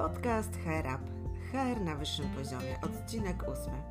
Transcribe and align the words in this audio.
Podcast 0.00 0.56
Hair 0.64 0.86
Up. 0.86 1.04
HR 1.52 1.80
na 1.80 1.96
wyższym 1.96 2.28
poziomie, 2.28 2.80
odcinek 2.82 3.44
ósmy. 3.52 3.82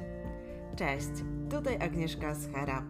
Cześć, 0.76 1.10
tutaj 1.50 1.78
Agnieszka 1.82 2.36
z 2.36 2.52
Hair 2.54 2.70
Up. 2.70 2.84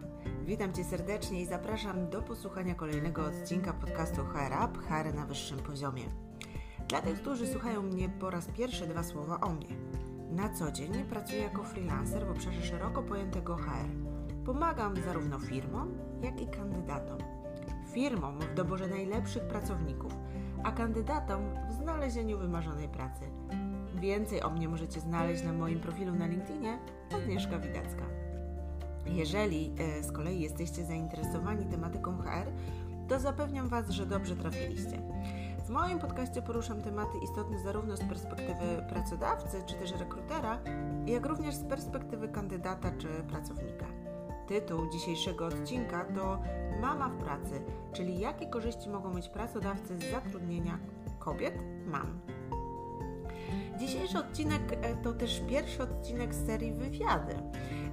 Witam 0.46 0.72
Cię 0.72 0.84
serdecznie 0.84 1.42
i 1.42 1.46
zapraszam 1.46 2.10
do 2.10 2.22
posłuchania 2.22 2.74
kolejnego 2.74 3.24
odcinka 3.24 3.72
podcastu 3.72 4.24
Hair 4.24 4.52
Up, 4.52 4.78
HR 4.78 5.14
na 5.14 5.26
wyższym 5.26 5.58
poziomie. 5.58 6.02
Dla 6.88 7.02
tych, 7.02 7.20
którzy 7.20 7.46
słuchają 7.46 7.82
mnie 7.82 8.08
po 8.08 8.30
raz 8.30 8.46
pierwszy, 8.46 8.86
dwa 8.86 9.02
słowa 9.02 9.40
o 9.40 9.52
mnie. 9.52 9.76
Na 10.30 10.48
co 10.48 10.72
dzień 10.72 11.04
pracuję 11.04 11.42
jako 11.42 11.64
freelancer 11.64 12.26
w 12.26 12.30
obszarze 12.30 12.62
szeroko 12.62 13.02
pojętego 13.02 13.56
HR. 13.56 13.88
Pomagam 14.44 14.96
zarówno 15.02 15.38
firmom, 15.38 15.98
jak 16.22 16.40
i 16.40 16.46
kandydatom. 16.46 17.18
Firmom 17.92 18.40
w 18.40 18.54
doborze 18.54 18.88
najlepszych 18.88 19.42
pracowników– 19.42 20.12
a 20.64 20.72
kandydatom 20.72 21.40
w 21.68 21.72
znalezieniu 21.72 22.38
wymarzonej 22.38 22.88
pracy. 22.88 23.24
Więcej 23.94 24.42
o 24.42 24.50
mnie 24.50 24.68
możecie 24.68 25.00
znaleźć 25.00 25.44
na 25.44 25.52
moim 25.52 25.80
profilu 25.80 26.14
na 26.14 26.26
LinkedInie 26.26 26.78
Agnieszka 27.14 27.58
Widacka. 27.58 28.04
Jeżeli 29.06 29.72
e, 29.78 30.02
z 30.02 30.12
kolei 30.12 30.40
jesteście 30.40 30.84
zainteresowani 30.84 31.66
tematyką 31.66 32.18
HR, 32.18 32.46
to 33.08 33.20
zapewniam 33.20 33.68
Was, 33.68 33.90
że 33.90 34.06
dobrze 34.06 34.36
trafiliście. 34.36 35.02
W 35.66 35.68
moim 35.70 35.98
podcaście 35.98 36.42
poruszam 36.42 36.82
tematy 36.82 37.18
istotne 37.22 37.58
zarówno 37.58 37.96
z 37.96 38.00
perspektywy 38.00 38.84
pracodawcy 38.88 39.62
czy 39.66 39.74
też 39.74 39.92
rekrutera, 39.92 40.58
jak 41.06 41.26
również 41.26 41.54
z 41.54 41.64
perspektywy 41.64 42.28
kandydata 42.28 42.90
czy 42.98 43.08
pracownika. 43.08 43.86
Tytuł 44.50 44.90
dzisiejszego 44.90 45.46
odcinka 45.46 46.04
to 46.04 46.42
Mama 46.80 47.08
w 47.08 47.16
pracy, 47.16 47.62
czyli 47.92 48.18
jakie 48.18 48.46
korzyści 48.46 48.88
mogą 48.88 49.14
mieć 49.14 49.28
pracodawcy 49.28 49.98
z 49.98 50.10
zatrudnienia 50.10 50.78
kobiet, 51.18 51.54
mam. 51.86 52.20
Dzisiejszy 53.78 54.18
odcinek 54.18 54.62
e, 54.72 54.96
to 54.96 55.12
też 55.12 55.42
pierwszy 55.48 55.82
odcinek 55.82 56.34
z 56.34 56.46
serii 56.46 56.72
wywiady. 56.72 57.34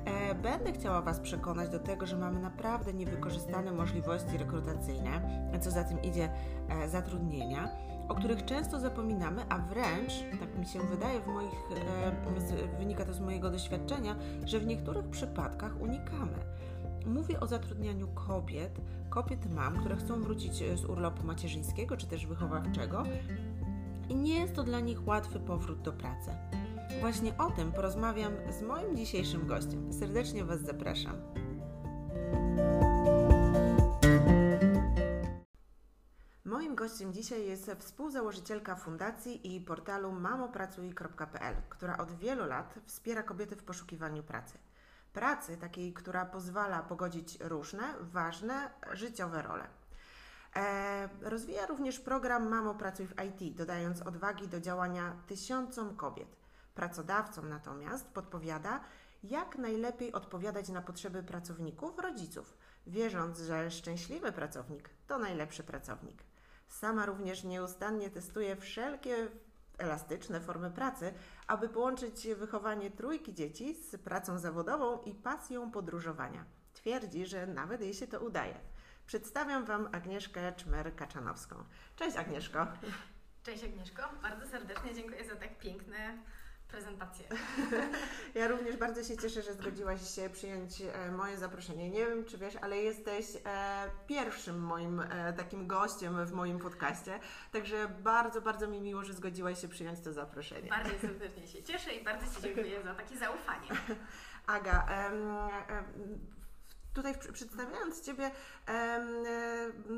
E, 0.05 0.35
będę 0.35 0.73
chciała 0.73 1.01
Was 1.01 1.19
przekonać 1.19 1.69
do 1.69 1.79
tego, 1.79 2.05
że 2.05 2.17
mamy 2.17 2.39
naprawdę 2.39 2.93
niewykorzystane 2.93 3.71
możliwości 3.71 4.37
rekrutacyjne, 4.37 5.21
co 5.61 5.71
za 5.71 5.83
tym 5.83 6.01
idzie 6.01 6.29
e, 6.69 6.89
zatrudnienia, 6.89 7.69
o 8.09 8.15
których 8.15 8.45
często 8.45 8.79
zapominamy, 8.79 9.41
a 9.49 9.57
wręcz, 9.57 10.13
tak 10.39 10.59
mi 10.59 10.65
się 10.65 10.79
wydaje, 10.79 11.19
w 11.19 11.27
moich, 11.27 11.69
wynika 12.79 13.05
to 13.05 13.13
z 13.13 13.19
mojego 13.19 13.49
doświadczenia, 13.49 14.15
że 14.45 14.59
w 14.59 14.67
niektórych 14.67 15.09
przypadkach 15.09 15.81
unikamy. 15.81 16.37
Mówię 17.05 17.39
o 17.39 17.47
zatrudnianiu 17.47 18.07
kobiet, 18.07 18.81
kobiet 19.09 19.49
mam, 19.55 19.79
które 19.79 19.95
chcą 19.95 20.21
wrócić 20.21 20.63
z 20.75 20.85
urlopu 20.85 21.23
macierzyńskiego 21.23 21.97
czy 21.97 22.07
też 22.07 22.25
wychowawczego 22.25 23.03
i 24.09 24.15
nie 24.15 24.39
jest 24.39 24.55
to 24.55 24.63
dla 24.63 24.79
nich 24.79 25.07
łatwy 25.07 25.39
powrót 25.39 25.81
do 25.81 25.93
pracy. 25.93 26.31
Właśnie 26.99 27.37
o 27.37 27.51
tym 27.51 27.71
porozmawiam 27.71 28.33
z 28.59 28.61
moim 28.61 28.97
dzisiejszym 28.97 29.47
gościem. 29.47 29.93
Serdecznie 29.93 30.45
Was 30.45 30.61
zapraszam. 30.61 31.15
Gościem 36.77 37.13
dzisiaj 37.13 37.45
jest 37.45 37.71
współzałożycielka 37.79 38.75
fundacji 38.75 39.55
i 39.55 39.61
portalu 39.61 40.11
mamopracuj.pl, 40.11 41.55
która 41.69 41.97
od 41.97 42.11
wielu 42.11 42.45
lat 42.45 42.75
wspiera 42.85 43.23
kobiety 43.23 43.55
w 43.55 43.63
poszukiwaniu 43.63 44.23
pracy 44.23 44.57
pracy, 45.17 45.57
takiej, 45.57 45.93
która 45.93 46.25
pozwala 46.25 46.83
pogodzić 46.83 47.37
różne, 47.39 47.83
ważne, 48.01 48.69
życiowe 48.91 49.41
role. 49.41 49.67
E, 50.55 51.09
rozwija 51.21 51.65
również 51.65 51.99
program 51.99 52.49
Mamo 52.49 52.75
Pracuj 52.75 53.07
w 53.07 53.13
IT, 53.23 53.55
dodając 53.55 54.01
odwagi 54.01 54.47
do 54.47 54.59
działania 54.59 55.15
tysiącom 55.27 55.95
kobiet. 55.95 56.35
Pracodawcom 56.75 57.49
natomiast 57.49 58.07
podpowiada, 58.07 58.79
jak 59.23 59.57
najlepiej 59.57 60.13
odpowiadać 60.13 60.69
na 60.69 60.81
potrzeby 60.81 61.23
pracowników, 61.23 61.99
rodziców, 61.99 62.57
wierząc, 62.87 63.39
że 63.39 63.71
szczęśliwy 63.71 64.31
pracownik 64.31 64.89
to 65.07 65.17
najlepszy 65.17 65.63
pracownik. 65.63 66.26
Sama 66.67 67.05
również 67.05 67.43
nieustannie 67.43 68.09
testuje 68.09 68.55
wszelkie 68.55 69.27
elastyczne 69.77 70.41
formy 70.41 70.71
pracy, 70.71 71.13
aby 71.47 71.69
połączyć 71.69 72.27
wychowanie 72.35 72.91
trójki 72.91 73.33
dzieci 73.33 73.75
z 73.75 73.95
pracą 73.95 74.39
zawodową 74.39 75.01
i 75.01 75.13
pasją 75.13 75.71
podróżowania. 75.71 76.45
Twierdzi, 76.73 77.25
że 77.25 77.47
nawet 77.47 77.81
jej 77.81 77.93
się 77.93 78.07
to 78.07 78.19
udaje. 78.19 78.59
Przedstawiam 79.05 79.65
Wam 79.65 79.89
Agnieszkę 79.91 80.51
Czmer-Kaczanowską. 80.51 81.55
Cześć 81.95 82.17
Agnieszko. 82.17 82.67
Cześć 83.43 83.63
Agnieszko, 83.63 84.03
bardzo 84.21 84.47
serdecznie 84.47 84.95
dziękuję 84.95 85.25
za 85.25 85.35
tak 85.35 85.57
piękne 85.59 86.17
prezentację. 86.67 87.25
Ja 88.35 88.47
również 88.47 88.77
bardzo 88.77 89.03
się 89.03 89.17
cieszę, 89.17 89.41
że 89.41 89.53
zgodziłaś 89.53 90.15
się 90.15 90.29
przyjąć 90.29 90.81
e, 90.81 91.11
moje 91.11 91.37
zaproszenie. 91.37 91.89
Nie 91.89 92.05
wiem, 92.05 92.25
czy 92.25 92.37
wiesz, 92.37 92.55
ale 92.61 92.77
jesteś 92.77 93.25
e, 93.35 93.39
pierwszym 94.07 94.59
moim 94.59 94.99
e, 94.99 95.33
takim 95.33 95.67
gościem 95.67 96.25
w 96.25 96.31
moim 96.31 96.59
podcaście, 96.59 97.19
także 97.51 97.87
bardzo, 98.03 98.41
bardzo 98.41 98.67
mi 98.67 98.81
miło, 98.81 99.03
że 99.03 99.13
zgodziłaś 99.13 99.61
się 99.61 99.67
przyjąć 99.67 99.99
to 99.99 100.13
zaproszenie. 100.13 100.69
Bardzo 100.69 100.99
serdecznie 101.01 101.47
się 101.47 101.63
cieszę 101.63 101.93
i 101.93 102.03
bardzo 102.03 102.35
Ci 102.35 102.41
dziękuję 102.41 102.83
za 102.83 102.93
takie 102.93 103.17
zaufanie. 103.17 103.67
Aga, 104.47 104.87
Tutaj 106.93 107.13
przedstawiając 107.33 108.01
Ciebie, 108.01 108.31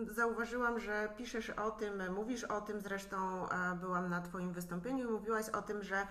zauważyłam, 0.08 0.80
że 0.80 1.10
piszesz 1.18 1.50
o 1.50 1.72
tym, 1.72 2.14
mówisz 2.14 2.44
o 2.44 2.62
tym, 2.62 2.82
zresztą 2.82 3.48
byłam 3.82 4.10
na 4.10 4.22
Twoim 4.22 4.54
wystąpieniu 4.54 5.10
i 5.10 5.12
mówiłaś 5.12 5.50
o 5.50 5.62
tym, 5.62 5.84
że 5.84 6.08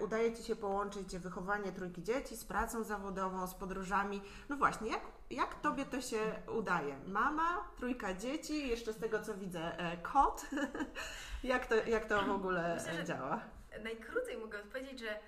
udaje 0.00 0.36
Ci 0.36 0.42
się 0.42 0.56
połączyć 0.56 1.18
wychowanie 1.18 1.72
trójki 1.72 2.02
dzieci 2.02 2.36
z 2.36 2.44
pracą 2.44 2.84
zawodową, 2.84 3.46
z 3.46 3.54
podróżami. 3.54 4.22
No 4.48 4.56
właśnie, 4.56 4.90
jak, 4.90 5.02
jak 5.30 5.60
Tobie 5.60 5.84
to 5.84 6.00
się 6.00 6.18
udaje? 6.56 6.96
Mama, 7.06 7.68
trójka 7.76 8.14
dzieci, 8.14 8.68
jeszcze 8.68 8.92
z 8.92 8.98
tego 8.98 9.22
co 9.22 9.34
widzę 9.34 9.78
e, 9.78 9.96
kot. 9.96 10.46
jak, 11.44 11.66
to, 11.66 11.74
jak 11.74 12.04
to 12.04 12.22
w 12.22 12.30
ogóle 12.30 12.76
Myślę, 12.86 13.04
działa? 13.04 13.40
Najkrócej 13.82 14.38
mogę 14.38 14.58
odpowiedzieć, 14.58 15.00
że 15.00 15.10
e, 15.10 15.20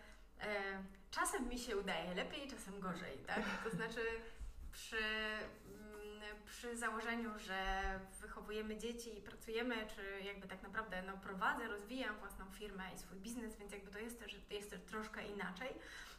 czasem 1.11 1.49
mi 1.49 1.59
się 1.59 1.77
udaje 1.77 2.15
lepiej, 2.15 2.51
czasem 2.51 2.81
gorzej, 2.81 3.19
tak? 3.27 3.43
To 3.65 3.71
znaczy 3.71 4.01
przy 4.73 4.97
przy 6.47 6.77
założeniu, 6.77 7.39
że 7.39 7.83
wychowujemy 8.21 8.77
dzieci 8.77 9.19
i 9.19 9.23
pracujemy, 9.23 9.87
czy 9.95 10.25
jakby 10.25 10.49
tak 10.49 10.63
naprawdę 10.63 11.03
no, 11.03 11.17
prowadzę, 11.17 11.69
rozwijam 11.69 12.19
własną 12.19 12.51
firmę 12.51 12.85
i 12.95 12.99
swój 12.99 13.19
biznes, 13.19 13.57
więc 13.57 13.73
jakby 13.73 13.91
to 13.91 13.99
jest 13.99 14.21
też, 14.21 14.37
jest 14.51 14.71
też 14.71 14.81
troszkę 14.81 15.27
inaczej, 15.27 15.75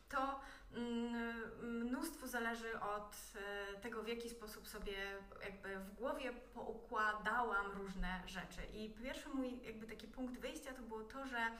to 0.09 0.39
mm, 0.73 1.85
mnóstwo 1.85 2.27
zależy 2.27 2.79
od 2.79 3.15
e, 3.35 3.79
tego, 3.79 4.03
w 4.03 4.07
jaki 4.07 4.29
sposób 4.29 4.67
sobie 4.67 4.93
jakby 5.43 5.79
w 5.79 5.93
głowie 5.93 6.33
poukładałam 6.53 7.71
różne 7.71 8.21
rzeczy. 8.25 8.61
I 8.73 8.89
pierwszy 8.89 9.29
mój 9.29 9.63
jakby 9.63 9.87
taki 9.87 10.07
punkt 10.07 10.39
wyjścia 10.39 10.73
to 10.73 10.81
było 10.81 11.03
to, 11.03 11.27
że 11.27 11.51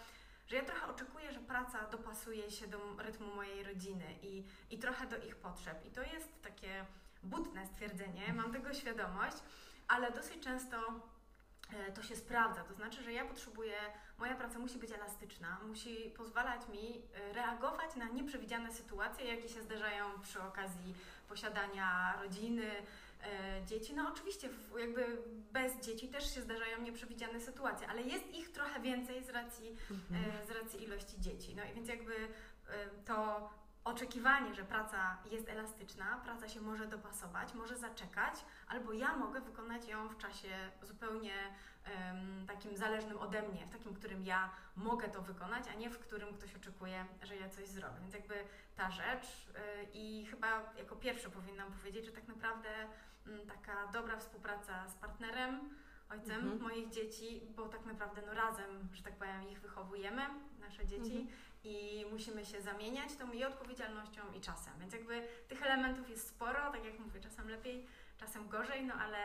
że 0.47 0.55
ja 0.55 0.63
trochę 0.63 0.87
oczekuję, 0.87 1.33
że 1.33 1.39
praca 1.39 1.87
dopasuje 1.87 2.51
się 2.51 2.67
do 2.67 2.95
rytmu 2.97 3.35
mojej 3.35 3.63
rodziny 3.63 4.05
i, 4.21 4.43
i 4.69 4.79
trochę 4.79 5.07
do 5.07 5.17
ich 5.17 5.35
potrzeb. 5.35 5.85
I 5.85 5.91
to 5.91 6.01
jest 6.01 6.41
takie 6.41 6.85
butne 7.29 7.65
stwierdzenie, 7.65 8.33
mam 8.33 8.53
tego 8.53 8.73
świadomość, 8.73 9.37
ale 9.87 10.11
dosyć 10.11 10.43
często 10.43 10.77
e, 11.73 11.91
to 11.91 12.03
się 12.03 12.15
sprawdza. 12.15 12.63
To 12.63 12.73
znaczy, 12.73 13.03
że 13.03 13.13
ja 13.13 13.25
potrzebuję, 13.25 13.75
moja 14.17 14.35
praca 14.35 14.59
musi 14.59 14.77
być 14.79 14.91
elastyczna, 14.91 15.57
musi 15.67 16.13
pozwalać 16.17 16.67
mi 16.67 17.01
e, 17.29 17.33
reagować 17.33 17.95
na 17.95 18.05
nieprzewidziane 18.05 18.71
sytuacje, 18.73 19.25
jakie 19.25 19.49
się 19.49 19.61
zdarzają 19.61 20.19
przy 20.21 20.41
okazji 20.41 20.95
posiadania 21.29 22.17
rodziny, 22.21 22.71
e, 23.23 23.65
dzieci. 23.65 23.93
No 23.95 24.09
oczywiście 24.13 24.49
jakby 24.79 25.17
bez 25.51 25.79
dzieci 25.79 26.07
też 26.07 26.35
się 26.35 26.41
zdarzają 26.41 26.81
nieprzewidziane 26.81 27.41
sytuacje, 27.41 27.87
ale 27.87 28.01
jest 28.01 28.33
ich 28.33 28.51
trochę 28.51 28.79
więcej 28.79 29.23
z 29.23 29.29
racji, 29.29 29.77
mhm. 29.91 30.47
z 30.47 30.51
racji 30.51 30.83
ilości 30.83 31.21
dzieci. 31.21 31.55
No 31.55 31.63
i 31.63 31.73
więc 31.73 31.87
jakby 31.87 32.27
to 33.05 33.49
oczekiwanie, 33.87 34.53
że 34.53 34.63
praca 34.63 35.17
jest 35.31 35.49
elastyczna, 35.49 36.21
praca 36.23 36.49
się 36.49 36.61
może 36.61 36.87
dopasować, 36.87 37.53
może 37.53 37.77
zaczekać, 37.77 38.33
albo 38.67 38.93
ja 38.93 39.17
mogę 39.17 39.41
wykonać 39.41 39.87
ją 39.87 40.09
w 40.09 40.17
czasie 40.17 40.49
zupełnie 40.81 41.33
um, 41.33 42.47
takim 42.47 42.77
zależnym 42.77 43.17
ode 43.17 43.41
mnie, 43.41 43.65
w 43.65 43.69
takim, 43.69 43.93
którym 43.93 44.25
ja 44.25 44.49
mogę 44.75 45.07
to 45.09 45.21
wykonać, 45.21 45.63
a 45.67 45.73
nie 45.73 45.89
w 45.89 45.99
którym 45.99 46.33
ktoś 46.33 46.55
oczekuje, 46.55 47.05
że 47.23 47.35
ja 47.35 47.49
coś 47.49 47.67
zrobię. 47.67 47.95
Więc 48.01 48.13
jakby 48.13 48.35
ta 48.75 48.91
rzecz 48.91 49.47
yy, 49.47 49.53
i 49.93 50.25
chyba 50.25 50.73
jako 50.77 50.95
pierwsze 50.95 51.29
powinnam 51.29 51.71
powiedzieć, 51.71 52.05
że 52.05 52.11
tak 52.11 52.27
naprawdę 52.27 52.69
yy, 53.25 53.45
taka 53.45 53.87
dobra 53.87 54.17
współpraca 54.17 54.87
z 54.87 54.95
partnerem, 54.95 55.69
ojcem 56.09 56.41
mhm. 56.41 56.61
moich 56.61 56.89
dzieci, 56.89 57.41
bo 57.55 57.67
tak 57.67 57.85
naprawdę 57.85 58.21
no 58.25 58.33
razem, 58.33 58.89
że 58.93 59.03
tak 59.03 59.15
powiem, 59.15 59.49
ich 59.49 59.61
wychowujemy, 59.61 60.21
nasze 60.59 60.85
dzieci. 60.85 61.17
Mhm 61.17 61.47
i 61.67 62.05
musimy 62.11 62.45
się 62.45 62.61
zamieniać 62.61 63.15
tą 63.15 63.31
i 63.31 63.43
odpowiedzialnością 63.43 64.21
i 64.37 64.41
czasem. 64.41 64.73
Więc 64.79 64.93
jakby 64.93 65.27
tych 65.47 65.63
elementów 65.63 66.09
jest 66.09 66.27
sporo, 66.27 66.71
tak 66.71 66.85
jak 66.85 66.99
mówię, 66.99 67.19
czasem 67.19 67.49
lepiej, 67.49 67.87
czasem 68.17 68.49
gorzej, 68.49 68.85
no 68.85 68.93
ale 68.93 69.17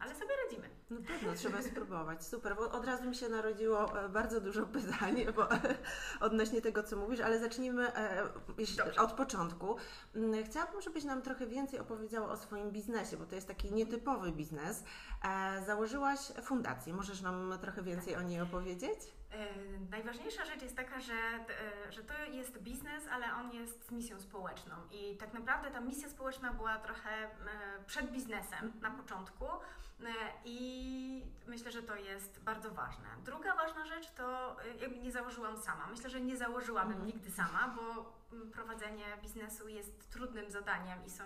ale 0.00 0.14
sobie 0.14 0.30
radzimy. 0.44 0.68
No 0.90 1.00
pewno, 1.06 1.34
trzeba 1.34 1.62
spróbować. 1.62 2.26
Super, 2.26 2.56
bo 2.56 2.70
od 2.70 2.84
razu 2.84 3.04
mi 3.04 3.14
się 3.14 3.28
narodziło 3.28 4.04
e, 4.04 4.08
bardzo 4.08 4.40
dużo 4.40 4.66
pytań 4.66 5.26
bo, 5.36 5.48
odnośnie 6.20 6.62
tego, 6.62 6.82
co 6.82 6.96
mówisz, 6.96 7.20
ale 7.20 7.38
zacznijmy 7.38 7.94
e, 7.94 8.28
od 8.98 9.12
początku. 9.12 9.76
Mm, 10.14 10.44
chciałabym, 10.44 10.80
żebyś 10.80 11.04
nam 11.04 11.22
trochę 11.22 11.46
więcej 11.46 11.78
opowiedziała 11.78 12.28
o 12.28 12.36
swoim 12.36 12.70
biznesie, 12.70 13.16
bo 13.16 13.26
to 13.26 13.34
jest 13.34 13.48
taki 13.48 13.72
nietypowy 13.72 14.32
biznes. 14.32 14.84
E, 15.24 15.62
założyłaś 15.66 16.18
fundację. 16.42 16.94
Możesz 16.94 17.20
nam 17.20 17.58
trochę 17.60 17.82
więcej 17.82 18.16
o 18.16 18.22
niej 18.22 18.40
opowiedzieć? 18.40 18.98
Najważniejsza 19.90 20.44
rzecz 20.44 20.62
jest 20.62 20.76
taka, 20.76 21.00
że, 21.00 21.44
że 21.90 22.02
to 22.02 22.24
jest 22.24 22.58
biznes, 22.58 23.08
ale 23.10 23.34
on 23.34 23.52
jest 23.52 23.86
z 23.86 23.90
misją 23.90 24.20
społeczną. 24.20 24.74
I 24.90 25.16
tak 25.16 25.32
naprawdę 25.32 25.70
ta 25.70 25.80
misja 25.80 26.08
społeczna 26.08 26.52
była 26.52 26.78
trochę 26.78 27.30
przed 27.86 28.10
biznesem 28.10 28.72
na 28.80 28.90
początku. 28.90 29.44
E, 30.04 30.06
I 30.44 31.24
myślę, 31.46 31.72
że 31.72 31.82
to 31.82 31.96
jest 31.96 32.40
bardzo 32.40 32.70
ważne. 32.70 33.08
Druga 33.24 33.54
ważna 33.54 33.84
rzecz 33.84 34.10
to 34.10 34.56
jakby 34.80 34.98
nie 34.98 35.12
założyłam 35.12 35.56
sama. 35.56 35.86
Myślę, 35.86 36.10
że 36.10 36.20
nie 36.20 36.36
założyłabym 36.36 36.92
mhm. 36.92 37.06
nigdy 37.06 37.30
sama, 37.30 37.68
bo 37.76 38.12
mm, 38.32 38.50
prowadzenie 38.50 39.04
biznesu 39.22 39.68
jest 39.68 40.10
trudnym 40.10 40.50
zadaniem 40.50 41.04
i 41.06 41.10
są 41.10 41.24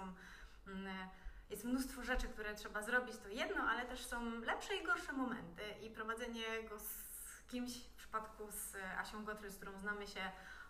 mm, 0.67 1.09
jest 1.50 1.64
mnóstwo 1.64 2.02
rzeczy, 2.02 2.29
które 2.29 2.55
trzeba 2.55 2.82
zrobić, 2.82 3.17
to 3.17 3.29
jedno, 3.29 3.62
ale 3.62 3.87
też 3.87 4.06
są 4.06 4.41
lepsze 4.41 4.76
i 4.76 4.85
gorsze 4.85 5.12
momenty 5.12 5.62
i 5.82 5.91
prowadzenie 5.91 6.62
go 6.69 6.79
z 6.79 7.06
kimś, 7.46 7.78
w 7.78 7.94
przypadku 7.94 8.43
z 8.50 8.76
Asią 8.98 9.25
Gotry, 9.25 9.50
z 9.50 9.56
którą 9.56 9.78
znamy 9.78 10.06
się 10.06 10.20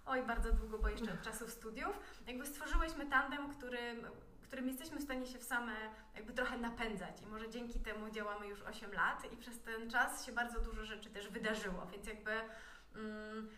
oj, 0.07 0.23
bardzo 0.23 0.53
długo, 0.53 0.79
bo 0.79 0.89
jeszcze 0.89 1.13
od 1.13 1.23
czasów 1.29 1.51
studiów, 1.51 2.01
jakby 2.27 2.47
stworzyłyśmy 2.47 3.07
tandem, 3.07 3.51
który 3.51 4.03
którym 4.47 4.69
jesteśmy 4.69 4.99
w 4.99 5.03
stanie 5.03 5.27
się 5.27 5.39
w 5.39 5.45
same 5.45 5.73
jakby 6.15 6.33
trochę 6.33 6.59
napędzać. 6.59 7.23
I 7.23 7.27
może 7.27 7.51
dzięki 7.51 7.81
temu 7.81 8.11
działamy 8.11 8.47
już 8.49 8.63
8 8.63 8.93
lat 8.93 9.33
i 9.33 9.37
przez 9.37 9.61
ten 9.61 9.91
czas 9.91 10.27
się 10.27 10.33
bardzo 10.33 10.61
dużo 10.61 10.85
rzeczy 10.85 11.11
też 11.11 11.29
wydarzyło, 11.29 11.87
więc 11.93 12.07
jakby 12.07 12.33
mm, 12.95 13.49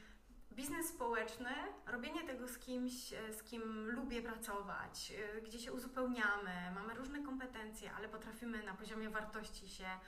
biznes 0.53 0.89
społeczny, 0.89 1.51
robienie 1.87 2.27
tego 2.27 2.49
z 2.49 2.59
kimś, 2.59 3.13
e, 3.13 3.33
z 3.33 3.43
kim 3.43 3.91
lubię 3.91 4.23
pracować, 4.23 5.13
e, 5.37 5.41
gdzie 5.41 5.59
się 5.59 5.73
uzupełniamy, 5.73 6.71
mamy 6.75 6.95
różne 6.95 7.23
kompetencje, 7.23 7.93
ale 7.93 8.09
potrafimy 8.09 8.63
na 8.63 8.75
poziomie 8.75 9.11
wartości 9.11 9.69
się 9.69 9.87
e, 9.87 9.99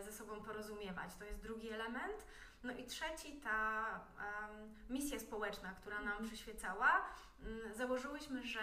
ze 0.00 0.12
sobą 0.12 0.40
porozumiewać, 0.40 1.16
to 1.18 1.24
jest 1.24 1.40
drugi 1.40 1.70
element. 1.70 2.26
No 2.62 2.72
i 2.72 2.84
trzeci, 2.84 3.40
ta 3.40 3.86
um, 3.88 4.74
misja 4.90 5.18
społeczna, 5.18 5.74
która 5.74 5.96
nam 5.96 6.08
mhm. 6.08 6.26
przyświecała, 6.26 7.04
um, 7.44 7.74
założyłyśmy, 7.74 8.46
że 8.46 8.60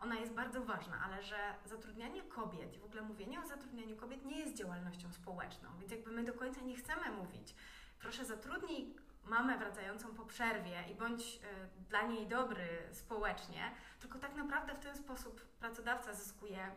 ona 0.00 0.14
jest 0.14 0.32
bardzo 0.32 0.64
ważna, 0.64 1.00
ale 1.04 1.22
że 1.22 1.54
zatrudnianie 1.64 2.22
kobiet, 2.22 2.76
w 2.76 2.84
ogóle 2.84 3.02
mówienie 3.02 3.40
o 3.40 3.46
zatrudnianiu 3.46 3.96
kobiet 3.96 4.24
nie 4.24 4.38
jest 4.38 4.56
działalnością 4.56 5.12
społeczną, 5.12 5.68
więc 5.78 5.92
jakby 5.92 6.10
my 6.10 6.24
do 6.24 6.34
końca 6.34 6.60
nie 6.60 6.76
chcemy 6.76 7.10
mówić, 7.10 7.54
proszę 7.98 8.24
zatrudnij 8.24 8.96
mamę 9.24 9.58
wracającą 9.58 10.14
po 10.14 10.24
przerwie 10.24 10.84
i 10.92 10.94
bądź 10.94 11.22
y, 11.22 11.88
dla 11.88 12.02
niej 12.02 12.26
dobry 12.26 12.68
społecznie, 12.92 13.70
tylko 14.00 14.18
tak 14.18 14.34
naprawdę 14.34 14.74
w 14.74 14.78
ten 14.78 14.96
sposób 14.96 15.40
pracodawca 15.40 16.14
zyskuje 16.14 16.70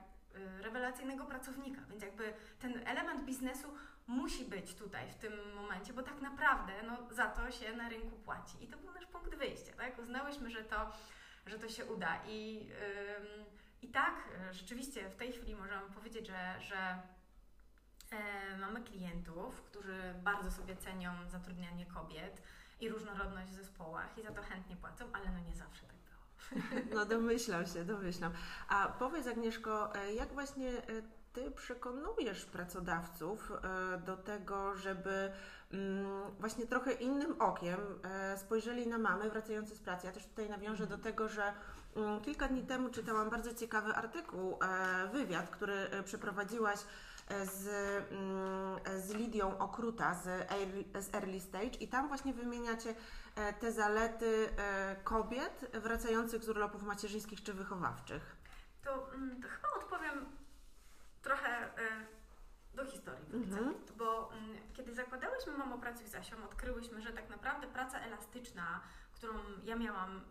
rewelacyjnego 0.61 1.25
pracownika, 1.25 1.81
więc 1.89 2.03
jakby 2.03 2.33
ten 2.59 2.87
element 2.87 3.25
biznesu 3.25 3.67
musi 4.07 4.45
być 4.45 4.75
tutaj 4.75 5.11
w 5.11 5.15
tym 5.15 5.53
momencie, 5.55 5.93
bo 5.93 6.03
tak 6.03 6.21
naprawdę 6.21 6.73
no, 6.87 6.97
za 7.11 7.27
to 7.27 7.51
się 7.51 7.75
na 7.75 7.89
rynku 7.89 8.17
płaci. 8.17 8.63
I 8.63 8.67
to 8.67 8.77
był 8.77 8.91
nasz 8.93 9.05
punkt 9.05 9.35
wyjścia, 9.35 9.73
tak? 9.77 9.99
Uznałyśmy, 9.99 10.49
że 10.49 10.63
to, 10.63 10.91
że 11.45 11.59
to 11.59 11.69
się 11.69 11.85
uda. 11.85 12.19
I, 12.27 12.69
i 13.81 13.87
tak, 13.87 14.15
rzeczywiście 14.51 15.09
w 15.09 15.15
tej 15.15 15.31
chwili 15.31 15.55
możemy 15.55 15.89
powiedzieć, 15.89 16.27
że, 16.27 16.55
że 16.61 17.01
yy, 18.11 18.57
mamy 18.57 18.81
klientów, 18.81 19.61
którzy 19.61 20.13
bardzo 20.23 20.51
sobie 20.51 20.75
cenią 20.75 21.11
zatrudnianie 21.27 21.85
kobiet 21.85 22.41
i 22.79 22.89
różnorodność 22.89 23.51
w 23.51 23.55
zespołach 23.55 24.17
i 24.17 24.23
za 24.23 24.31
to 24.31 24.41
chętnie 24.41 24.75
płacą, 24.75 25.05
ale 25.13 25.31
no 25.31 25.39
nie 25.39 25.55
zawsze 25.55 25.85
tak. 25.85 25.92
No 26.93 27.05
domyślam 27.05 27.65
się, 27.65 27.85
domyślam. 27.85 28.31
A 28.69 28.87
powiedz 28.87 29.27
Agnieszko, 29.27 29.95
e, 29.95 30.13
jak 30.13 30.33
właśnie 30.33 30.69
e, 30.69 30.83
ty 31.33 31.51
przekonujesz 31.51 32.45
pracodawców 32.45 33.51
e, 33.51 33.97
do 33.97 34.17
tego, 34.17 34.75
żeby 34.75 35.31
mm, 35.71 36.05
właśnie 36.39 36.65
trochę 36.65 36.91
innym 36.91 37.41
okiem 37.41 37.79
spojrzeli 38.37 38.87
na 38.87 38.97
mamy 38.97 39.29
wracające 39.29 39.75
z 39.75 39.79
pracy. 39.79 40.07
Ja 40.07 40.13
też 40.13 40.25
tutaj 40.25 40.49
nawiążę 40.49 40.87
do 40.87 40.97
tego, 40.97 41.27
że 41.27 41.53
mm, 41.95 42.21
kilka 42.21 42.47
dni 42.47 42.63
temu 42.63 42.89
czytałam 42.89 43.29
bardzo 43.29 43.53
ciekawy 43.53 43.95
artykuł, 43.95 44.59
wywiad, 45.13 45.49
który 45.49 45.89
przeprowadziłaś 46.05 46.79
z, 47.43 47.67
mm, 48.11 49.01
z 49.01 49.11
Lidią 49.11 49.57
Okruta 49.57 50.13
z 50.13 51.15
Early 51.15 51.39
Stage 51.39 51.77
i 51.79 51.87
tam 51.87 52.07
właśnie 52.07 52.33
wymieniacie 52.33 52.95
te 53.59 53.71
zalety 53.71 54.49
kobiet 55.03 55.65
wracających 55.73 56.43
z 56.43 56.49
urlopów 56.49 56.83
macierzyńskich 56.83 57.43
czy 57.43 57.53
wychowawczych. 57.53 58.35
To, 58.83 58.89
to 59.41 59.47
chyba 59.47 59.69
odpowiem 59.77 60.25
trochę 61.21 61.49
e, 61.49 62.05
do 62.73 62.85
historii 62.85 63.33
mhm. 63.33 63.73
bo 63.97 64.33
mm, 64.33 64.57
kiedy 64.73 64.95
zakładałyśmy 64.95 65.57
Mamo 65.57 65.77
Pracuj 65.77 66.07
z 66.07 66.15
Asią, 66.15 66.43
odkryłyśmy, 66.45 67.01
że 67.01 67.13
tak 67.13 67.29
naprawdę 67.29 67.67
praca 67.67 67.99
elastyczna, 67.99 68.81
którą 69.13 69.33
ja 69.63 69.75
miałam 69.75 70.21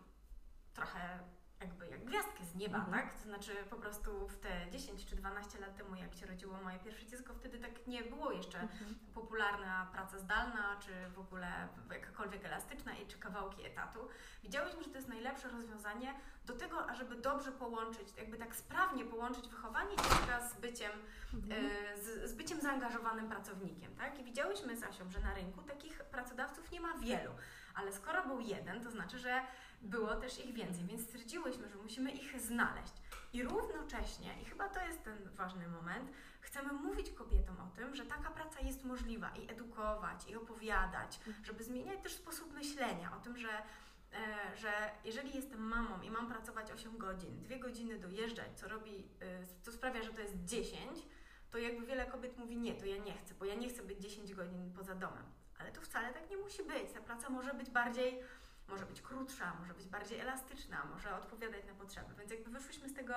trochę 0.73 1.19
jakby 1.63 1.87
jak 1.87 2.05
gwiazdkę 2.05 2.43
z 2.45 2.55
nieba, 2.55 2.77
mhm. 2.77 2.93
tak? 2.93 3.13
To 3.13 3.23
znaczy 3.23 3.51
po 3.69 3.75
prostu 3.75 4.27
w 4.27 4.37
te 4.37 4.71
10 4.71 5.05
czy 5.05 5.15
12 5.15 5.59
lat 5.59 5.77
temu, 5.77 5.95
jak 5.95 6.13
się 6.15 6.25
rodziło 6.25 6.61
moje 6.63 6.79
pierwsze 6.79 7.05
dziecko, 7.05 7.33
wtedy 7.33 7.59
tak 7.59 7.87
nie 7.87 8.03
było 8.03 8.31
jeszcze 8.31 8.59
mhm. 8.59 8.95
popularna 9.13 9.87
praca 9.91 10.19
zdalna, 10.19 10.79
czy 10.79 10.91
w 11.15 11.19
ogóle 11.19 11.67
jakakolwiek 11.91 12.45
elastyczna 12.45 12.93
i 12.93 13.07
czy 13.07 13.17
kawałki 13.17 13.65
etatu. 13.65 13.99
Widziałyśmy, 14.43 14.83
że 14.83 14.89
to 14.89 14.95
jest 14.95 15.07
najlepsze 15.07 15.49
rozwiązanie 15.49 16.13
do 16.45 16.53
tego, 16.53 16.89
ażeby 16.89 17.15
dobrze 17.15 17.51
połączyć, 17.51 18.07
jakby 18.17 18.37
tak 18.37 18.55
sprawnie 18.55 19.05
połączyć 19.05 19.47
wychowanie 19.47 19.95
dziecka 19.95 20.49
z 20.49 20.59
byciem, 20.59 20.91
mhm. 21.33 21.65
e, 21.65 21.97
z, 21.97 22.29
z, 22.31 22.33
byciem 22.33 22.61
zaangażowanym 22.61 23.29
pracownikiem, 23.29 23.95
tak? 23.95 24.19
I 24.19 24.23
widziałyśmy 24.23 24.77
z 24.77 24.83
Asią, 24.83 25.09
że 25.09 25.19
na 25.19 25.33
rynku 25.33 25.61
takich 25.61 26.03
pracodawców 26.03 26.71
nie 26.71 26.81
ma 26.81 26.93
wielu, 26.93 27.31
ale 27.75 27.91
skoro 27.91 28.27
był 28.27 28.39
jeden, 28.39 28.83
to 28.83 28.91
znaczy, 28.91 29.19
że 29.19 29.41
było 29.83 30.15
też 30.15 30.45
ich 30.45 30.53
więcej, 30.53 30.85
więc 30.85 31.01
stwierdziłyśmy, 31.01 31.69
że 31.69 31.75
musimy 31.75 32.11
ich 32.11 32.41
znaleźć. 32.41 32.93
I 33.33 33.43
równocześnie, 33.43 34.41
i 34.41 34.45
chyba 34.45 34.69
to 34.69 34.85
jest 34.85 35.03
ten 35.03 35.29
ważny 35.35 35.67
moment, 35.67 36.11
chcemy 36.41 36.73
mówić 36.73 37.11
kobietom 37.11 37.55
o 37.59 37.75
tym, 37.75 37.95
że 37.95 38.05
taka 38.05 38.31
praca 38.31 38.59
jest 38.59 38.83
możliwa 38.83 39.29
i 39.29 39.51
edukować, 39.51 40.29
i 40.29 40.35
opowiadać, 40.35 41.19
żeby 41.43 41.63
zmieniać 41.63 41.99
też 42.03 42.13
sposób 42.13 42.53
myślenia 42.53 43.15
o 43.17 43.19
tym, 43.19 43.37
że 43.37 43.49
e, 43.49 44.57
że 44.57 44.71
jeżeli 45.05 45.35
jestem 45.35 45.59
mamą 45.59 46.01
i 46.01 46.11
mam 46.11 46.27
pracować 46.27 46.71
8 46.71 46.97
godzin, 46.97 47.43
2 47.43 47.57
godziny 47.57 47.99
dojeżdżać, 47.99 48.47
co 48.55 48.67
robi, 48.67 49.07
e, 49.21 49.61
co 49.61 49.71
sprawia, 49.71 50.03
że 50.03 50.13
to 50.13 50.21
jest 50.21 50.45
10, 50.45 51.07
to 51.51 51.57
jakby 51.57 51.85
wiele 51.85 52.05
kobiet 52.05 52.37
mówi 52.37 52.57
nie, 52.57 52.73
to 52.73 52.85
ja 52.85 52.97
nie 52.97 53.17
chcę, 53.17 53.33
bo 53.33 53.45
ja 53.45 53.55
nie 53.55 53.69
chcę 53.69 53.83
być 53.83 53.99
10 53.99 54.33
godzin 54.33 54.73
poza 54.73 54.95
domem. 54.95 55.23
Ale 55.59 55.71
to 55.71 55.81
wcale 55.81 56.13
tak 56.13 56.29
nie 56.29 56.37
musi 56.37 56.63
być. 56.63 56.91
Ta 56.93 57.01
praca 57.01 57.29
może 57.29 57.53
być 57.53 57.69
bardziej 57.69 58.19
może 58.67 58.85
być 58.85 59.01
krótsza, 59.01 59.53
może 59.59 59.73
być 59.73 59.87
bardziej 59.87 60.19
elastyczna, 60.19 60.85
może 60.93 61.15
odpowiadać 61.15 61.65
na 61.65 61.73
potrzeby. 61.73 62.15
Więc 62.15 62.31
jakby 62.31 62.51
wyszłyśmy 62.51 62.89
z 62.89 62.93
tego 62.93 63.13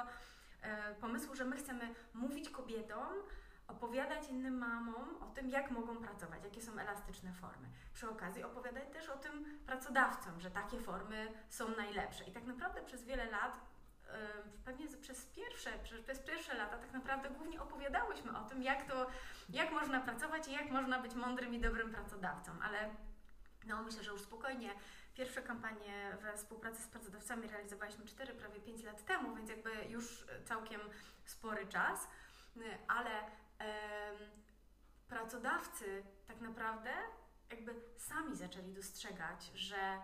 e, 0.62 0.95
pomysłu, 0.95 1.35
że 1.35 1.45
my 1.45 1.57
chcemy 1.57 1.95
mówić 2.15 2.50
kobietom, 2.50 3.15
opowiadać 3.69 4.29
innym 4.29 4.59
mamom 4.59 5.23
o 5.23 5.26
tym, 5.26 5.49
jak 5.49 5.71
mogą 5.71 5.97
pracować, 5.97 6.45
jakie 6.45 6.62
są 6.62 6.79
elastyczne 6.79 7.33
formy. 7.33 7.69
Przy 7.95 8.11
okazji 8.11 8.45
opowiadać 8.45 8.88
też 8.93 9.09
o 9.09 9.17
tym 9.17 9.59
pracodawcom, 9.67 10.41
że 10.41 10.50
takie 10.50 10.81
formy 10.81 11.33
są 11.49 11.76
najlepsze. 11.76 12.25
I 12.25 12.33
tak 12.33 12.45
naprawdę 12.45 12.83
przez 12.83 13.05
wiele 13.05 13.31
lat 13.31 13.61
e, 14.09 14.19
pewnie 14.65 14.87
przez 14.88 15.26
pierwsze, 15.26 15.71
przez 16.05 16.19
pierwsze 16.19 16.55
lata 16.55 16.79
tak 16.79 16.93
naprawdę 16.93 17.31
głównie 17.31 17.62
opowiadałyśmy 17.62 18.38
o 18.38 18.45
tym, 18.45 18.62
jak 18.62 18.88
to, 18.88 19.07
jak 19.49 19.73
można 19.73 20.00
pracować 20.00 20.49
i 20.49 20.53
jak 20.53 20.71
można 20.71 21.03
być 21.03 21.15
mądrym 21.15 21.55
i 21.55 21.61
dobrym 21.61 21.91
pracodawcą, 21.91 22.53
ale 22.62 22.91
no 23.67 23.83
myślę, 23.83 24.05
że 24.05 24.11
już 24.11 24.21
spokojnie 24.21 24.71
Pierwsze 25.17 25.43
kampanie 25.43 26.17
we 26.23 26.37
współpracy 26.37 26.83
z 26.83 26.89
pracodawcami 26.89 27.49
realizowaliśmy 27.49 28.05
4, 28.05 28.35
prawie 28.35 28.61
5 28.61 28.83
lat 28.83 29.05
temu, 29.05 29.37
więc 29.37 29.51
jakby 29.51 29.71
już 29.89 30.27
całkiem 30.45 30.81
spory 31.25 31.67
czas, 31.67 32.09
ale 32.89 33.11
pracodawcy 35.09 36.03
tak 36.27 36.41
naprawdę 36.41 36.91
jakby 37.51 37.75
sami 37.97 38.37
zaczęli 38.37 38.73
dostrzegać, 38.73 39.51
że 39.55 39.99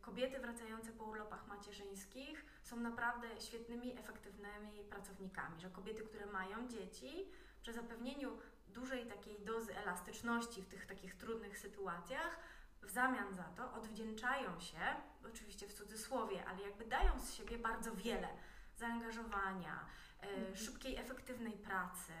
kobiety 0.00 0.38
wracające 0.38 0.92
po 0.92 1.04
urlopach 1.04 1.46
macierzyńskich 1.46 2.44
są 2.62 2.76
naprawdę 2.76 3.40
świetnymi, 3.40 3.98
efektywnymi 3.98 4.84
pracownikami, 4.90 5.60
że 5.60 5.70
kobiety, 5.70 6.02
które 6.02 6.26
mają 6.26 6.68
dzieci, 6.68 7.32
przy 7.62 7.72
zapewnieniu 7.72 8.38
dużej 8.68 9.06
takiej 9.06 9.40
dozy 9.40 9.76
elastyczności 9.76 10.62
w 10.62 10.68
tych 10.68 10.86
takich 10.86 11.14
trudnych 11.14 11.58
sytuacjach, 11.58 12.38
w 12.84 12.90
zamian 12.90 13.34
za 13.34 13.42
to 13.42 13.72
odwdzięczają 13.72 14.60
się, 14.60 14.78
oczywiście 15.26 15.68
w 15.68 15.74
cudzysłowie, 15.74 16.44
ale 16.48 16.62
jakby 16.62 16.84
dają 16.84 17.20
z 17.20 17.34
siebie 17.34 17.58
bardzo 17.58 17.94
wiele 17.94 18.28
zaangażowania, 18.76 19.86
mhm. 20.22 20.56
szybkiej, 20.56 20.96
efektywnej 20.96 21.52
pracy, 21.52 22.12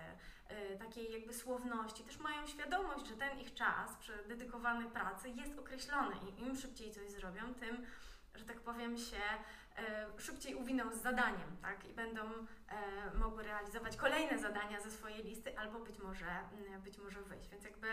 takiej 0.78 1.12
jakby 1.12 1.34
słowności, 1.34 2.04
też 2.04 2.18
mają 2.18 2.46
świadomość, 2.46 3.06
że 3.06 3.16
ten 3.16 3.40
ich 3.40 3.54
czas 3.54 3.90
dedykowany 4.28 4.90
pracy 4.90 5.28
jest 5.28 5.58
określony 5.58 6.16
i 6.28 6.42
im 6.42 6.56
szybciej 6.56 6.92
coś 6.92 7.10
zrobią, 7.10 7.54
tym, 7.54 7.86
że 8.34 8.44
tak 8.44 8.60
powiem, 8.60 8.98
się 8.98 9.20
szybciej 10.18 10.54
uwiną 10.54 10.92
z 10.92 11.02
zadaniem, 11.02 11.56
tak? 11.62 11.84
I 11.84 11.92
będą 11.92 12.22
mogły 13.14 13.42
realizować 13.42 13.96
kolejne 13.96 14.38
zadania 14.38 14.80
ze 14.80 14.90
swojej 14.90 15.22
listy, 15.24 15.58
albo 15.58 15.78
być 15.80 15.98
może, 15.98 16.26
być 16.84 16.98
może 16.98 17.22
wyjść. 17.22 17.48
Więc 17.48 17.64
jakby 17.64 17.88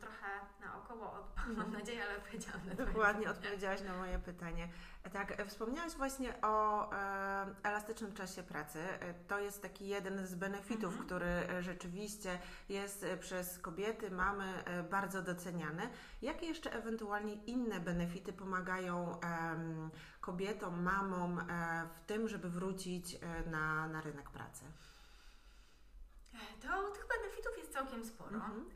trochę 0.00 0.26
naokoło, 0.60 1.12
od, 1.12 1.36
mam 1.46 1.50
mhm. 1.50 1.72
nadzieję, 1.72 2.04
ale 2.04 2.16
odpowiedziałam 2.16 2.60
na 2.66 2.74
Dokładnie 2.74 3.30
odpowiedziałaś 3.30 3.82
na 3.82 3.96
moje 3.96 4.18
pytanie. 4.18 4.68
Tak, 5.12 5.40
e, 5.40 5.46
wspomniałaś 5.46 5.92
właśnie 5.92 6.40
o 6.42 6.90
e, 6.92 7.46
elastycznym 7.62 8.14
czasie 8.14 8.42
pracy. 8.42 8.78
E, 8.80 9.14
to 9.14 9.38
jest 9.38 9.62
taki 9.62 9.88
jeden 9.88 10.26
z 10.26 10.34
benefitów, 10.34 10.90
mhm. 11.00 11.06
który 11.06 11.62
rzeczywiście 11.62 12.38
jest 12.68 13.06
przez 13.20 13.58
kobiety, 13.58 14.10
mamy 14.10 14.64
bardzo 14.90 15.22
doceniany. 15.22 15.88
Jakie 16.22 16.46
jeszcze 16.46 16.72
ewentualnie 16.72 17.34
inne 17.34 17.80
benefity 17.80 18.32
pomagają 18.32 19.20
kobietom, 20.20 20.82
mamom 20.82 21.40
w 21.94 22.00
tym, 22.00 22.28
żeby 22.28 22.50
wrócić 22.50 23.18
na, 23.46 23.88
na 23.88 24.00
rynek 24.00 24.30
pracy? 24.30 24.64
To 26.62 26.90
tych 26.90 27.06
benefitów 27.08 27.58
jest 27.58 27.72
całkiem 27.72 28.04
sporo. 28.04 28.34
Mhm. 28.34 28.66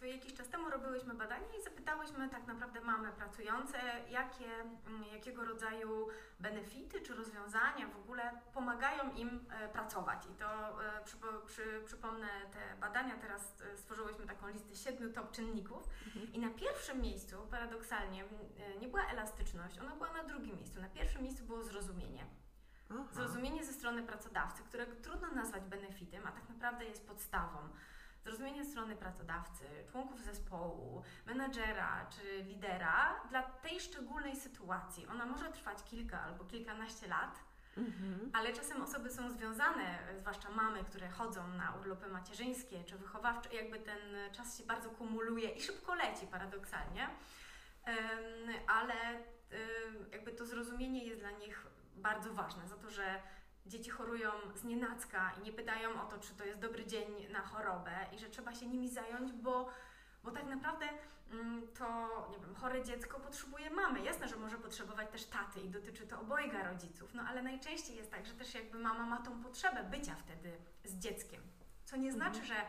W 0.00 0.04
jakiś 0.04 0.34
czas 0.34 0.48
temu 0.48 0.70
robiłyśmy 0.70 1.14
badania 1.14 1.46
i 1.58 1.62
zapytałyśmy 1.62 2.28
tak 2.28 2.46
naprawdę 2.46 2.80
mamy 2.80 3.12
pracujące, 3.12 3.78
jakie, 4.10 4.54
mm, 4.86 5.04
jakiego 5.12 5.44
rodzaju 5.44 6.08
benefity 6.40 7.00
czy 7.00 7.14
rozwiązania 7.14 7.88
w 7.88 7.96
ogóle 7.96 8.32
pomagają 8.54 9.14
im 9.14 9.44
e, 9.50 9.68
pracować. 9.68 10.26
I 10.26 10.34
to 10.34 10.82
e, 10.84 11.04
przy, 11.04 11.16
przy, 11.46 11.82
przypomnę 11.86 12.28
te 12.52 12.76
badania, 12.80 13.16
teraz 13.16 13.62
e, 13.72 13.76
stworzyłyśmy 13.76 14.26
taką 14.26 14.48
listę 14.48 14.76
siedmiu 14.76 15.12
top 15.12 15.30
czynników 15.30 15.88
mhm. 16.06 16.32
i 16.32 16.38
na 16.38 16.50
pierwszym 16.50 17.00
miejscu, 17.00 17.46
paradoksalnie, 17.50 18.24
nie 18.80 18.88
była 18.88 19.06
elastyczność, 19.06 19.78
ona 19.78 19.96
była 19.96 20.12
na 20.12 20.24
drugim 20.24 20.56
miejscu. 20.56 20.80
Na 20.80 20.88
pierwszym 20.88 21.22
miejscu 21.22 21.44
było 21.44 21.62
zrozumienie. 21.62 22.26
Aha. 22.94 23.04
Zrozumienie 23.12 23.64
ze 23.64 23.72
strony 23.72 24.02
pracodawcy, 24.02 24.62
którego 24.62 24.96
trudno 24.96 25.28
nazwać 25.30 25.62
benefitem, 25.62 26.26
a 26.26 26.32
tak 26.32 26.48
naprawdę 26.48 26.84
jest 26.84 27.06
podstawą. 27.08 27.58
Zrozumienie 28.24 28.64
ze 28.64 28.70
strony 28.70 28.96
pracodawcy, 28.96 29.64
członków 29.90 30.20
zespołu, 30.20 31.02
menadżera 31.26 32.06
czy 32.10 32.42
lidera 32.42 33.20
dla 33.30 33.42
tej 33.42 33.80
szczególnej 33.80 34.36
sytuacji. 34.36 35.06
Ona 35.06 35.26
może 35.26 35.52
trwać 35.52 35.84
kilka 35.84 36.20
albo 36.20 36.44
kilkanaście 36.44 37.08
lat, 37.08 37.38
Mhm. 37.76 38.30
Ale 38.32 38.52
czasem 38.52 38.82
osoby 38.82 39.10
są 39.10 39.30
związane, 39.30 39.98
zwłaszcza 40.18 40.50
mamy, 40.50 40.84
które 40.84 41.08
chodzą 41.08 41.48
na 41.48 41.74
urlopy 41.80 42.08
macierzyńskie 42.08 42.84
czy 42.84 42.98
wychowawcze, 42.98 43.54
jakby 43.54 43.78
ten 43.78 43.98
czas 44.32 44.58
się 44.58 44.64
bardzo 44.64 44.90
kumuluje 44.90 45.50
i 45.50 45.62
szybko 45.62 45.94
leci 45.94 46.26
paradoksalnie, 46.26 47.08
ale 48.66 48.94
jakby 50.12 50.32
to 50.32 50.46
zrozumienie 50.46 51.04
jest 51.04 51.20
dla 51.20 51.30
nich 51.30 51.66
bardzo 51.96 52.34
ważne, 52.34 52.68
za 52.68 52.76
to, 52.76 52.90
że 52.90 53.22
dzieci 53.66 53.90
chorują 53.90 54.30
z 54.54 54.64
nienacka 54.64 55.32
i 55.40 55.42
nie 55.42 55.52
pytają 55.52 56.02
o 56.02 56.06
to, 56.06 56.18
czy 56.18 56.34
to 56.34 56.44
jest 56.44 56.58
dobry 56.58 56.86
dzień 56.86 57.06
na 57.30 57.40
chorobę 57.40 58.06
i 58.12 58.18
że 58.18 58.28
trzeba 58.28 58.54
się 58.54 58.66
nimi 58.66 58.88
zająć, 58.88 59.32
bo, 59.32 59.68
bo 60.24 60.30
tak 60.30 60.46
naprawdę 60.46 60.86
mm, 61.30 61.68
to, 61.78 62.08
nie 62.30 62.38
wiem, 62.38 62.54
chore 62.54 62.84
dziecko 62.84 63.20
potrzebuje 63.20 63.70
mamy. 63.70 64.00
Jasne, 64.00 64.28
że 64.28 64.36
może 64.36 64.58
potrzebować 64.58 65.10
też 65.10 65.24
taty 65.24 65.60
i 65.60 65.70
dotyczy 65.70 66.06
to 66.06 66.20
obojga 66.20 66.68
rodziców, 66.68 67.14
no 67.14 67.22
ale 67.22 67.42
najczęściej 67.42 67.96
jest 67.96 68.10
tak, 68.10 68.26
że 68.26 68.34
też 68.34 68.54
jakby 68.54 68.78
mama 68.78 69.06
ma 69.06 69.22
tą 69.22 69.42
potrzebę 69.42 69.84
bycia 69.84 70.14
wtedy 70.14 70.58
z 70.84 70.98
dzieckiem. 70.98 71.42
Co 71.84 71.96
nie 71.96 72.12
znaczy, 72.12 72.40
mhm. 72.40 72.46
że 72.46 72.66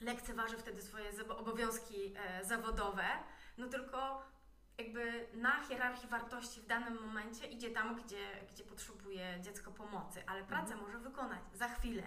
lekceważy 0.00 0.58
wtedy 0.58 0.82
swoje 0.82 1.10
obowiązki 1.28 2.14
e, 2.16 2.44
zawodowe, 2.44 3.04
no 3.58 3.68
tylko 3.68 4.22
jakby 4.78 5.26
na 5.34 5.64
hierarchii 5.64 6.08
wartości 6.08 6.60
w 6.60 6.66
danym 6.66 7.02
momencie 7.06 7.46
idzie 7.46 7.70
tam, 7.70 8.02
gdzie, 8.02 8.46
gdzie 8.52 8.64
potrzebuje 8.64 9.40
dziecko 9.42 9.70
pomocy, 9.70 10.22
ale 10.26 10.44
pracę 10.44 10.72
mhm. 10.72 10.80
może 10.80 10.98
wykonać 10.98 11.40
za 11.52 11.68
chwilę, 11.68 12.02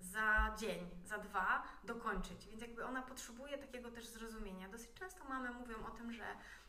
za 0.00 0.54
dzień, 0.58 0.90
za 1.04 1.18
dwa, 1.18 1.62
dokończyć. 1.84 2.46
Więc 2.46 2.62
jakby 2.62 2.84
ona 2.84 3.02
potrzebuje 3.02 3.58
takiego 3.58 3.90
też 3.90 4.06
zrozumienia. 4.06 4.68
Dosyć 4.68 4.94
często 4.94 5.24
mamy 5.24 5.50
mówią 5.50 5.86
o 5.86 5.90
tym, 5.90 6.12
że 6.12 6.24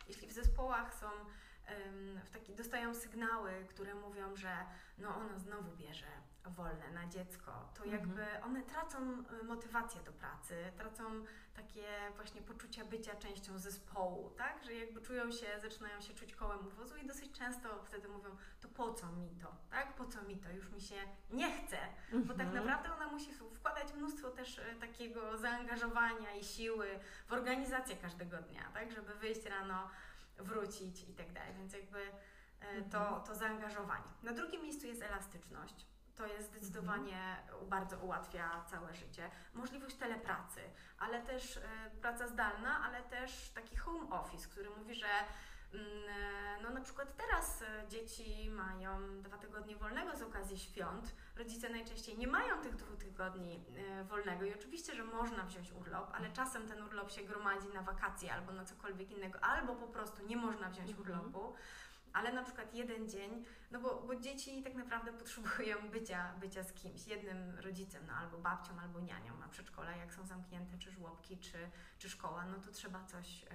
jeśli 0.08 0.28
w 0.28 0.32
zespołach 0.32 0.94
są 0.94 1.10
w 2.26 2.30
taki, 2.30 2.56
dostają 2.56 2.96
sygnały, 2.96 3.66
które 3.70 3.96
mówią, 3.96 4.36
że 4.36 4.66
no 4.98 5.16
ona 5.16 5.38
znowu 5.38 5.72
bierze 5.78 6.08
wolne 6.50 6.92
na 6.92 7.08
dziecko, 7.08 7.70
to 7.74 7.84
mhm. 7.84 7.92
jakby 7.92 8.26
one 8.44 8.64
tracą 8.64 8.98
y, 9.42 9.44
motywację 9.44 10.02
do 10.02 10.12
pracy, 10.12 10.56
tracą 10.78 11.04
takie 11.56 11.86
właśnie 12.16 12.42
poczucia 12.42 12.86
bycia 12.86 13.16
częścią 13.16 13.60
zespołu, 13.60 14.30
tak? 14.30 14.64
Że 14.64 14.74
jakby 14.74 15.02
czują 15.02 15.32
się, 15.32 15.48
zaczynają 15.62 16.02
się 16.02 16.14
czuć 16.14 16.36
kołem 16.36 16.68
uwozu 16.68 16.98
i 16.98 17.08
dosyć 17.08 17.32
często 17.32 17.84
wtedy 17.84 18.08
mówią, 18.08 18.30
to 18.62 18.68
po 18.68 18.94
co 18.94 19.12
mi 19.12 19.30
to, 19.30 19.56
tak? 19.70 19.96
Po 19.96 20.06
co 20.06 20.22
mi 20.22 20.38
to? 20.38 20.50
Już 20.52 20.70
mi 20.70 20.82
się 20.82 20.96
nie 21.30 21.52
chce, 21.58 21.78
bo 22.28 22.34
tak 22.34 22.48
mhm. 22.48 22.54
naprawdę 22.56 22.94
ona 22.94 23.08
musi 23.08 23.32
wkładać 23.54 23.94
mnóstwo 23.94 24.30
też 24.30 24.58
y, 24.58 24.76
takiego 24.80 25.38
zaangażowania 25.38 26.36
i 26.36 26.44
siły 26.44 27.00
w 27.28 27.34
organizację 27.34 27.96
każdego 27.96 28.38
dnia, 28.38 28.70
tak? 28.74 28.92
Żeby 28.92 29.16
wyjść 29.16 29.46
rano, 29.46 29.90
wrócić 30.38 31.10
i 31.10 31.14
tak 31.14 31.34
dalej, 31.34 31.54
więc 31.58 31.74
jakby 31.74 32.00
y, 32.00 32.90
to, 32.92 33.00
mhm. 33.00 33.24
to 33.24 33.36
zaangażowanie. 33.36 34.12
Na 34.24 34.34
drugim 34.34 34.62
miejscu 34.62 34.88
jest 34.88 35.02
elastyczność 35.02 35.86
to 36.18 36.28
jest 36.28 36.50
zdecydowanie 36.50 37.38
mhm. 37.46 37.70
bardzo 37.70 37.98
ułatwia 37.98 38.64
całe 38.68 38.94
życie. 38.94 39.30
Możliwość 39.54 39.96
telepracy, 39.96 40.62
ale 41.00 41.22
też 41.22 41.58
e, 41.58 41.62
praca 42.02 42.28
zdalna, 42.28 42.80
ale 42.86 43.04
też 43.04 43.50
taki 43.50 43.76
home 43.78 44.10
office, 44.10 44.48
który 44.50 44.70
mówi, 44.70 44.96
że 44.96 45.08
mm, 45.74 45.88
e, 46.10 46.62
no 46.64 46.70
na 46.70 46.82
przykład 46.82 47.18
teraz 47.18 47.62
e, 47.62 47.88
dzieci 47.88 48.50
mają 48.50 49.22
dwa 49.22 49.38
tygodnie 49.38 49.76
wolnego 49.76 50.16
z 50.16 50.22
okazji 50.22 50.60
świąt. 50.60 51.16
Rodzice 51.36 51.70
najczęściej 51.70 52.18
nie 52.18 52.28
mają 52.28 52.62
tych 52.62 52.76
dwóch 52.76 52.98
tygodni 52.98 53.64
wolnego 54.04 54.46
i 54.46 54.54
oczywiście, 54.54 54.96
że 54.96 55.04
można 55.04 55.44
wziąć 55.44 55.72
urlop, 55.72 56.12
ale 56.14 56.30
czasem 56.30 56.68
ten 56.68 56.84
urlop 56.84 57.12
się 57.12 57.24
gromadzi 57.24 57.68
na 57.74 57.82
wakacje 57.82 58.34
albo 58.34 58.52
na 58.52 58.66
cokolwiek 58.66 59.12
innego, 59.12 59.40
albo 59.40 59.76
po 59.76 59.88
prostu 59.88 60.26
nie 60.26 60.38
można 60.38 60.70
wziąć 60.70 60.90
mhm. 60.90 61.08
Ale 62.16 62.34
na 62.34 62.44
przykład 62.44 62.74
jeden 62.74 63.10
dzień, 63.10 63.46
no 63.72 63.80
bo, 63.80 64.04
bo 64.08 64.16
dzieci 64.16 64.64
tak 64.64 64.76
naprawdę 64.76 65.14
potrzebują 65.20 65.90
bycia, 65.92 66.34
bycia 66.40 66.64
z 66.64 66.74
kimś, 66.74 67.08
jednym 67.08 67.60
rodzicem, 67.60 68.04
no 68.08 68.14
albo 68.14 68.38
babcią, 68.38 68.80
albo 68.80 69.00
nianią, 69.00 69.34
a 69.46 69.48
przedszkola 69.48 69.92
jak 69.92 70.14
są 70.14 70.26
zamknięte, 70.26 70.78
czy 70.78 70.92
żłobki, 70.92 71.38
czy, 71.38 71.70
czy 71.98 72.10
szkoła, 72.10 72.46
no 72.46 72.60
to 72.60 72.72
trzeba 72.72 73.04
coś 73.04 73.46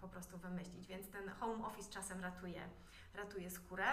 po 0.00 0.08
prostu 0.08 0.38
wymyślić, 0.38 0.86
więc 0.86 1.10
ten 1.10 1.28
home 1.28 1.66
office 1.66 1.90
czasem 1.90 2.20
ratuje, 2.20 2.68
ratuje 3.14 3.50
skórę. 3.50 3.86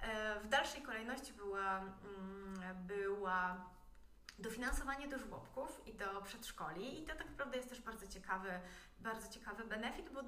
E, 0.00 0.40
w 0.40 0.48
dalszej 0.48 0.82
kolejności 0.82 1.32
była, 1.32 1.78
mm, 1.78 2.86
była 2.86 3.70
dofinansowanie 4.38 5.08
do 5.08 5.18
żłobków 5.18 5.82
i 5.86 5.94
do 5.94 6.22
przedszkoli 6.22 7.02
i 7.02 7.06
to 7.06 7.14
tak 7.14 7.30
naprawdę 7.30 7.56
jest 7.56 7.68
też 7.68 7.80
bardzo 7.80 8.06
ciekawy, 8.06 8.60
bardzo 9.00 9.28
ciekawy 9.28 9.64
benefit, 9.64 10.10
bo 10.12 10.20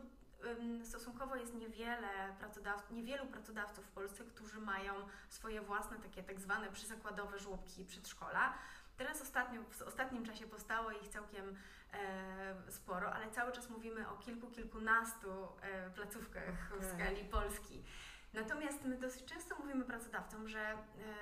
stosunkowo 0.84 1.36
jest 1.36 1.54
niewiele 1.54 2.08
pracodawców, 2.38 2.90
niewielu 2.90 3.26
pracodawców 3.26 3.84
w 3.86 3.90
Polsce, 3.90 4.24
którzy 4.24 4.60
mają 4.60 4.94
swoje 5.28 5.60
własne 5.60 5.98
takie 5.98 6.22
tak 6.22 6.40
zwane 6.40 6.72
przyzakładowe 6.72 7.38
żłobki 7.38 7.84
przedszkola. 7.84 8.54
Teraz 8.96 9.22
ostatnio, 9.22 9.62
w 9.70 9.82
ostatnim 9.82 10.24
czasie 10.24 10.46
powstało 10.46 10.90
ich 10.90 11.08
całkiem 11.08 11.56
e, 11.92 12.72
sporo, 12.72 13.12
ale 13.12 13.30
cały 13.30 13.52
czas 13.52 13.70
mówimy 13.70 14.08
o 14.08 14.16
kilku, 14.16 14.50
kilkunastu 14.50 15.48
e, 15.62 15.90
placówkach 15.90 16.72
okay. 16.76 16.80
w 16.80 16.94
skali 16.94 17.24
Polski. 17.24 17.84
Natomiast 18.32 18.84
my 18.84 18.96
dosyć 18.96 19.24
często 19.24 19.56
mówimy 19.58 19.84
pracodawcom, 19.84 20.48
że 20.48 20.60
e, 20.60 20.76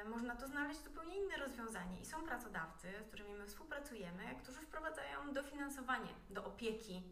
można 0.09 0.37
tu 0.37 0.47
znaleźć 0.47 0.85
zupełnie 0.85 1.17
inne 1.17 1.37
rozwiązanie 1.37 2.01
i 2.01 2.05
są 2.07 2.23
pracodawcy, 2.23 2.89
z 3.03 3.07
którymi 3.07 3.35
my 3.35 3.47
współpracujemy, 3.47 4.25
którzy 4.43 4.61
wprowadzają 4.61 5.33
dofinansowanie 5.33 6.15
do 6.31 6.45
opieki? 6.45 7.03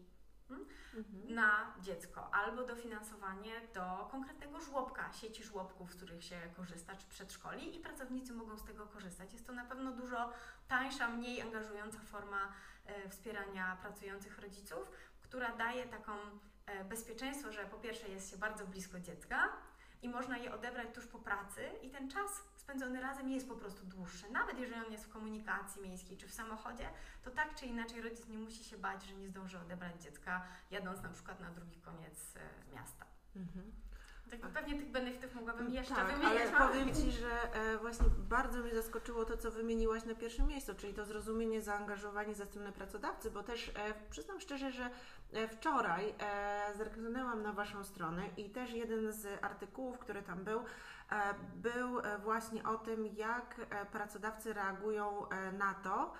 Mhm. 0.51 1.33
na 1.33 1.73
dziecko, 1.81 2.33
albo 2.33 2.63
dofinansowanie 2.63 3.53
do 3.73 4.07
konkretnego 4.11 4.61
żłobka, 4.61 5.13
sieci 5.13 5.43
żłobków, 5.43 5.93
z 5.93 5.95
których 5.95 6.23
się 6.23 6.39
korzysta, 6.55 6.95
czy 6.95 7.07
przedszkoli 7.07 7.75
i 7.75 7.79
pracownicy 7.79 8.33
mogą 8.33 8.57
z 8.57 8.63
tego 8.63 8.85
korzystać. 8.85 9.33
Jest 9.33 9.47
to 9.47 9.53
na 9.53 9.65
pewno 9.65 9.91
dużo 9.91 10.31
tańsza, 10.67 11.09
mniej 11.09 11.41
angażująca 11.41 11.99
forma 11.99 12.53
e, 12.85 13.09
wspierania 13.09 13.77
pracujących 13.81 14.39
rodziców, 14.39 14.91
która 15.21 15.55
daje 15.55 15.87
taką 15.87 16.13
e, 16.65 16.85
bezpieczeństwo, 16.85 17.51
że 17.51 17.65
po 17.65 17.77
pierwsze 17.77 18.09
jest 18.09 18.31
się 18.31 18.37
bardzo 18.37 18.67
blisko 18.67 18.99
dziecka 18.99 19.49
i 20.01 20.09
można 20.09 20.37
je 20.37 20.53
odebrać 20.53 20.87
tuż 20.95 21.07
po 21.07 21.19
pracy 21.19 21.61
i 21.83 21.89
ten 21.89 22.09
czas 22.09 22.43
spędzony 22.55 23.01
razem 23.01 23.29
jest 23.29 23.47
po 23.49 23.55
prostu 23.55 23.85
dłuższy. 23.85 24.31
Nawet 24.31 24.59
jeżeli 24.59 24.85
on 24.85 24.91
jest 24.91 25.05
w 25.05 25.09
komunikacji 25.09 25.81
miejskiej 25.81 26.17
czy 26.17 26.27
w 26.27 26.33
samochodzie, 26.33 26.89
to 27.23 27.31
tak 27.31 27.55
czy 27.55 27.65
inaczej 27.65 28.01
rodzic 28.01 28.27
nie 28.27 28.37
musi 28.37 28.63
się 28.63 28.77
bać, 28.77 29.05
że 29.05 29.13
nie 29.13 29.27
zdąży 29.27 29.59
odebrać 29.59 30.03
dziecka, 30.03 30.47
jadąc 30.71 31.01
na 31.01 31.09
przykład 31.09 31.39
na 31.39 31.51
drugi 31.51 31.81
koniec 31.81 32.35
e, 32.35 32.75
miasta. 32.75 33.05
Mhm. 33.35 33.71
Jakby 34.31 34.47
pewnie 34.47 34.75
tych 34.75 34.91
benefitów 34.91 35.35
mogłabym 35.35 35.69
jeszcze 35.69 35.95
tak, 35.95 36.07
wymieniać. 36.07 36.53
ale 36.53 36.67
powiem 36.67 36.95
Ci, 36.95 37.11
że 37.11 37.53
e, 37.53 37.77
właśnie 37.77 38.05
bardzo 38.29 38.59
mnie 38.59 38.75
zaskoczyło 38.75 39.25
to, 39.25 39.37
co 39.37 39.51
wymieniłaś 39.51 40.05
na 40.05 40.15
pierwszym 40.15 40.47
miejscu, 40.47 40.75
czyli 40.75 40.93
to 40.93 41.05
zrozumienie, 41.05 41.61
zaangażowanie 41.61 42.35
ze 42.35 42.45
strony 42.45 42.71
pracodawcy, 42.71 43.31
bo 43.31 43.43
też 43.43 43.69
e, 43.69 43.71
przyznam 44.09 44.39
szczerze, 44.39 44.71
że 44.71 44.89
e, 45.33 45.47
wczoraj 45.47 46.13
zerknęłam 46.77 47.43
na 47.43 47.53
Waszą 47.53 47.83
stronę 47.83 48.23
i 48.37 48.49
też 48.49 48.71
jeden 48.71 49.11
z 49.11 49.43
artykułów, 49.43 49.99
który 49.99 50.21
tam 50.21 50.43
był, 50.43 50.63
był 51.55 52.01
właśnie 52.23 52.63
o 52.63 52.77
tym, 52.77 53.05
jak 53.05 53.55
pracodawcy 53.91 54.53
reagują 54.53 55.25
na 55.57 55.73
to, 55.73 56.13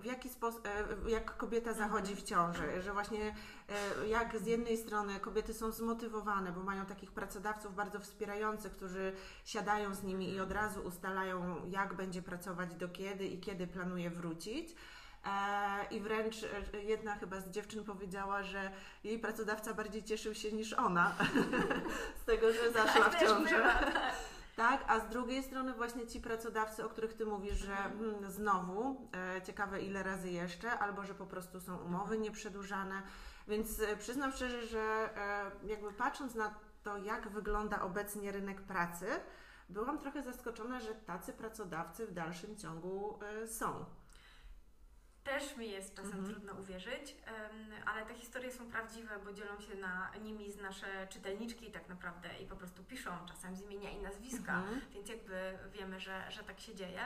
w 0.00 0.04
jaki 0.04 0.28
sposób, 0.28 0.66
e, 0.66 1.10
jak 1.10 1.36
kobieta 1.36 1.72
zachodzi 1.72 2.16
w 2.16 2.22
ciąży, 2.22 2.82
że 2.82 2.92
właśnie 2.92 3.34
e, 4.02 4.08
jak 4.08 4.38
z 4.38 4.46
jednej 4.46 4.76
strony 4.76 5.20
kobiety 5.20 5.54
są 5.54 5.70
zmotywowane, 5.70 6.52
bo 6.52 6.62
mają 6.62 6.86
takich 6.86 7.12
pracodawców 7.12 7.74
bardzo 7.74 8.00
wspierających, 8.00 8.72
którzy 8.72 9.12
siadają 9.44 9.94
z 9.94 10.02
nimi 10.02 10.30
i 10.32 10.40
od 10.40 10.52
razu 10.52 10.80
ustalają, 10.80 11.66
jak 11.70 11.94
będzie 11.94 12.22
pracować, 12.22 12.74
do 12.74 12.88
kiedy 12.88 13.26
i 13.26 13.40
kiedy 13.40 13.66
planuje 13.66 14.10
wrócić. 14.10 14.74
E, 15.24 15.86
I 15.90 16.00
wręcz 16.00 16.36
jedna 16.82 17.14
chyba 17.16 17.40
z 17.40 17.50
dziewczyn 17.50 17.84
powiedziała, 17.84 18.42
że 18.42 18.70
jej 19.04 19.18
pracodawca 19.18 19.74
bardziej 19.74 20.04
cieszył 20.04 20.34
się 20.34 20.52
niż 20.52 20.72
ona 20.72 21.14
z 22.22 22.24
tego, 22.24 22.52
że 22.52 22.72
zaszła 22.72 23.04
Tak 23.04 23.14
w 23.14 23.18
też 23.18 23.28
ciążę. 23.28 23.56
bywa, 23.56 23.80
tak. 24.56 24.84
A 24.88 25.00
z 25.00 25.08
drugiej 25.08 25.42
strony 25.42 25.74
właśnie 25.74 26.06
ci 26.06 26.20
pracodawcy, 26.20 26.84
o 26.84 26.88
których 26.88 27.14
Ty 27.14 27.26
mówisz, 27.26 27.56
że 27.56 27.76
mm, 27.76 28.30
znowu, 28.30 29.08
e, 29.36 29.42
ciekawe 29.42 29.82
ile 29.82 30.02
razy 30.02 30.30
jeszcze, 30.30 30.78
albo 30.78 31.04
że 31.04 31.14
po 31.14 31.26
prostu 31.26 31.60
są 31.60 31.76
umowy 31.76 32.18
nieprzedłużane, 32.18 33.02
więc 33.48 33.80
e, 33.80 33.96
przyznam 33.96 34.32
szczerze, 34.32 34.66
że 34.66 34.80
e, 35.16 35.50
jakby 35.66 35.92
patrząc 35.92 36.34
na 36.34 36.54
to, 36.82 36.96
jak 36.96 37.28
wygląda 37.28 37.82
obecnie 37.82 38.32
rynek 38.32 38.62
pracy, 38.62 39.06
byłam 39.68 39.98
trochę 39.98 40.22
zaskoczona, 40.22 40.80
że 40.80 40.94
tacy 40.94 41.32
pracodawcy 41.32 42.06
w 42.06 42.12
dalszym 42.12 42.56
ciągu 42.56 43.18
e, 43.22 43.46
są. 43.46 43.84
Też 45.26 45.56
mi 45.56 45.70
jest 45.70 45.94
czasem 45.94 46.12
Mhm. 46.12 46.26
trudno 46.34 46.52
uwierzyć, 46.54 47.16
ale 47.86 48.06
te 48.06 48.14
historie 48.14 48.52
są 48.52 48.70
prawdziwe, 48.70 49.18
bo 49.24 49.32
dzielą 49.32 49.60
się 49.60 49.74
na 49.74 50.10
nimi 50.22 50.52
z 50.52 50.56
nasze 50.56 51.06
czytelniczki 51.10 51.70
tak 51.72 51.88
naprawdę 51.88 52.28
i 52.42 52.46
po 52.46 52.56
prostu 52.56 52.84
piszą 52.84 53.10
czasem 53.28 53.56
z 53.56 53.60
imienia 53.62 53.90
i 53.90 53.98
nazwiska, 53.98 54.54
Mhm. 54.58 54.80
więc 54.90 55.08
jakby 55.08 55.58
wiemy, 55.72 56.00
że, 56.00 56.30
że 56.30 56.42
tak 56.42 56.60
się 56.60 56.74
dzieje. 56.74 57.00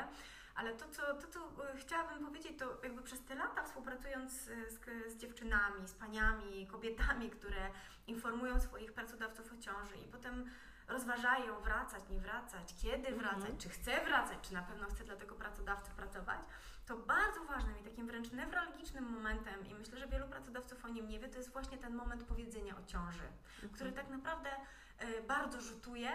Ale 0.54 0.72
to 0.74 0.88
co, 0.88 1.14
to, 1.14 1.26
co 1.28 1.40
e, 1.40 1.76
chciałabym 1.76 2.26
powiedzieć, 2.26 2.58
to 2.58 2.78
jakby 2.82 3.02
przez 3.02 3.20
te 3.24 3.34
lata 3.34 3.64
współpracując 3.64 4.32
z, 4.32 4.44
z, 4.72 4.80
z 5.12 5.16
dziewczynami, 5.16 5.88
z 5.88 5.94
paniami, 5.94 6.66
kobietami, 6.66 7.30
które 7.30 7.70
informują 8.06 8.60
swoich 8.60 8.92
pracodawców 8.92 9.52
o 9.52 9.56
ciąży 9.62 9.96
i 9.96 10.04
potem 10.08 10.50
rozważają 10.88 11.60
wracać, 11.60 12.02
nie 12.10 12.20
wracać, 12.20 12.74
kiedy 12.82 13.08
Mhm. 13.08 13.18
wracać, 13.18 13.54
czy 13.62 13.68
chce 13.68 14.04
wracać, 14.04 14.38
czy 14.42 14.54
na 14.54 14.62
pewno 14.62 14.86
chce 14.86 15.04
dla 15.04 15.16
tego 15.16 15.34
pracodawcy 15.34 15.90
pracować, 15.90 16.40
to 16.90 16.96
bardzo 16.96 17.44
ważnym 17.44 17.78
i 17.78 17.82
takim 17.82 18.06
wręcz 18.06 18.32
newralgicznym 18.32 19.04
momentem, 19.04 19.66
i 19.66 19.74
myślę, 19.74 19.98
że 19.98 20.06
wielu 20.06 20.26
pracodawców 20.28 20.84
o 20.84 20.88
nim 20.88 21.08
nie 21.08 21.18
wie, 21.20 21.28
to 21.28 21.38
jest 21.38 21.52
właśnie 21.52 21.78
ten 21.78 21.94
moment 21.94 22.24
powiedzenia 22.24 22.76
o 22.76 22.84
ciąży, 22.86 23.28
który 23.72 23.92
tak 23.92 24.08
naprawdę 24.08 24.50
e, 24.98 25.22
bardzo 25.22 25.60
rzutuje 25.60 26.10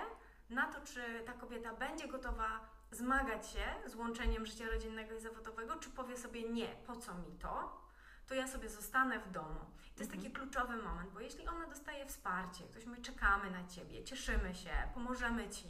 na 0.50 0.68
to, 0.68 0.82
czy 0.82 1.02
ta 1.26 1.34
kobieta 1.34 1.74
będzie 1.74 2.08
gotowa 2.08 2.60
zmagać 2.92 3.48
się 3.50 3.66
z 3.86 3.96
łączeniem 3.96 4.46
życia 4.46 4.66
rodzinnego 4.66 5.16
i 5.16 5.20
zawodowego, 5.20 5.76
czy 5.76 5.90
powie 5.90 6.18
sobie 6.18 6.50
nie, 6.50 6.68
po 6.68 6.96
co 6.96 7.14
mi 7.14 7.32
to, 7.40 7.82
to 8.28 8.34
ja 8.34 8.48
sobie 8.48 8.70
zostanę 8.70 9.20
w 9.20 9.32
domu. 9.32 9.60
To 9.96 10.00
jest 10.00 10.12
taki 10.12 10.32
kluczowy 10.32 10.78
moment, 10.78 11.10
bo 11.14 11.20
jeśli 11.20 11.48
ona 11.48 11.68
dostaje 11.68 12.06
wsparcie, 12.06 12.64
ktoś 12.64 12.86
mówi, 12.86 13.02
czekamy 13.02 13.52
na 13.52 13.68
Ciebie, 13.68 14.04
cieszymy 14.04 14.56
się, 14.56 14.72
pomożemy 14.94 15.50
Ci, 15.50 15.68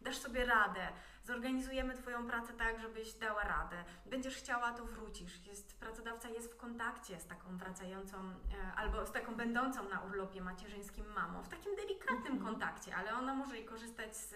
dasz 0.00 0.18
sobie 0.18 0.44
radę, 0.44 0.88
zorganizujemy 1.26 1.94
Twoją 1.94 2.26
pracę 2.26 2.52
tak, 2.52 2.80
żebyś 2.80 3.14
dała 3.14 3.42
radę, 3.42 3.84
będziesz 4.06 4.36
chciała, 4.36 4.72
to 4.72 4.84
wrócisz. 4.84 5.46
Jest, 5.46 5.80
pracodawca 5.80 6.28
jest 6.28 6.52
w 6.52 6.56
kontakcie 6.56 7.20
z 7.20 7.26
taką 7.26 7.56
wracającą 7.56 8.16
e, 8.18 8.72
albo 8.76 9.06
z 9.06 9.12
taką 9.12 9.34
będącą 9.34 9.88
na 9.88 10.00
urlopie 10.00 10.40
macierzyńskim 10.40 11.06
mamą, 11.06 11.42
w 11.42 11.48
takim 11.48 11.76
delikatnym 11.76 12.38
kontakcie, 12.44 12.96
ale 12.96 13.14
ona 13.14 13.34
może 13.34 13.58
i 13.58 13.64
korzystać 13.64 14.16
z, 14.16 14.34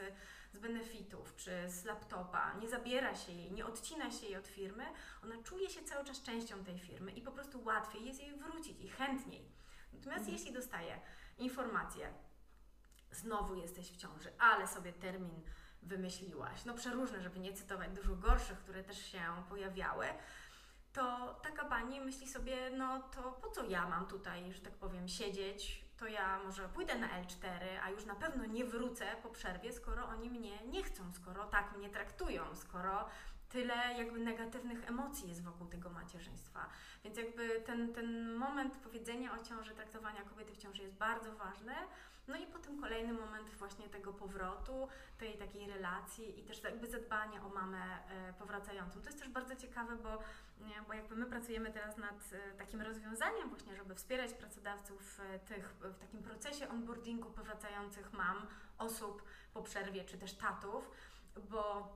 z 0.52 0.58
benefitów 0.58 1.36
czy 1.36 1.50
z 1.68 1.84
laptopa, 1.84 2.54
nie 2.54 2.68
zabiera 2.68 3.14
się 3.14 3.32
jej, 3.32 3.52
nie 3.52 3.66
odcina 3.66 4.10
się 4.10 4.26
jej 4.26 4.36
od 4.36 4.46
firmy, 4.46 4.84
ona 5.24 5.42
czuje 5.42 5.70
się 5.70 5.82
cały 5.82 6.04
czas 6.04 6.22
częścią 6.22 6.64
tej 6.64 6.78
firmy 6.78 7.12
i 7.12 7.22
po 7.22 7.32
prostu 7.32 7.64
łatwiej 7.64 8.04
jest 8.04 8.20
jej 8.20 8.36
wrócić 8.36 8.80
i 8.80 8.88
chętniej. 8.88 9.52
Natomiast 9.92 10.28
jeśli 10.28 10.52
dostaje 10.52 11.00
informację, 11.38 12.14
znowu 13.10 13.54
jesteś 13.54 13.92
w 13.92 13.96
ciąży, 13.96 14.32
ale 14.38 14.66
sobie 14.66 14.92
termin 14.92 15.42
wymyśliłaś, 15.82 16.64
no 16.64 16.74
przeróżne, 16.74 17.22
żeby 17.22 17.38
nie 17.38 17.52
cytować 17.52 17.90
dużo 17.90 18.16
gorszych, 18.16 18.58
które 18.58 18.84
też 18.84 19.06
się 19.06 19.20
pojawiały, 19.48 20.06
to 20.92 21.34
taka 21.42 21.64
pani 21.64 22.00
myśli 22.00 22.28
sobie, 22.28 22.70
no 22.70 23.02
to 23.02 23.32
po 23.32 23.50
co 23.50 23.64
ja 23.64 23.88
mam 23.88 24.06
tutaj, 24.06 24.52
że 24.52 24.60
tak 24.60 24.72
powiem, 24.72 25.08
siedzieć, 25.08 25.84
to 25.96 26.06
ja 26.06 26.38
może 26.44 26.68
pójdę 26.68 26.98
na 26.98 27.08
L4, 27.08 27.78
a 27.82 27.90
już 27.90 28.04
na 28.04 28.14
pewno 28.14 28.46
nie 28.46 28.64
wrócę 28.64 29.06
po 29.22 29.28
przerwie, 29.28 29.72
skoro 29.72 30.06
oni 30.06 30.30
mnie 30.30 30.66
nie 30.66 30.82
chcą, 30.82 31.12
skoro 31.12 31.44
tak 31.44 31.76
mnie 31.76 31.90
traktują, 31.90 32.42
skoro 32.54 33.08
tyle 33.48 33.74
jakby 33.98 34.18
negatywnych 34.18 34.88
emocji 34.88 35.28
jest 35.28 35.44
wokół 35.44 35.66
tego 35.66 35.90
macierzyństwa. 35.90 36.68
Więc 37.04 37.16
jakby 37.16 37.60
ten, 37.60 37.94
ten 37.94 38.34
moment 38.34 38.76
powiedzenia 38.76 39.40
o 39.40 39.44
ciąży, 39.44 39.74
traktowania 39.74 40.22
kobiety 40.22 40.52
w 40.52 40.58
ciąży 40.58 40.82
jest 40.82 40.94
bardzo 40.94 41.32
ważny. 41.32 41.74
No 42.30 42.36
i 42.36 42.46
potem 42.46 42.80
kolejny 42.80 43.12
moment 43.12 43.50
właśnie 43.50 43.88
tego 43.88 44.12
powrotu, 44.12 44.88
tej 45.18 45.38
takiej 45.38 45.66
relacji 45.66 46.40
i 46.40 46.42
też 46.42 46.62
jakby 46.62 46.86
zadbania 46.86 47.44
o 47.44 47.48
mamę 47.48 47.78
e, 47.78 48.32
powracającą. 48.32 49.00
To 49.00 49.06
jest 49.06 49.18
też 49.18 49.28
bardzo 49.28 49.56
ciekawe, 49.56 49.96
bo, 49.96 50.18
bo 50.88 50.94
jakby 50.94 51.16
my 51.16 51.26
pracujemy 51.26 51.72
teraz 51.72 51.96
nad 51.96 52.32
e, 52.32 52.52
takim 52.58 52.80
rozwiązaniem 52.80 53.48
właśnie, 53.48 53.76
żeby 53.76 53.94
wspierać 53.94 54.34
pracodawców 54.34 55.20
e, 55.20 55.38
tych, 55.38 55.74
w 55.80 55.98
takim 55.98 56.22
procesie 56.22 56.68
onboardingu 56.68 57.30
powracających 57.30 58.12
mam, 58.12 58.46
osób 58.78 59.22
po 59.54 59.62
przerwie, 59.62 60.04
czy 60.04 60.18
też 60.18 60.32
tatów, 60.32 60.90
bo 61.50 61.92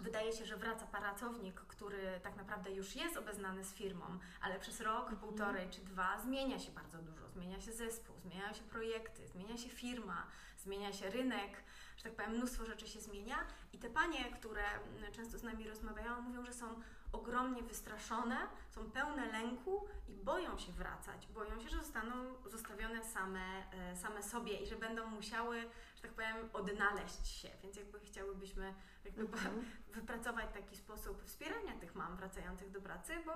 Wydaje 0.00 0.32
się, 0.32 0.46
że 0.46 0.56
wraca 0.56 0.86
pracownik, 0.86 1.60
który 1.60 2.20
tak 2.22 2.36
naprawdę 2.36 2.70
już 2.70 2.96
jest 2.96 3.16
obeznany 3.16 3.64
z 3.64 3.74
firmą, 3.74 4.04
ale 4.42 4.58
przez 4.58 4.80
rok, 4.80 5.14
półtorej 5.14 5.70
czy 5.70 5.80
dwa 5.80 6.20
zmienia 6.20 6.58
się 6.58 6.72
bardzo 6.72 6.98
dużo. 6.98 7.28
Zmienia 7.28 7.60
się 7.60 7.72
zespół, 7.72 8.18
zmieniają 8.18 8.54
się 8.54 8.62
projekty, 8.62 9.28
zmienia 9.28 9.56
się 9.56 9.68
firma, 9.68 10.26
zmienia 10.58 10.92
się 10.92 11.10
rynek, 11.10 11.62
że 11.96 12.04
tak 12.04 12.12
powiem, 12.12 12.32
mnóstwo 12.32 12.66
rzeczy 12.66 12.88
się 12.88 13.00
zmienia. 13.00 13.36
I 13.72 13.78
te 13.78 13.90
panie, 13.90 14.24
które 14.24 14.64
często 15.12 15.38
z 15.38 15.42
nami 15.42 15.68
rozmawiają, 15.68 16.20
mówią, 16.20 16.44
że 16.44 16.52
są 16.52 16.80
ogromnie 17.12 17.62
wystraszone, 17.62 18.36
są 18.70 18.90
pełne 18.90 19.26
lęku 19.26 19.88
i 20.08 20.14
boją 20.14 20.58
się 20.58 20.72
wracać. 20.72 21.26
Boją 21.26 21.60
się, 21.60 21.68
że 21.68 21.76
zostaną 21.76 22.14
zostawione 22.46 23.04
same, 23.04 23.72
e, 23.72 23.96
same 23.96 24.22
sobie 24.22 24.56
i 24.56 24.66
że 24.66 24.76
będą 24.76 25.06
musiały, 25.06 25.70
że 26.02 26.08
tak 26.08 26.12
powiem, 26.12 26.48
odnaleźć 26.52 27.26
się. 27.28 27.48
Więc 27.62 27.76
jakby 27.76 28.00
chciałybyśmy 28.00 28.74
jakby 29.04 29.22
Mhm. 29.22 29.64
wypracować 29.94 30.46
taki 30.54 30.76
sposób 30.76 31.24
wspierania 31.24 31.72
tych 31.80 31.94
mam 31.94 32.16
wracających 32.16 32.70
do 32.70 32.80
pracy, 32.80 33.12
bo 33.26 33.32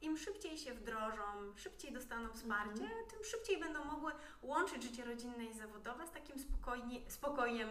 im 0.00 0.18
szybciej 0.18 0.58
się 0.58 0.74
wdrożą, 0.74 1.22
szybciej 1.56 1.92
dostaną 1.92 2.32
wsparcie, 2.32 2.84
Mhm. 2.84 3.06
tym 3.10 3.24
szybciej 3.24 3.60
będą 3.60 3.84
mogły 3.84 4.12
łączyć 4.42 4.82
życie 4.82 5.04
rodzinne 5.04 5.44
i 5.44 5.54
zawodowe 5.54 6.06
z 6.06 6.10
takim 6.10 6.38
spokojnie, 6.38 7.10
spokojem, 7.10 7.68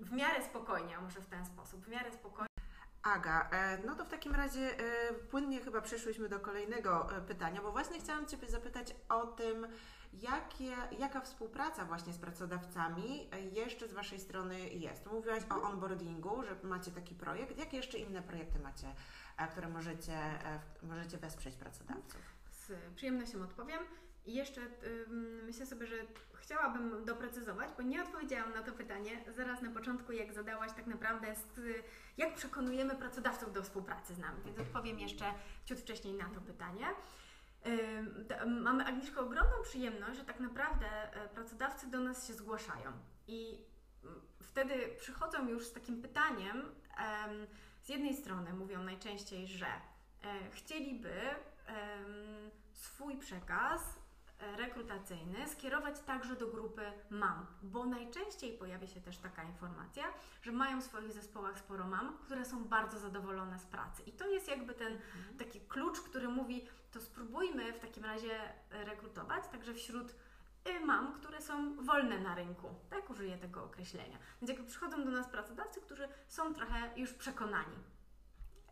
w 0.00 0.12
miarę 0.12 0.44
spokojnie, 0.44 0.96
a 0.96 1.00
może 1.00 1.20
w 1.20 1.26
ten 1.26 1.46
sposób, 1.46 1.84
w 1.84 1.88
miarę 1.88 2.12
spokojnie. 2.12 2.48
Aga, 3.02 3.48
e, 3.52 3.78
no 3.86 3.94
to 3.94 4.04
w 4.04 4.08
takim 4.08 4.34
razie 4.34 4.78
e, 4.78 5.12
płynnie 5.14 5.60
chyba 5.60 5.80
przeszłyśmy 5.80 6.28
do 6.28 6.40
kolejnego 6.40 7.16
e, 7.16 7.20
pytania, 7.20 7.62
bo 7.62 7.72
właśnie 7.72 8.00
chciałam 8.00 8.26
Ciebie 8.26 8.48
zapytać 8.48 8.94
o 9.08 9.26
tym, 9.26 9.66
jakie, 10.12 10.76
jaka 10.98 11.20
współpraca 11.20 11.84
właśnie 11.84 12.12
z 12.12 12.18
pracodawcami 12.18 13.30
jeszcze 13.52 13.88
z 13.88 13.92
Waszej 13.92 14.20
strony 14.20 14.68
jest. 14.68 15.06
Mówiłaś 15.06 15.42
o 15.50 15.62
onboardingu, 15.62 16.42
że 16.42 16.68
macie 16.68 16.90
taki 16.90 17.14
projekt. 17.14 17.58
Jakie 17.58 17.76
jeszcze 17.76 17.98
inne 17.98 18.22
projekty 18.22 18.58
macie, 18.58 18.86
e, 19.36 19.48
które 19.48 19.68
możecie, 19.68 20.12
e, 20.12 20.60
możecie 20.82 21.18
wesprzeć 21.18 21.54
pracodawców? 21.54 22.20
Z 22.50 22.72
przyjemnością 22.94 23.42
odpowiem. 23.42 23.78
I 24.26 24.34
jeszcze 24.34 24.60
myślę 25.44 25.66
sobie, 25.66 25.86
że 25.86 25.96
chciałabym 26.34 27.04
doprecyzować, 27.04 27.70
bo 27.76 27.82
nie 27.82 28.02
odpowiedziałam 28.02 28.52
na 28.52 28.62
to 28.62 28.72
pytanie 28.72 29.10
zaraz 29.36 29.62
na 29.62 29.70
początku, 29.70 30.12
jak 30.12 30.32
zadałaś 30.32 30.72
tak 30.72 30.86
naprawdę, 30.86 31.34
z, 31.34 31.60
jak 32.16 32.34
przekonujemy 32.34 32.94
pracodawców 32.94 33.52
do 33.52 33.62
współpracy 33.62 34.14
z 34.14 34.18
nami. 34.18 34.42
Więc 34.44 34.58
odpowiem 34.58 34.98
jeszcze 34.98 35.24
ciut 35.64 35.78
wcześniej 35.80 36.14
na 36.14 36.28
to 36.28 36.40
pytanie. 36.40 36.86
Mamy 38.46 38.86
Agnieszko 38.86 39.20
ogromną 39.20 39.62
przyjemność, 39.62 40.18
że 40.18 40.24
tak 40.24 40.40
naprawdę 40.40 40.86
e, 40.86 41.28
pracodawcy 41.28 41.90
do 41.90 42.00
nas 42.00 42.28
się 42.28 42.34
zgłaszają 42.34 42.92
i 43.26 43.64
mm, 44.04 44.20
wtedy 44.42 44.96
przychodzą 44.98 45.48
już 45.48 45.66
z 45.66 45.72
takim 45.72 46.02
pytaniem, 46.02 46.56
em, 46.56 47.46
z 47.82 47.88
jednej 47.88 48.16
strony 48.16 48.52
mówią 48.52 48.82
najczęściej, 48.82 49.46
że 49.46 49.66
e, 49.66 50.50
chcieliby 50.50 51.12
swój 52.72 53.16
przekaz 53.16 53.98
e, 54.40 54.56
rekrutacyjny 54.56 55.48
skierować 55.48 56.00
także 56.00 56.36
do 56.36 56.46
grupy 56.46 56.82
mam, 57.10 57.46
bo 57.62 57.86
najczęściej 57.86 58.58
pojawia 58.58 58.86
się 58.86 59.00
też 59.00 59.18
taka 59.18 59.42
informacja, 59.42 60.04
że 60.42 60.52
mają 60.52 60.80
w 60.80 60.84
swoich 60.84 61.12
zespołach 61.12 61.58
sporo 61.58 61.86
mam, 61.86 62.18
które 62.18 62.44
są 62.44 62.64
bardzo 62.64 62.98
zadowolone 62.98 63.58
z 63.58 63.66
pracy. 63.66 64.02
I 64.02 64.12
to 64.12 64.28
jest 64.28 64.48
jakby 64.48 64.74
ten 64.74 64.98
taki 65.38 65.60
klucz, 65.60 66.00
który 66.00 66.28
mówi, 66.28 66.68
to 66.92 67.00
spróbujmy 67.00 67.72
w 67.72 67.78
takim 67.78 68.04
razie 68.04 68.40
rekrutować 68.70 69.44
także 69.48 69.74
wśród 69.74 70.14
y, 70.68 70.80
mam, 70.80 71.12
które 71.12 71.42
są 71.42 71.84
wolne 71.84 72.18
na 72.18 72.34
rynku. 72.34 72.74
Tak 72.90 73.10
użyję 73.10 73.38
tego 73.38 73.64
określenia. 73.64 74.18
Więc 74.42 74.48
jakby 74.48 74.66
przychodzą 74.66 75.04
do 75.04 75.10
nas 75.10 75.28
pracodawcy, 75.28 75.80
którzy 75.80 76.08
są 76.28 76.54
trochę 76.54 76.90
już 76.96 77.14
przekonani 77.14 77.76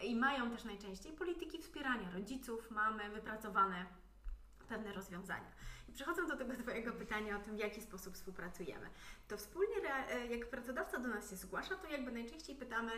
i 0.03 0.17
mają 0.17 0.51
też 0.51 0.65
najczęściej 0.65 1.13
polityki 1.13 1.59
wspierania 1.59 2.11
rodziców, 2.11 2.71
mamy 2.71 3.11
wypracowane 3.11 3.87
pewne 4.69 4.93
rozwiązania. 4.93 5.51
I 5.89 5.93
przechodząc 5.93 6.29
do 6.29 6.37
tego 6.37 6.57
Twojego 6.63 6.93
pytania 6.93 7.37
o 7.37 7.41
tym, 7.41 7.57
w 7.57 7.59
jaki 7.59 7.81
sposób 7.81 8.15
współpracujemy, 8.15 8.91
to 9.29 9.37
wspólnie, 9.37 9.77
e, 10.09 10.27
jak 10.27 10.51
pracodawca 10.51 10.99
do 10.99 11.09
nas 11.09 11.31
się 11.31 11.37
zgłasza, 11.37 11.77
to 11.77 11.89
jakby 11.89 12.13
najczęściej 12.13 12.57
pytamy, 12.57 12.93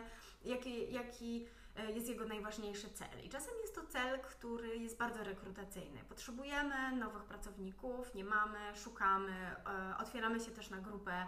jaki, 0.44 0.92
jaki 0.92 1.46
jest 1.94 2.08
jego 2.08 2.24
najważniejszy 2.24 2.90
cel. 2.90 3.24
I 3.24 3.28
czasem 3.28 3.54
jest 3.60 3.74
to 3.74 3.86
cel, 3.86 4.20
który 4.20 4.76
jest 4.76 4.98
bardzo 4.98 5.24
rekrutacyjny. 5.24 6.00
Potrzebujemy 6.08 6.96
nowych 6.96 7.24
pracowników, 7.24 8.14
nie 8.14 8.24
mamy, 8.24 8.58
szukamy, 8.76 9.32
e, 9.32 9.96
otwieramy 9.98 10.40
się 10.40 10.50
też 10.50 10.70
na 10.70 10.78
grupę 10.78 11.26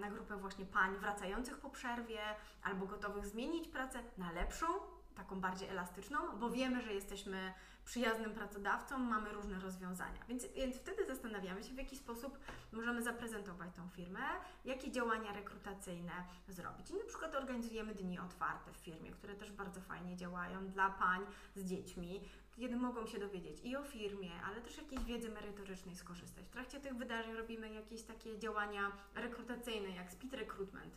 na 0.00 0.10
grupę 0.10 0.36
właśnie 0.36 0.64
pań 0.64 0.96
wracających 0.96 1.58
po 1.58 1.70
przerwie 1.70 2.20
albo 2.62 2.86
gotowych 2.86 3.26
zmienić 3.26 3.68
pracę 3.68 3.98
na 4.18 4.32
lepszą, 4.32 4.66
taką 5.14 5.40
bardziej 5.40 5.68
elastyczną, 5.68 6.18
bo 6.38 6.50
wiemy, 6.50 6.82
że 6.82 6.94
jesteśmy 6.94 7.54
przyjaznym 7.84 8.34
pracodawcą, 8.34 8.98
mamy 8.98 9.32
różne 9.32 9.60
rozwiązania. 9.60 10.24
Więc, 10.28 10.46
więc 10.56 10.76
wtedy 10.76 11.06
zastanawiamy 11.06 11.62
się, 11.62 11.74
w 11.74 11.78
jaki 11.78 11.96
sposób 11.96 12.38
możemy 12.72 13.02
zaprezentować 13.02 13.74
tą 13.76 13.88
firmę, 13.88 14.20
jakie 14.64 14.90
działania 14.90 15.32
rekrutacyjne 15.32 16.12
zrobić. 16.48 16.90
I 16.90 16.94
na 16.94 17.04
przykład 17.04 17.34
organizujemy 17.34 17.94
dni 17.94 18.18
otwarte 18.18 18.72
w 18.72 18.76
firmie, 18.76 19.10
które 19.10 19.34
też 19.34 19.52
bardzo 19.52 19.80
fajnie 19.80 20.16
działają 20.16 20.68
dla 20.68 20.90
pań 20.90 21.20
z 21.56 21.64
dziećmi, 21.64 22.20
kiedy 22.56 22.76
mogą 22.76 23.06
się 23.06 23.18
dowiedzieć 23.18 23.60
i 23.64 23.76
o 23.76 23.82
firmie, 23.82 24.30
ale 24.46 24.60
też 24.60 24.76
jakiejś 24.76 25.04
wiedzy 25.04 25.28
merytorycznej 25.28 25.96
skorzystać. 25.96 26.44
W 26.44 26.50
trakcie 26.50 26.80
tych 26.80 26.94
wydarzeń 26.94 27.34
robimy 27.34 27.72
jakieś 27.72 28.02
takie 28.02 28.38
działania 28.38 28.92
rekrutacyjne, 29.14 29.88
jak 29.88 30.12
speed 30.12 30.36
recruitment, 30.36 30.96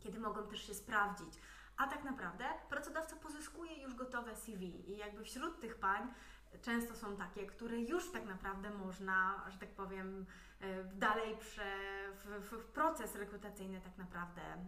kiedy 0.00 0.20
mogą 0.20 0.46
też 0.46 0.66
się 0.66 0.74
sprawdzić, 0.74 1.34
a 1.76 1.86
tak 1.86 2.04
naprawdę 2.04 2.44
pracodawca 2.68 3.16
pozyskuje 3.16 3.82
już 3.82 3.94
gotowe 3.94 4.36
CV 4.36 4.90
i 4.90 4.96
jakby 4.96 5.24
wśród 5.24 5.60
tych 5.60 5.78
pań 5.78 6.14
często 6.62 6.96
są 6.96 7.16
takie, 7.16 7.46
które 7.46 7.80
już 7.80 8.12
tak 8.12 8.24
naprawdę 8.24 8.70
można, 8.70 9.44
że 9.48 9.58
tak 9.58 9.68
powiem, 9.68 10.26
e, 10.60 10.84
dalej 10.84 11.36
prze, 11.36 11.76
w, 12.14 12.50
w 12.50 12.64
proces 12.64 13.14
rekrutacyjny 13.14 13.80
tak 13.80 13.98
naprawdę 13.98 14.42
e, 14.42 14.58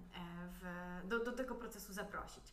w, 0.49 1.09
do, 1.09 1.25
do 1.25 1.33
tego 1.33 1.55
procesu 1.55 1.93
zaprosić. 1.93 2.53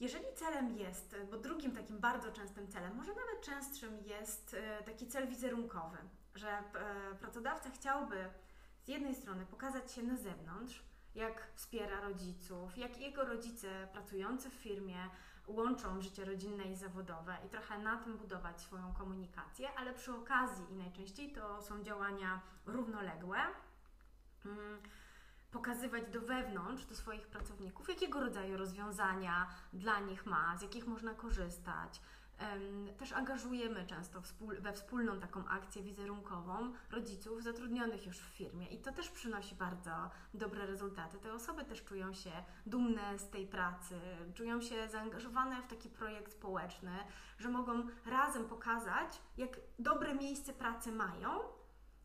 Jeżeli 0.00 0.24
celem 0.34 0.78
jest, 0.78 1.16
bo 1.30 1.36
drugim 1.38 1.72
takim 1.72 1.98
bardzo 1.98 2.32
częstym 2.32 2.68
celem, 2.68 2.94
może 2.96 3.14
nawet 3.14 3.40
częstszym 3.40 3.98
jest 3.98 4.54
e, 4.54 4.82
taki 4.82 5.06
cel 5.06 5.28
wizerunkowy, 5.28 5.98
że 6.34 6.62
pracodawca 7.20 7.70
chciałby 7.70 8.30
z 8.84 8.88
jednej 8.88 9.14
strony 9.14 9.46
pokazać 9.46 9.92
się 9.92 10.02
na 10.02 10.16
zewnątrz, 10.16 10.82
jak 11.14 11.52
wspiera 11.54 12.00
rodziców, 12.00 12.78
jak 12.78 13.00
jego 13.00 13.24
rodzice 13.24 13.88
pracujący 13.92 14.50
w 14.50 14.54
firmie 14.54 15.10
łączą 15.46 16.00
życie 16.00 16.24
rodzinne 16.24 16.64
i 16.64 16.76
zawodowe 16.76 17.36
i 17.46 17.48
trochę 17.48 17.78
na 17.78 17.96
tym 17.96 18.16
budować 18.16 18.60
swoją 18.60 18.94
komunikację, 18.94 19.68
ale 19.76 19.94
przy 19.94 20.14
okazji 20.14 20.64
i 20.70 20.76
najczęściej 20.76 21.32
to 21.32 21.62
są 21.62 21.82
działania 21.82 22.40
równoległe. 22.66 23.38
Hmm, 24.42 24.82
pokazywać 25.50 26.10
do 26.12 26.20
wewnątrz, 26.20 26.84
do 26.84 26.94
swoich 26.94 27.26
pracowników, 27.26 27.88
jakiego 27.88 28.20
rodzaju 28.20 28.56
rozwiązania 28.56 29.48
dla 29.72 30.00
nich 30.00 30.26
ma, 30.26 30.56
z 30.56 30.62
jakich 30.62 30.86
można 30.86 31.14
korzystać, 31.14 32.00
też 32.98 33.12
angażujemy 33.12 33.86
często 33.86 34.22
we 34.40 34.72
wspólną 34.72 35.20
taką 35.20 35.48
akcję 35.48 35.82
wizerunkową 35.82 36.72
rodziców 36.90 37.42
zatrudnionych 37.42 38.06
już 38.06 38.18
w 38.18 38.34
firmie 38.36 38.66
i 38.66 38.78
to 38.78 38.92
też 38.92 39.08
przynosi 39.10 39.54
bardzo 39.54 40.10
dobre 40.34 40.66
rezultaty. 40.66 41.18
Te 41.18 41.32
osoby 41.32 41.64
też 41.64 41.84
czują 41.84 42.12
się 42.12 42.30
dumne 42.66 43.18
z 43.18 43.28
tej 43.28 43.46
pracy, 43.46 44.00
czują 44.34 44.60
się 44.60 44.88
zaangażowane 44.88 45.62
w 45.62 45.66
taki 45.66 45.88
projekt 45.88 46.32
społeczny, 46.32 46.96
że 47.38 47.48
mogą 47.48 47.86
razem 48.06 48.44
pokazać, 48.44 49.20
jak 49.36 49.60
dobre 49.78 50.14
miejsce 50.14 50.52
pracy 50.52 50.92
mają 50.92 51.30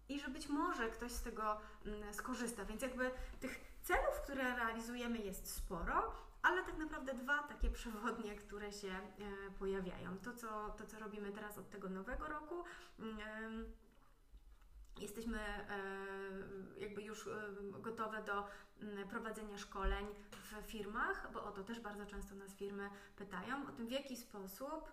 i 0.09 0.19
że 0.19 0.27
być 0.27 0.49
może 0.49 0.89
ktoś 0.89 1.11
z 1.11 1.21
tego 1.21 1.57
mm, 1.85 2.13
skorzysta. 2.13 2.65
Więc 2.65 2.81
jakby 2.81 3.11
tych 3.39 3.59
celów, 3.81 4.21
które 4.23 4.55
realizujemy 4.55 5.17
jest 5.17 5.55
sporo, 5.55 6.11
ale 6.45 6.63
tak 6.63 6.77
naprawdę 6.77 7.13
dwa 7.13 7.43
takie 7.43 7.69
przewodnie, 7.69 8.35
które 8.35 8.71
się 8.71 8.87
e, 8.89 9.01
pojawiają. 9.59 10.17
To 10.17 10.33
co, 10.33 10.69
to, 10.77 10.85
co 10.85 10.99
robimy 10.99 11.31
teraz 11.31 11.57
od 11.57 11.69
tego 11.69 11.89
nowego 11.89 12.27
roku. 12.27 12.63
Jesteśmy 14.99 15.39
e, 15.39 15.79
jakby 16.77 17.01
już 17.01 17.27
e, 17.27 17.31
gotowe 17.79 18.23
do 18.23 18.47
mm, 18.81 19.07
prowadzenia 19.07 19.57
szkoleń 19.57 20.05
w 20.31 20.71
firmach, 20.71 21.31
bo 21.33 21.43
o 21.43 21.51
to 21.51 21.63
też 21.63 21.79
bardzo 21.79 22.05
często 22.05 22.35
nas 22.35 22.55
firmy 22.55 22.89
pytają, 23.15 23.67
o 23.67 23.71
tym 23.71 23.87
w 23.87 23.91
jaki 23.91 24.17
sposób 24.17 24.91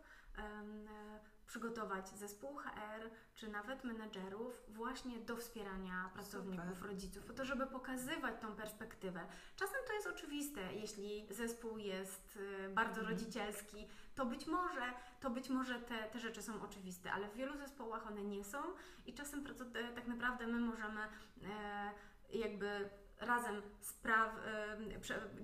przygotować 1.53 2.09
zespół 2.09 2.57
HR 2.57 3.11
czy 3.35 3.49
nawet 3.49 3.85
menedżerów 3.85 4.63
właśnie 4.69 5.19
do 5.19 5.37
wspierania 5.37 6.11
pracowników, 6.15 6.75
Super. 6.75 6.89
rodziców, 6.89 7.25
po 7.25 7.33
to, 7.33 7.45
żeby 7.45 7.67
pokazywać 7.67 8.41
tą 8.41 8.55
perspektywę. 8.55 9.21
Czasem 9.57 9.77
to 9.87 9.93
jest 9.93 10.07
oczywiste, 10.07 10.73
jeśli 10.73 11.27
zespół 11.31 11.79
jest 11.79 12.37
y, 12.37 12.69
bardzo 12.69 13.01
mhm. 13.01 13.09
rodzicielski, 13.09 13.89
to 14.15 14.27
być 14.27 14.47
może, 14.47 14.93
to 15.21 15.31
być 15.31 15.49
może 15.49 15.81
te, 15.81 16.03
te 16.03 16.19
rzeczy 16.19 16.43
są 16.43 16.63
oczywiste, 16.63 17.13
ale 17.13 17.29
w 17.29 17.35
wielu 17.35 17.57
zespołach 17.57 18.07
one 18.07 18.23
nie 18.23 18.45
są 18.45 18.59
i 19.07 19.15
czasem 19.15 19.45
e, 19.75 19.93
tak 19.95 20.07
naprawdę 20.07 20.47
my 20.47 20.61
możemy 20.61 21.01
e, 21.01 21.91
jakby 22.33 22.91
razem 23.21 23.63
spraw, 23.81 24.37
e, 24.37 24.77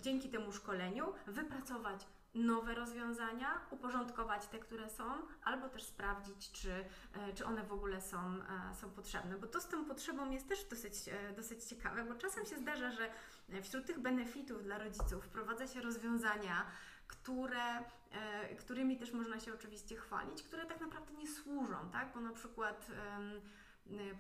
dzięki 0.01 0.29
temu 0.29 0.53
szkoleniu 0.53 1.13
wypracować 1.27 2.07
nowe 2.39 2.75
rozwiązania, 2.75 3.61
uporządkować 3.71 4.47
te, 4.47 4.59
które 4.59 4.91
są, 4.91 5.05
albo 5.45 5.69
też 5.69 5.83
sprawdzić, 5.83 6.53
czy, 6.53 6.71
e, 7.15 7.33
czy 7.35 7.45
one 7.45 7.65
w 7.65 7.73
ogóle 7.73 8.01
są, 8.01 8.19
e, 8.19 8.75
są 8.75 8.91
potrzebne. 8.91 9.37
Bo 9.39 9.47
to 9.47 9.61
z 9.61 9.69
tą 9.69 9.85
potrzebą 9.85 10.31
jest 10.31 10.49
też 10.49 10.65
dosyć, 10.65 10.95
e, 11.09 11.33
dosyć 11.33 11.65
ciekawe, 11.65 12.05
bo 12.05 12.15
czasem 12.15 12.47
się 12.47 12.57
zdarza, 12.57 12.91
że 12.91 13.11
wśród 13.63 13.87
tych 13.87 13.99
benefitów 13.99 14.63
dla 14.63 14.79
rodziców 14.79 15.25
wprowadza 15.25 15.67
się 15.67 15.81
rozwiązania, 15.81 16.67
które, 17.07 17.85
którymi 18.59 18.99
też 18.99 19.13
można 19.13 19.41
się 19.41 19.55
oczywiście 19.55 19.97
chwalić, 19.97 20.43
które 20.43 20.67
tak 20.67 20.81
naprawdę 20.81 21.13
nie 21.13 21.29
służą, 21.29 21.91
tak? 21.93 22.13
Bo 22.15 22.21
na 22.21 22.33
przykład 22.33 22.91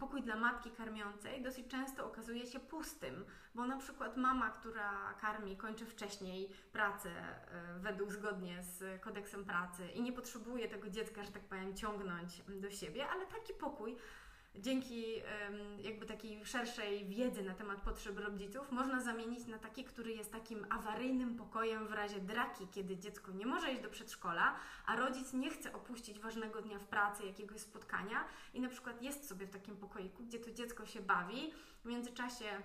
pokój 0.00 0.22
dla 0.22 0.37
matki 0.37 0.70
karmiącej 0.70 1.42
dosyć 1.42 1.66
często 1.66 2.07
okazuje 2.07 2.46
się 2.46 2.61
pustym, 2.61 3.24
bo 3.54 3.66
na 3.66 3.76
przykład 3.76 4.16
mama, 4.16 4.50
która 4.50 5.14
karmi, 5.20 5.57
kończy 5.57 5.87
wcześniej 5.87 6.50
pracę 6.72 7.11
y, 7.11 7.81
według 7.81 8.12
zgodnie 8.12 8.62
z 8.62 9.02
kodeksem 9.02 9.44
pracy 9.44 9.88
i 9.88 10.02
nie 10.02 10.12
potrzebuje 10.12 10.68
tego 10.68 10.90
dziecka, 10.90 11.24
że 11.24 11.33
tak 11.33 11.42
powiem, 11.42 11.76
ciągnąć 11.76 12.42
do 12.48 12.70
siebie, 12.70 13.09
ale 13.09 13.26
taki 13.26 13.54
pokój 13.54 13.96
dzięki 14.55 15.23
jakby 15.79 16.07
takiej 16.07 16.47
szerszej 16.47 17.07
wiedzy 17.07 17.43
na 17.43 17.55
temat 17.55 17.81
potrzeb 17.81 18.19
rodziców 18.19 18.73
można 18.73 19.01
zamienić 19.01 19.47
na 19.47 19.59
taki, 19.59 19.85
który 19.85 20.13
jest 20.13 20.33
takim 20.33 20.67
awaryjnym 20.71 21.37
pokojem 21.37 21.89
w 21.89 21.93
razie 21.93 22.21
draki, 22.21 22.69
kiedy 22.69 22.97
dziecko 22.97 23.33
nie 23.33 23.47
może 23.47 23.73
iść 23.73 23.83
do 23.83 23.91
przedszkola, 23.91 24.57
a 24.87 24.97
rodzic 24.97 25.33
nie 25.33 25.51
chce 25.51 25.73
opuścić 25.73 26.21
ważnego 26.21 26.63
dnia 26.63 26.79
w 26.79 26.85
pracy, 26.85 27.27
jakiegoś 27.27 27.61
spotkania 27.61 28.25
i 28.55 28.61
na 28.61 28.69
przykład 28.69 29.03
jest 29.03 29.29
sobie 29.29 29.47
w 29.47 29.51
takim 29.51 29.77
pokoiku, 29.77 30.23
gdzie 30.25 30.39
to 30.39 30.51
dziecko 30.51 30.87
się 30.87 31.01
bawi, 31.01 31.53
w 31.85 31.85
międzyczasie 31.85 32.63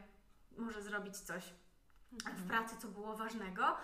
może 0.58 0.82
zrobić 0.82 1.17
coś 1.17 1.43
w 2.12 2.28
mhm. 2.28 2.48
pracy, 2.48 2.76
co 2.82 2.88
było 2.88 3.15
ważnego, 3.15 3.78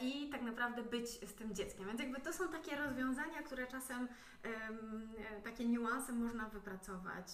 i 0.00 0.28
tak 0.28 0.42
naprawdę 0.42 0.82
być 0.82 1.08
z 1.08 1.34
tym 1.34 1.54
dzieckiem. 1.54 1.86
Więc 1.86 2.00
jakby 2.00 2.20
to 2.20 2.32
są 2.32 2.48
takie 2.48 2.76
rozwiązania, 2.76 3.42
które 3.42 3.66
czasem 3.66 4.08
um, 4.44 5.08
takie 5.44 5.68
niuanse 5.68 6.12
można 6.12 6.48
wypracować, 6.48 7.26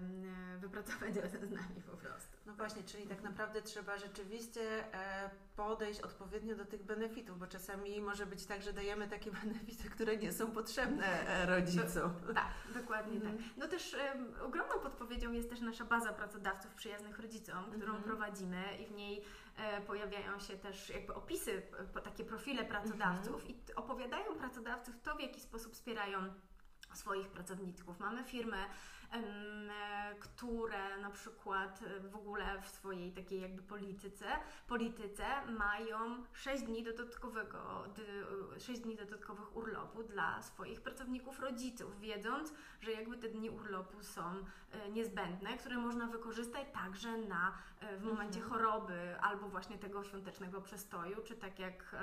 um, 0.00 0.60
wypracować 0.60 1.16
razem 1.24 1.46
z 1.46 1.50
nami 1.50 1.82
po 1.90 1.96
prostu. 1.96 2.36
No 2.46 2.54
właśnie, 2.54 2.82
czyli 2.82 3.06
tak 3.06 3.22
naprawdę 3.22 3.62
trzeba 3.62 3.98
rzeczywiście 3.98 4.94
e, 4.94 5.30
podejść 5.56 6.00
odpowiednio 6.00 6.56
do 6.56 6.64
tych 6.64 6.82
benefitów, 6.82 7.38
bo 7.38 7.46
czasami 7.46 8.00
może 8.00 8.26
być 8.26 8.44
tak, 8.44 8.62
że 8.62 8.72
dajemy 8.72 9.08
takie 9.08 9.30
benefity, 9.42 9.90
które 9.90 10.16
nie 10.16 10.32
są 10.32 10.50
potrzebne 10.50 11.06
rodzicom. 11.46 12.12
Do, 12.26 12.34
tak, 12.34 12.52
dokładnie 12.74 13.16
mm. 13.16 13.22
tak. 13.22 13.32
Mhm. 13.32 13.50
No 13.56 13.68
też 13.68 13.96
ogromną 14.42 14.74
podpowiedzią 14.82 15.32
jest 15.32 15.50
też 15.50 15.60
nasza 15.60 15.84
baza 15.84 16.12
pracodawców 16.12 16.74
przyjaznych 16.74 17.18
rodzicom, 17.18 17.64
którą 17.70 17.92
mm. 17.92 18.02
prowadzimy 18.02 18.62
i 18.82 18.86
w 18.86 18.92
niej 18.92 19.24
E, 19.47 19.47
pojawiają 19.86 20.38
się 20.38 20.56
też 20.56 20.90
jakby 20.90 21.14
opisy, 21.14 21.62
takie 22.04 22.24
profile 22.24 22.64
pracodawców 22.64 23.34
mhm. 23.34 23.50
i 23.50 23.74
opowiadają 23.76 24.34
pracodawców 24.38 24.94
to, 25.02 25.16
w 25.16 25.20
jaki 25.20 25.40
sposób 25.40 25.72
wspierają 25.72 26.18
swoich 26.96 27.28
pracowników. 27.28 28.00
Mamy 28.00 28.24
firmy, 28.24 28.56
które 30.20 30.98
na 30.98 31.10
przykład 31.10 31.80
w 32.10 32.16
ogóle 32.16 32.62
w 32.62 32.68
swojej 32.68 33.12
takiej 33.12 33.40
jakby 33.40 33.62
polityce, 33.62 34.26
polityce 34.66 35.24
mają 35.46 36.24
6 36.32 36.62
dni 36.62 36.82
dodatkowego, 36.82 37.84
6 38.58 38.80
dni 38.80 38.96
dodatkowych 38.96 39.56
urlopu 39.56 40.02
dla 40.02 40.42
swoich 40.42 40.80
pracowników 40.80 41.40
rodziców, 41.40 42.00
wiedząc, 42.00 42.52
że 42.80 42.92
jakby 42.92 43.16
te 43.16 43.28
dni 43.28 43.50
urlopu 43.50 44.02
są 44.02 44.22
e, 44.72 44.90
niezbędne, 44.90 45.58
które 45.58 45.76
można 45.76 46.06
wykorzystać 46.06 46.66
także 46.72 47.18
na, 47.18 47.52
e, 47.80 47.96
w 47.96 48.02
momencie 48.02 48.40
mhm. 48.40 48.52
choroby 48.52 49.20
albo 49.20 49.48
właśnie 49.48 49.78
tego 49.78 50.04
świątecznego 50.04 50.60
przestoju, 50.60 51.22
czy 51.24 51.36
tak 51.36 51.58
jak 51.58 51.94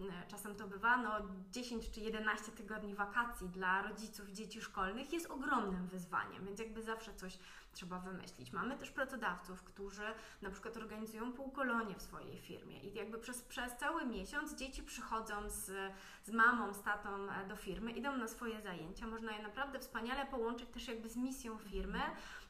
e, 0.00 0.28
czasem 0.28 0.54
to 0.54 0.66
bywa, 0.66 0.96
no 0.96 1.10
10 1.50 1.90
czy 1.90 2.00
11 2.00 2.52
tygodni 2.52 2.94
wakacji 2.94 3.48
dla 3.48 3.82
rodziców 3.82 4.23
dzieci 4.32 4.60
szkolnych 4.60 5.12
jest 5.12 5.30
ogromnym 5.30 5.86
wyzwaniem, 5.86 6.44
więc 6.46 6.58
jakby 6.58 6.82
zawsze 6.82 7.14
coś 7.14 7.38
trzeba 7.74 7.98
wymyślić. 7.98 8.52
Mamy 8.52 8.76
też 8.76 8.90
pracodawców, 8.90 9.62
którzy 9.62 10.02
na 10.42 10.50
przykład 10.50 10.76
organizują 10.76 11.32
półkolonie 11.32 11.94
w 11.94 12.02
swojej 12.02 12.38
firmie 12.38 12.80
i 12.80 12.94
jakby 12.94 13.18
przez, 13.18 13.42
przez 13.42 13.76
cały 13.76 14.06
miesiąc 14.06 14.54
dzieci 14.54 14.82
przychodzą 14.82 15.50
z, 15.50 15.70
z 16.24 16.30
mamą, 16.30 16.74
z 16.74 16.82
tatą 16.82 17.30
e, 17.30 17.48
do 17.48 17.56
firmy, 17.56 17.92
idą 17.92 18.16
na 18.16 18.28
swoje 18.28 18.60
zajęcia. 18.60 19.06
Można 19.06 19.36
je 19.36 19.42
naprawdę 19.42 19.78
wspaniale 19.78 20.26
połączyć 20.26 20.68
też 20.68 20.88
jakby 20.88 21.08
z 21.08 21.16
misją 21.16 21.58
firmy 21.58 22.00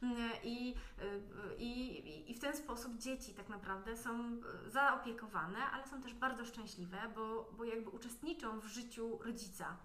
mm, 0.02 0.16
i, 0.42 0.74
y, 1.02 1.56
i, 1.58 2.30
i 2.30 2.34
w 2.34 2.40
ten 2.40 2.56
sposób 2.56 2.98
dzieci 2.98 3.34
tak 3.34 3.48
naprawdę 3.48 3.96
są 3.96 4.10
e, 4.10 4.70
zaopiekowane, 4.70 5.58
ale 5.58 5.86
są 5.86 6.02
też 6.02 6.14
bardzo 6.14 6.44
szczęśliwe, 6.44 6.98
bo, 7.14 7.50
bo 7.56 7.64
jakby 7.64 7.90
uczestniczą 7.90 8.60
w 8.60 8.66
życiu 8.66 9.18
rodzica. 9.22 9.76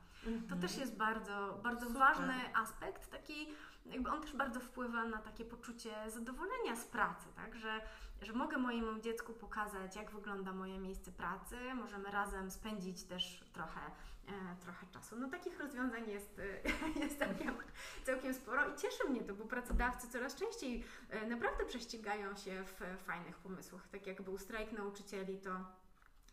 To 0.50 0.56
też 0.56 0.78
jest 0.78 0.98
bardzo, 0.98 1.60
bardzo 1.64 1.90
ważny 1.90 2.34
aspekt, 2.56 3.12
taki 3.12 3.48
jakby 3.86 4.10
on 4.10 4.22
też 4.22 4.34
bardzo 4.34 4.60
wpływa 4.60 5.06
na 5.06 5.18
takie 5.18 5.46
poczucie 5.46 5.96
zadowolenia 6.08 6.76
z 6.76 6.86
pracy, 6.86 7.28
tak? 7.36 7.56
Że, 7.56 7.82
że 8.22 8.34
mogę 8.34 8.58
mojemu 8.58 9.00
dziecku 9.00 9.34
pokazać, 9.34 9.96
jak 9.96 10.12
wygląda 10.12 10.54
moje 10.54 10.80
miejsce 10.80 11.12
pracy, 11.12 11.56
możemy 11.76 12.12
razem 12.12 12.52
spędzić 12.52 13.04
też 13.04 13.44
trochę, 13.54 13.82
e, 14.28 14.56
trochę 14.62 14.88
czasu. 14.88 15.16
No 15.20 15.30
takich 15.30 15.60
rozwiązań 15.60 16.10
jest, 16.10 16.40
e, 16.40 17.00
jest 17.04 17.20
całkiem, 17.20 17.56
całkiem 18.04 18.34
sporo 18.34 18.70
i 18.70 18.76
cieszy 18.78 19.10
mnie 19.10 19.22
to, 19.22 19.34
bo 19.34 19.46
pracodawcy 19.46 20.08
coraz 20.08 20.36
częściej 20.36 20.84
e, 21.10 21.26
naprawdę 21.26 21.66
prześcigają 21.66 22.36
się 22.36 22.64
w 22.64 23.04
fajnych 23.04 23.38
pomysłach. 23.38 23.88
Tak 23.88 24.08
jak 24.08 24.22
był 24.22 24.38
strajk 24.38 24.72
nauczycieli, 24.72 25.38
to 25.38 25.50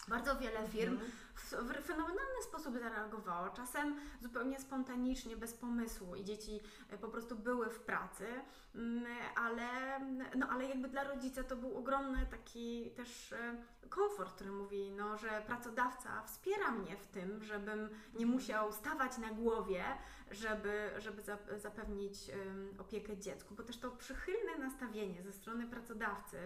bardzo 0.09 0.37
wiele 0.37 0.69
firm 0.69 0.93
mhm. 0.93 1.11
w 1.37 1.87
fenomenalny 1.87 2.43
sposób 2.43 2.79
zareagowało, 2.79 3.49
czasem 3.49 3.97
zupełnie 4.23 4.61
spontanicznie, 4.61 5.37
bez 5.37 5.55
pomysłu 5.55 6.17
i 6.17 6.25
dzieci 6.25 6.61
e, 6.91 6.99
po 6.99 7.09
prostu 7.09 7.37
były 7.37 7.71
w 7.71 7.81
pracy, 7.81 8.27
mm, 8.75 9.05
ale, 9.37 10.01
no, 10.37 10.49
ale 10.49 10.69
jakby 10.69 10.89
dla 10.89 11.05
rodzica 11.05 11.45
to 11.45 11.57
był 11.57 11.79
ogromny 11.79 12.27
taki 12.31 12.91
też 12.97 13.33
e, 13.33 13.57
komfort, 13.89 14.35
który 14.35 14.51
mówi, 14.51 14.91
no, 14.91 15.17
że 15.17 15.43
pracodawca 15.47 16.23
wspiera 16.23 16.71
mnie 16.71 16.97
w 16.97 17.07
tym, 17.07 17.45
żebym 17.45 17.89
nie 18.19 18.27
musiał 18.27 18.73
stawać 18.73 19.19
na 19.19 19.31
głowie, 19.31 19.85
żeby, 20.31 20.91
żeby 20.99 21.23
zapewnić 21.57 22.17
opiekę 22.79 23.17
dziecku, 23.17 23.55
bo 23.55 23.63
też 23.63 23.79
to 23.79 23.91
przychylne 23.91 24.59
nastawienie 24.59 25.23
ze 25.23 25.33
strony 25.33 25.67
pracodawcy 25.67 26.39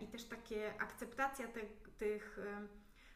i 0.00 0.06
też 0.06 0.24
takie 0.24 0.80
akceptacja 0.80 1.48
te, 1.48 1.60
tych 1.98 2.38
e, 2.38 2.68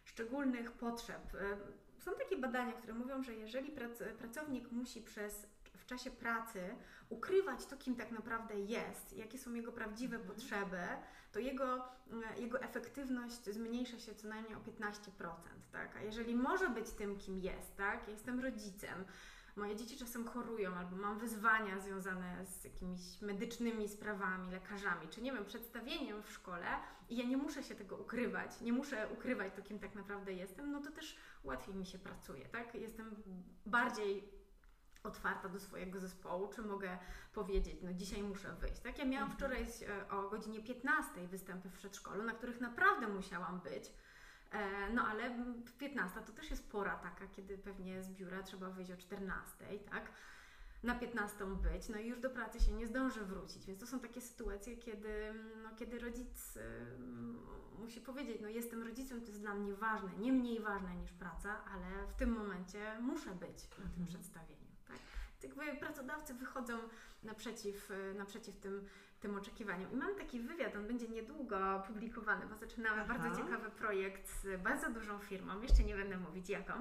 szczególnych 0.05 0.73
potrzeb. 0.73 1.35
E, 1.35 1.57
są 2.03 2.15
takie 2.15 2.37
badania, 2.37 2.73
które 2.73 2.95
mówią, 2.95 3.23
że 3.23 3.35
jeżeli 3.35 3.71
prac, 3.71 3.99
pracownik 4.19 4.73
musi 4.73 5.03
przez 5.03 5.47
w 5.79 5.87
czasie 5.87 6.11
pracy 6.11 6.61
ukrywać 7.09 7.67
to, 7.67 7.77
kim 7.77 7.97
tak 7.97 8.11
naprawdę 8.11 8.61
jest, 8.61 9.13
jakie 9.13 9.39
są 9.39 9.55
jego 9.55 9.73
prawdziwe 9.73 10.17
mhm. 10.17 10.35
potrzeby, 10.35 10.81
to 11.33 11.39
jego, 11.39 11.85
jego 12.37 12.61
efektywność 12.61 13.45
zmniejsza 13.45 13.99
się 13.99 14.15
co 14.15 14.29
najmniej 14.29 14.55
o 14.55 14.59
15%. 14.59 15.31
Tak? 15.73 15.97
A 15.97 16.03
jeżeli 16.03 16.35
może 16.35 16.69
być 16.69 16.91
tym, 16.91 17.19
kim 17.19 17.39
jest, 17.39 17.77
tak? 17.77 18.07
Ja 18.07 18.13
jestem 18.13 18.41
rodzicem, 18.41 19.05
moje 19.59 19.77
dzieci 19.77 19.97
czasem 19.97 20.29
chorują 20.29 20.75
albo 20.75 20.97
mam 20.97 21.19
wyzwania 21.19 21.81
związane 21.81 22.47
z 22.47 22.65
jakimiś 22.65 23.21
medycznymi 23.21 23.89
sprawami, 23.89 24.51
lekarzami, 24.51 25.09
czy 25.09 25.23
nie 25.23 25.33
wiem, 25.33 25.45
przedstawieniem 25.45 26.23
w 26.23 26.33
szkole 26.33 26.67
i 27.09 27.17
ja 27.17 27.25
nie 27.25 27.37
muszę 27.37 27.63
się 27.63 27.75
tego 27.75 27.97
ukrywać, 27.97 28.61
nie 28.61 28.73
muszę 28.73 29.09
ukrywać 29.13 29.53
to, 29.57 29.63
kim 29.63 29.79
tak 29.79 29.95
naprawdę 29.95 30.33
jestem, 30.33 30.73
no 30.73 30.81
to 30.81 30.91
też 30.91 31.17
łatwiej 31.45 31.75
mi 31.75 31.87
się 31.87 31.99
pracuje, 31.99 32.49
tak? 32.49 32.75
Jestem 32.75 33.23
bardziej 33.67 34.39
otwarta 35.03 35.49
do 35.49 35.61
swojego 35.61 36.01
zespołu, 36.01 36.49
czy 36.49 36.63
mogę 36.63 36.99
powiedzieć, 37.33 37.77
no 37.83 37.93
dzisiaj 37.93 38.23
muszę 38.23 38.53
wyjść. 38.53 38.81
Tak, 38.81 38.99
ja 38.99 39.05
miałam 39.05 39.31
mhm. 39.31 39.39
wczoraj 39.39 39.89
e, 39.89 40.11
o 40.11 40.29
godzinie 40.31 40.61
15 40.61 41.29
występy 41.29 41.69
w 41.69 41.73
przedszkolu, 41.73 42.23
na 42.23 42.33
których 42.33 42.61
naprawdę 42.61 43.09
musiałam 43.09 43.61
być, 43.61 43.93
no 44.95 45.07
ale 45.07 45.37
15 45.79 46.21
to 46.21 46.33
też 46.33 46.51
jest 46.51 46.71
pora 46.71 46.97
taka, 46.97 47.27
kiedy 47.27 47.59
pewnie 47.59 48.03
z 48.03 48.09
biura 48.11 48.43
trzeba 48.43 48.71
wyjść 48.71 48.91
o 48.91 48.97
14, 48.97 49.65
tak? 49.91 50.13
Na 50.83 50.95
15 50.95 51.45
być, 51.47 51.89
no 51.89 51.99
i 51.99 52.07
już 52.07 52.21
do 52.21 52.31
pracy 52.31 52.61
się 52.61 52.73
nie 52.73 52.87
zdąży 52.87 53.25
wrócić, 53.25 53.67
więc 53.67 53.81
to 53.81 53.87
są 53.87 54.01
takie 54.01 54.21
sytuacje, 54.21 54.77
kiedy, 54.77 55.35
no, 55.63 55.77
kiedy 55.77 55.99
rodzic 55.99 56.57
y, 56.57 56.61
musi 57.79 58.01
powiedzieć, 58.01 58.41
no 58.41 58.49
jestem 58.49 58.83
rodzicem, 58.83 59.21
to 59.21 59.27
jest 59.27 59.41
dla 59.41 59.55
mnie 59.55 59.75
ważne, 59.75 60.11
nie 60.19 60.33
mniej 60.33 60.61
ważne 60.61 60.97
niż 60.97 61.13
praca, 61.13 61.65
ale 61.65 62.07
w 62.07 62.15
tym 62.15 62.31
momencie 62.31 63.01
muszę 63.01 63.31
być 63.31 63.69
na 63.71 63.77
tym 63.77 63.85
mhm. 63.85 64.07
przedstawieniu. 64.07 64.67
Tak? 64.89 64.99
Jakby 65.43 65.81
pracodawcy 65.81 66.35
wychodzą 66.35 66.79
naprzeciw, 67.23 67.91
y, 67.91 68.15
naprzeciw 68.15 68.57
tym 68.57 68.87
tym 69.21 69.37
oczekiwaniom. 69.37 69.93
I 69.93 69.97
mam 69.97 70.15
taki 70.15 70.41
wywiad, 70.41 70.77
on 70.77 70.87
będzie 70.87 71.09
niedługo 71.09 71.83
publikowany, 71.87 72.47
bo 72.47 72.57
zaczynamy 72.57 73.03
Aha. 73.03 73.15
bardzo 73.15 73.43
ciekawy 73.43 73.71
projekt 73.71 74.29
z 74.29 74.63
bardzo 74.63 74.91
dużą 74.91 75.19
firmą, 75.19 75.61
jeszcze 75.63 75.85
nie 75.85 75.95
będę 75.95 76.17
mówić 76.17 76.49
jaką. 76.49 76.73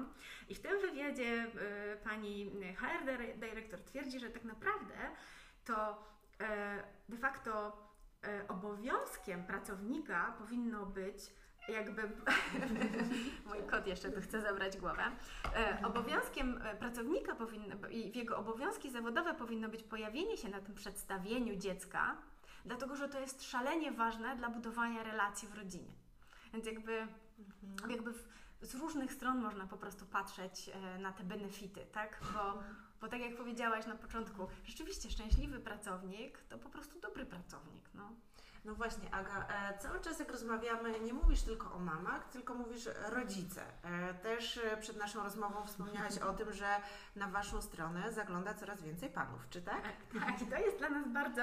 I 0.48 0.54
w 0.54 0.60
tym 0.60 0.80
wywiadzie 0.80 1.44
y, 1.44 2.04
pani 2.04 2.50
HR 2.76 3.04
dyrektor 3.38 3.80
twierdzi, 3.80 4.20
że 4.20 4.30
tak 4.30 4.44
naprawdę 4.44 4.94
to 5.64 6.04
y, 6.40 7.12
de 7.12 7.16
facto 7.16 7.82
y, 8.26 8.48
obowiązkiem 8.48 9.44
pracownika 9.44 10.34
powinno 10.38 10.86
być 10.86 11.18
jakby 11.68 12.02
mój 13.48 13.62
kot 13.70 13.86
jeszcze 13.86 14.10
tu 14.10 14.20
chce 14.20 14.40
zabrać 14.40 14.76
głowę. 14.76 15.02
E, 15.56 15.86
obowiązkiem 15.86 16.62
e, 16.62 16.74
pracownika 16.74 17.34
powinno, 17.34 17.88
i 17.90 18.12
w 18.12 18.16
jego 18.16 18.36
obowiązki 18.36 18.90
zawodowe 18.90 19.34
powinno 19.34 19.68
być 19.68 19.82
pojawienie 19.82 20.36
się 20.36 20.48
na 20.48 20.60
tym 20.60 20.74
przedstawieniu 20.74 21.56
dziecka, 21.56 22.16
dlatego 22.64 22.96
że 22.96 23.08
to 23.08 23.20
jest 23.20 23.42
szalenie 23.42 23.92
ważne 23.92 24.36
dla 24.36 24.48
budowania 24.48 25.02
relacji 25.02 25.48
w 25.48 25.54
rodzinie. 25.54 25.92
Więc 26.52 26.66
jakby, 26.66 27.06
mhm. 27.72 27.90
jakby 27.90 28.12
w, 28.12 28.28
z 28.62 28.74
różnych 28.74 29.12
stron 29.12 29.38
można 29.38 29.66
po 29.66 29.76
prostu 29.76 30.06
patrzeć 30.06 30.70
e, 30.74 30.98
na 30.98 31.12
te 31.12 31.24
benefity, 31.24 31.86
tak? 31.92 32.20
Bo, 32.32 32.62
bo 33.00 33.08
tak 33.08 33.20
jak 33.20 33.36
powiedziałaś 33.36 33.86
na 33.86 33.94
początku, 33.94 34.48
rzeczywiście 34.64 35.10
szczęśliwy 35.10 35.60
pracownik 35.60 36.38
to 36.38 36.58
po 36.58 36.68
prostu 36.68 37.00
dobry 37.00 37.26
pracownik. 37.26 37.90
No. 37.94 38.10
No 38.68 38.74
właśnie, 38.74 39.14
Aga, 39.14 39.46
e, 39.48 39.78
cały 39.78 40.00
czas 40.00 40.18
jak 40.18 40.30
rozmawiamy, 40.30 41.00
nie 41.00 41.12
mówisz 41.12 41.42
tylko 41.42 41.72
o 41.72 41.78
mamach, 41.78 42.28
tylko 42.28 42.54
mówisz 42.54 42.88
rodzice. 43.08 43.62
E, 43.82 44.14
też 44.14 44.58
e, 44.58 44.76
przed 44.76 44.96
naszą 44.96 45.22
rozmową 45.22 45.66
wspomniałaś 45.66 46.18
o 46.18 46.32
tym, 46.32 46.52
że 46.52 46.76
na 47.16 47.28
Waszą 47.28 47.62
stronę 47.62 48.12
zagląda 48.12 48.54
coraz 48.54 48.82
więcej 48.82 49.10
panów, 49.10 49.48
czy 49.50 49.62
tak? 49.62 49.82
Tak, 49.82 50.22
tak. 50.24 50.42
I 50.42 50.46
to 50.46 50.56
jest 50.56 50.78
dla 50.78 50.88
nas 50.88 51.08
bardzo 51.08 51.42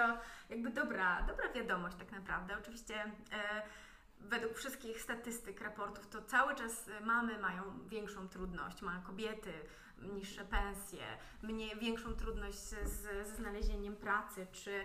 jakby 0.49 0.69
dobra, 0.69 1.21
dobra 1.21 1.53
wiadomość 1.53 1.97
tak 1.97 2.11
naprawdę. 2.11 2.57
Oczywiście 2.57 3.11
według 4.19 4.53
wszystkich 4.53 5.01
statystyk, 5.01 5.61
raportów, 5.61 6.07
to 6.07 6.21
cały 6.21 6.55
czas 6.55 6.89
mamy 7.01 7.39
mają 7.39 7.87
większą 7.87 8.29
trudność, 8.29 8.81
mają 8.81 9.01
kobiety, 9.01 9.53
niższe 10.01 10.45
pensje, 10.45 11.03
mniej, 11.41 11.79
większą 11.79 12.13
trudność 12.13 12.57
ze 12.83 13.25
znalezieniem 13.25 13.95
pracy, 13.95 14.47
czy 14.51 14.83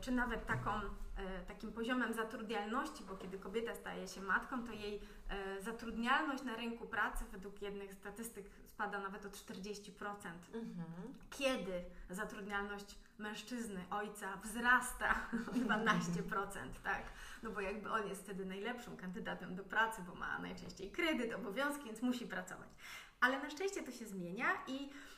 czy 0.00 0.12
nawet 0.12 0.46
taką, 0.46 0.70
e, 1.16 1.42
takim 1.46 1.72
poziomem 1.72 2.14
zatrudnialności, 2.14 3.04
bo 3.04 3.16
kiedy 3.16 3.38
kobieta 3.38 3.74
staje 3.74 4.08
się 4.08 4.20
matką, 4.20 4.64
to 4.64 4.72
jej 4.72 5.00
e, 5.28 5.62
zatrudnialność 5.62 6.42
na 6.42 6.56
rynku 6.56 6.86
pracy 6.86 7.24
według 7.32 7.62
jednych 7.62 7.94
statystyk 7.94 8.50
spada 8.66 9.00
nawet 9.00 9.26
o 9.26 9.28
40%. 9.28 9.90
Mhm. 10.54 11.14
Kiedy 11.30 11.84
zatrudnialność 12.10 12.98
mężczyzny, 13.18 13.84
ojca 13.90 14.36
wzrasta 14.36 15.14
o 15.50 15.52
12%, 15.52 16.80
tak? 16.84 17.02
No 17.42 17.50
bo 17.50 17.60
jakby 17.60 17.90
on 17.90 18.08
jest 18.08 18.22
wtedy 18.22 18.46
najlepszym 18.46 18.96
kandydatem 18.96 19.56
do 19.56 19.64
pracy, 19.64 20.02
bo 20.06 20.14
ma 20.14 20.38
najczęściej 20.38 20.90
kredyt, 20.90 21.34
obowiązki, 21.34 21.84
więc 21.84 22.02
musi 22.02 22.26
pracować. 22.26 22.68
Ale 23.20 23.42
na 23.42 23.50
szczęście 23.50 23.82
to 23.82 23.92
się 23.92 24.06
zmienia 24.06 24.48
i 24.66 24.90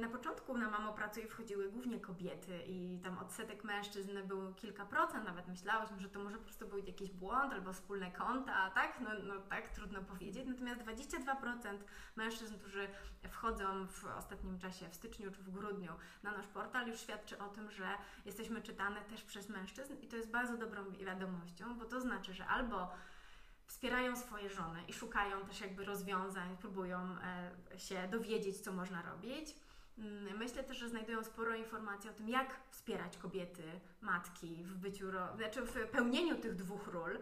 na 0.00 0.08
początku 0.08 0.58
na 0.58 0.70
Mamo 0.70 0.92
Pracuje 0.92 1.26
wchodziły 1.26 1.68
głównie 1.70 2.00
kobiety 2.00 2.62
i 2.66 2.98
tam 3.02 3.18
odsetek 3.18 3.64
mężczyzn 3.64 4.10
był 4.24 4.54
kilka 4.54 4.84
procent, 4.84 5.24
nawet 5.24 5.48
myślałyśmy, 5.48 6.00
że 6.00 6.08
to 6.08 6.18
może 6.18 6.36
po 6.36 6.44
prostu 6.44 6.68
był 6.68 6.78
jakiś 6.78 7.10
błąd 7.10 7.52
albo 7.52 7.72
wspólne 7.72 8.10
konta, 8.10 8.70
tak? 8.70 9.00
No, 9.00 9.10
no 9.24 9.40
tak, 9.40 9.68
trudno 9.68 10.02
powiedzieć. 10.02 10.46
Natomiast 10.46 10.80
22% 10.80 11.78
mężczyzn, 12.16 12.58
którzy 12.58 12.88
wchodzą 13.30 13.86
w 13.86 14.04
ostatnim 14.04 14.58
czasie, 14.58 14.88
w 14.88 14.94
styczniu 14.94 15.30
czy 15.30 15.42
w 15.42 15.50
grudniu 15.50 15.92
na 16.22 16.32
nasz 16.32 16.46
portal 16.46 16.88
już 16.88 17.00
świadczy 17.00 17.38
o 17.38 17.48
tym, 17.48 17.70
że 17.70 17.88
jesteśmy 18.24 18.62
czytane 18.62 19.00
też 19.00 19.22
przez 19.22 19.48
mężczyzn 19.48 19.94
i 20.02 20.08
to 20.08 20.16
jest 20.16 20.30
bardzo 20.30 20.56
dobrą 20.56 20.90
wiadomością, 20.90 21.78
bo 21.78 21.84
to 21.84 22.00
znaczy, 22.00 22.34
że 22.34 22.46
albo 22.46 22.90
wspierają 23.66 24.16
swoje 24.16 24.50
żony 24.50 24.82
i 24.88 24.92
szukają 24.92 25.46
też 25.46 25.60
jakby 25.60 25.84
rozwiązań, 25.84 26.56
próbują 26.56 27.16
e, 27.72 27.78
się 27.78 28.08
dowiedzieć, 28.08 28.60
co 28.60 28.72
można 28.72 29.02
robić. 29.02 29.54
Mm, 29.98 30.38
myślę 30.38 30.64
też, 30.64 30.78
że 30.78 30.88
znajdują 30.88 31.24
sporo 31.24 31.54
informacji 31.54 32.10
o 32.10 32.12
tym, 32.12 32.28
jak 32.28 32.60
wspierać 32.70 33.16
kobiety, 33.16 33.80
matki 34.00 34.64
w 34.64 34.76
byciu, 34.76 35.06
znaczy 35.36 35.62
w 35.62 35.88
pełnieniu 35.88 36.36
tych 36.38 36.54
dwóch 36.54 36.88
ról. 36.88 37.18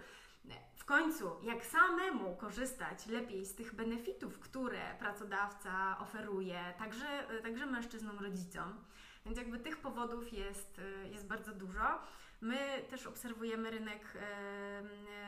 W 0.76 0.84
końcu, 0.84 1.30
jak 1.42 1.66
samemu 1.66 2.36
korzystać 2.36 3.06
lepiej 3.06 3.46
z 3.46 3.54
tych 3.54 3.74
benefitów, 3.74 4.40
które 4.40 4.94
pracodawca 4.98 5.98
oferuje, 5.98 6.74
także, 6.78 7.26
także 7.42 7.66
mężczyznom, 7.66 8.18
rodzicom. 8.18 8.84
Więc 9.26 9.38
jakby 9.38 9.58
tych 9.58 9.76
powodów 9.78 10.32
jest, 10.32 10.80
jest 11.10 11.26
bardzo 11.26 11.52
dużo. 11.52 11.98
My 12.44 12.82
też 12.90 13.06
obserwujemy 13.06 13.70
rynek, 13.70 14.18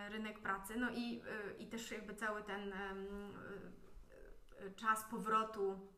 rynek 0.08 0.38
pracy, 0.38 0.76
no 0.76 0.90
i, 0.90 1.20
e, 1.20 1.56
i 1.58 1.66
też 1.66 1.90
jakby 1.90 2.14
cały 2.14 2.42
ten 2.42 2.72
e, 2.72 2.94
czas 4.76 5.04
powrotu 5.10 5.88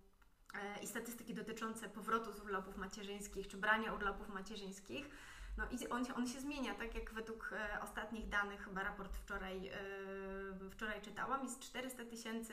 e, 0.55 0.83
i 0.83 0.87
statystyki 0.87 1.35
dotyczące 1.35 1.89
powrotu 1.89 2.33
z 2.33 2.41
urlopów 2.41 2.77
macierzyńskich 2.77 3.49
czy 3.49 3.57
brania 3.57 3.95
urlopów 3.95 4.29
macierzyńskich. 4.29 5.11
No 5.57 5.65
i 5.71 5.89
on, 5.89 6.05
on 6.17 6.29
się 6.29 6.41
zmienia, 6.41 6.75
tak 6.75 6.95
jak 6.95 7.13
według 7.13 7.55
ostatnich 7.83 8.29
danych, 8.29 8.65
chyba 8.65 8.83
raport 8.83 9.17
wczoraj, 9.17 9.71
wczoraj 10.71 11.03
czytałam, 11.03 11.45
jest 11.45 11.61
400 11.61 12.05
tysięcy 12.05 12.53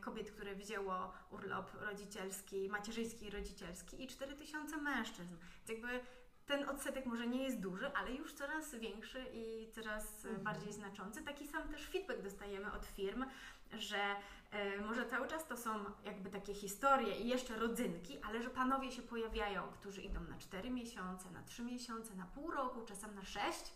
kobiet, 0.00 0.30
które 0.30 0.54
wzięło 0.54 1.12
urlop 1.30 1.70
rodzicielski, 1.80 2.68
macierzyński 2.68 3.26
i 3.26 3.30
rodzicielski 3.30 4.04
i 4.04 4.06
4 4.06 4.36
tysiące 4.36 4.76
mężczyzn. 4.76 5.36
Więc 5.56 5.68
jakby 5.68 6.00
ten 6.46 6.68
odsetek 6.68 7.06
może 7.06 7.26
nie 7.26 7.42
jest 7.42 7.60
duży, 7.60 7.94
ale 7.94 8.12
już 8.12 8.32
coraz 8.32 8.74
większy 8.74 9.24
i 9.32 9.68
coraz 9.72 10.24
mhm. 10.24 10.44
bardziej 10.44 10.72
znaczący. 10.72 11.22
Taki 11.22 11.46
sam 11.46 11.68
też 11.68 11.88
feedback 11.88 12.22
dostajemy 12.22 12.72
od 12.72 12.86
firm, 12.86 13.24
że 13.72 14.16
e, 14.50 14.80
może 14.80 15.06
cały 15.06 15.28
czas 15.28 15.46
to 15.46 15.56
są 15.56 15.70
jakby 16.04 16.30
takie 16.30 16.54
historie 16.54 17.16
i 17.16 17.28
jeszcze 17.28 17.56
rodzynki, 17.56 18.18
ale 18.22 18.42
że 18.42 18.50
panowie 18.50 18.92
się 18.92 19.02
pojawiają, 19.02 19.62
którzy 19.62 20.02
idą 20.02 20.20
na 20.20 20.38
4 20.38 20.70
miesiące, 20.70 21.30
na 21.30 21.42
3 21.42 21.62
miesiące, 21.62 22.14
na 22.14 22.26
pół 22.26 22.50
roku, 22.50 22.82
czasem 22.86 23.14
na 23.14 23.24
6 23.24 23.72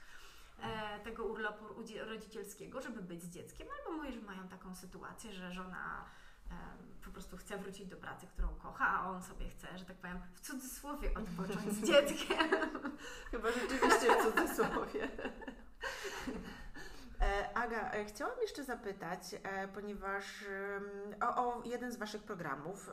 e, 0.62 1.00
tego 1.00 1.24
urlopu 1.24 1.64
rodzicielskiego, 2.06 2.80
żeby 2.80 3.02
być 3.02 3.22
z 3.22 3.30
dzieckiem, 3.30 3.68
albo 3.78 3.96
moi, 3.96 4.12
że 4.12 4.20
mają 4.20 4.48
taką 4.48 4.74
sytuację, 4.74 5.32
że 5.32 5.52
żona 5.52 6.04
po 7.04 7.10
prostu 7.10 7.36
chce 7.36 7.58
wrócić 7.58 7.86
do 7.86 7.96
pracy, 7.96 8.26
którą 8.26 8.48
kocha, 8.48 8.88
a 8.88 9.10
on 9.10 9.22
sobie 9.22 9.48
chce, 9.48 9.78
że 9.78 9.84
tak 9.84 9.96
powiem, 9.96 10.20
w 10.34 10.40
cudzysłowie 10.40 11.08
odpocząć 11.14 11.72
z 11.72 11.84
dzieckiem. 11.90 12.48
Chyba 13.30 13.48
rzeczywiście 13.52 14.14
w 14.14 14.24
cudzysłowie. 14.24 15.08
E, 17.20 17.56
Aga, 17.56 17.90
e, 17.90 18.04
chciałam 18.04 18.40
jeszcze 18.42 18.64
zapytać, 18.64 19.20
e, 19.42 19.68
ponieważ 19.68 20.24
o, 21.20 21.36
o, 21.36 21.62
jeden 21.64 21.92
z 21.92 21.96
Waszych 21.96 22.22
programów. 22.22 22.90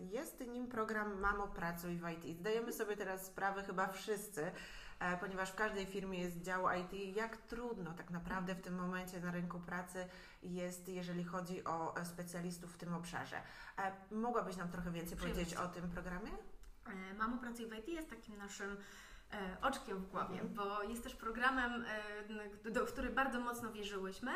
Jest 0.00 0.40
nim 0.40 0.68
program 0.68 1.20
Mamo 1.20 1.48
Pracuj 1.48 1.96
w 1.98 2.08
IT. 2.08 2.38
Zdajemy 2.38 2.72
sobie 2.72 2.96
teraz 2.96 3.26
sprawę 3.26 3.62
chyba 3.62 3.88
wszyscy, 3.88 4.50
ponieważ 5.20 5.50
w 5.50 5.54
każdej 5.54 5.86
firmie 5.86 6.18
jest 6.18 6.42
dział 6.42 6.64
IT, 6.80 7.16
jak 7.16 7.36
trudno 7.36 7.94
tak 7.94 8.10
naprawdę 8.10 8.54
w 8.54 8.60
tym 8.60 8.74
momencie 8.74 9.20
na 9.20 9.30
rynku 9.30 9.60
pracy 9.60 10.08
jest, 10.42 10.88
jeżeli 10.88 11.24
chodzi 11.24 11.64
o 11.64 11.96
e, 11.96 12.04
specjalistów 12.04 12.74
w 12.74 12.76
tym 12.76 12.94
obszarze. 12.94 13.36
E, 13.78 13.92
mogłabyś 14.14 14.56
nam 14.56 14.68
trochę 14.68 14.90
więcej 14.90 15.18
powiedzieć 15.18 15.54
o 15.54 15.68
tym 15.68 15.90
programie? 15.90 16.30
Mamo 17.18 17.38
Pracuj 17.38 17.66
w 17.66 17.72
IT 17.72 17.88
jest 17.88 18.10
takim 18.10 18.36
naszym 18.36 18.76
oczkiem 19.62 19.98
w 19.98 20.10
głowie, 20.10 20.40
mhm. 20.40 20.54
bo 20.54 20.82
jest 20.82 21.02
też 21.02 21.14
programem, 21.14 21.84
w 22.64 22.92
który 22.92 23.10
bardzo 23.10 23.40
mocno 23.40 23.72
wierzyłyśmy. 23.72 24.32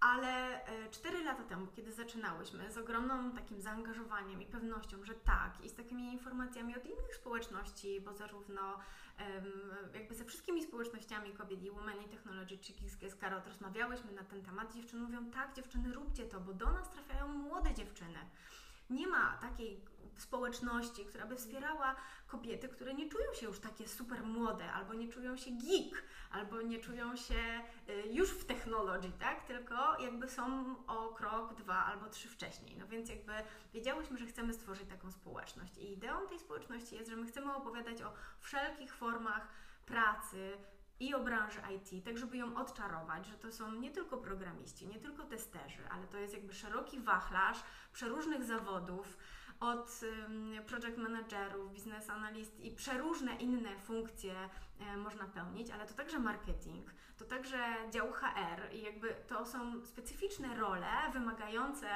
Ale 0.00 0.60
4 0.90 1.24
lata 1.24 1.44
temu, 1.44 1.66
kiedy 1.66 1.92
zaczynałyśmy, 1.92 2.72
z 2.72 2.78
ogromnym 2.78 3.32
takim 3.32 3.60
zaangażowaniem 3.60 4.42
i 4.42 4.46
pewnością, 4.46 5.04
że 5.04 5.14
tak, 5.14 5.64
i 5.64 5.68
z 5.68 5.74
takimi 5.74 6.12
informacjami 6.12 6.76
od 6.76 6.84
innych 6.84 7.14
społeczności, 7.14 8.00
bo 8.00 8.14
zarówno 8.14 8.78
jakby 9.94 10.14
ze 10.14 10.24
wszystkimi 10.24 10.62
społecznościami 10.62 11.32
kobiet 11.32 11.62
i 11.62 11.70
Women 11.70 12.02
in 12.02 12.08
Technology 12.08 12.58
czy 12.58 12.72
Karot 13.20 13.46
rozmawiałyśmy 13.46 14.12
na 14.12 14.24
ten 14.24 14.42
temat. 14.42 14.74
Dziewczyny 14.74 15.02
mówią, 15.02 15.30
tak 15.30 15.54
dziewczyny 15.54 15.92
róbcie 15.92 16.24
to, 16.24 16.40
bo 16.40 16.52
do 16.52 16.70
nas 16.70 16.90
trafiają 16.90 17.28
młode 17.28 17.74
dziewczyny. 17.74 18.18
Nie 18.90 19.06
ma 19.06 19.38
takiej 19.40 19.80
społeczności, 20.18 21.04
która 21.04 21.26
by 21.26 21.36
wspierała 21.36 21.96
kobiety, 22.26 22.68
które 22.68 22.94
nie 22.94 23.08
czują 23.08 23.34
się 23.34 23.46
już 23.46 23.60
takie 23.60 23.88
super 23.88 24.22
młode, 24.22 24.72
albo 24.72 24.94
nie 24.94 25.08
czują 25.08 25.36
się 25.36 25.50
geek, 25.50 26.02
albo 26.30 26.62
nie 26.62 26.78
czują 26.78 27.16
się 27.16 27.60
y, 27.88 28.08
już 28.12 28.30
w 28.30 28.44
technologii, 28.44 29.12
tak? 29.12 29.46
Tylko 29.46 30.00
jakby 30.00 30.28
są 30.28 30.74
o 30.86 31.08
krok, 31.08 31.54
dwa 31.54 31.84
albo 31.84 32.08
trzy 32.08 32.28
wcześniej. 32.28 32.76
No 32.76 32.86
więc 32.86 33.08
jakby 33.08 33.32
wiedziałyśmy, 33.74 34.18
że 34.18 34.26
chcemy 34.26 34.54
stworzyć 34.54 34.88
taką 34.88 35.12
społeczność. 35.12 35.78
I 35.78 35.92
ideą 35.92 36.26
tej 36.28 36.38
społeczności 36.38 36.94
jest, 36.94 37.10
że 37.10 37.16
my 37.16 37.26
chcemy 37.26 37.54
opowiadać 37.54 38.02
o 38.02 38.12
wszelkich 38.40 38.94
formach 38.94 39.48
pracy, 39.86 40.58
i 41.00 41.14
o 41.14 41.20
branży 41.20 41.60
IT, 41.76 42.04
tak 42.04 42.18
żeby 42.18 42.36
ją 42.36 42.56
odczarować, 42.56 43.26
że 43.26 43.34
to 43.34 43.52
są 43.52 43.72
nie 43.72 43.90
tylko 43.90 44.16
programiści, 44.16 44.86
nie 44.86 45.00
tylko 45.00 45.24
testerzy, 45.24 45.88
ale 45.90 46.06
to 46.06 46.18
jest 46.18 46.34
jakby 46.34 46.52
szeroki 46.52 47.00
wachlarz 47.00 47.62
przeróżnych 47.92 48.44
zawodów, 48.44 49.16
od 49.60 50.00
project 50.66 50.98
managerów, 50.98 51.72
biznes 51.72 52.10
analist 52.10 52.60
i 52.60 52.70
przeróżne 52.70 53.36
inne 53.36 53.78
funkcje 53.78 54.34
e, 54.80 54.96
można 54.96 55.24
pełnić, 55.24 55.70
ale 55.70 55.86
to 55.86 55.94
także 55.94 56.18
marketing, 56.18 56.90
to 57.16 57.24
także 57.24 57.58
dział 57.90 58.12
HR 58.12 58.72
i 58.72 58.82
jakby 58.82 59.14
to 59.26 59.46
są 59.46 59.86
specyficzne 59.86 60.56
role 60.56 60.86
wymagające 61.12 61.86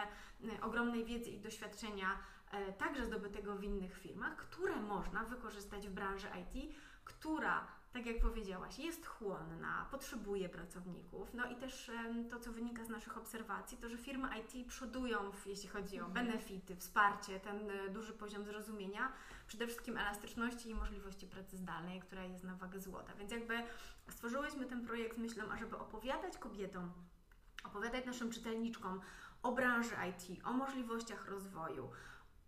ogromnej 0.63 1.05
wiedzy 1.05 1.31
i 1.31 1.41
doświadczenia 1.41 2.19
e, 2.53 2.73
także 2.73 3.07
zdobytego 3.07 3.57
w 3.57 3.65
innych 3.65 3.99
firmach, 3.99 4.37
które 4.37 4.77
można 4.77 5.25
wykorzystać 5.25 5.89
w 5.89 5.93
branży 5.93 6.29
IT, 6.41 6.75
która 7.05 7.67
tak 7.93 8.07
jak 8.07 8.21
powiedziałaś, 8.21 8.79
jest 8.79 9.07
chłonna, 9.07 9.87
potrzebuje 9.91 10.49
pracowników. 10.49 11.35
No 11.35 11.51
i 11.51 11.57
też 11.57 11.91
to, 12.31 12.41
co 12.41 12.53
wynika 12.53 12.85
z 12.85 12.89
naszych 12.89 13.19
obserwacji, 13.19 13.79
to, 13.79 13.89
że 13.89 13.99
firmy 13.99 14.29
IT 14.39 14.69
przodują, 14.69 15.33
w, 15.33 15.47
jeśli 15.47 15.69
chodzi 15.69 16.01
o 16.01 16.05
mhm. 16.07 16.27
benefity, 16.27 16.77
wsparcie, 16.77 17.41
ten 17.41 17.71
e, 17.71 17.89
duży 17.89 18.13
poziom 18.13 18.45
zrozumienia, 18.45 19.13
przede 19.47 19.67
wszystkim 19.67 19.99
elastyczności 19.99 20.71
i 20.71 20.75
możliwości 20.75 21.27
pracy 21.27 21.57
zdalnej, 21.57 22.01
która 22.01 22.25
jest 22.25 22.45
na 22.45 22.57
wagę 22.57 22.81
złota. 22.81 23.15
Więc 23.15 23.33
jakby 23.33 23.63
stworzyłyśmy 24.09 24.67
ten 24.67 24.87
projekt 24.87 25.17
z 25.17 25.19
myślą, 25.19 25.45
ażeby 25.51 25.79
opowiadać 25.79 26.39
kobietom, 26.39 26.93
opowiadać 27.65 28.07
naszym 28.07 28.31
czytelniczkom 28.31 29.01
o 29.43 29.53
branży 29.53 29.95
IT, 30.11 30.47
o 30.47 30.53
możliwościach 30.53 31.29
rozwoju, 31.29 31.91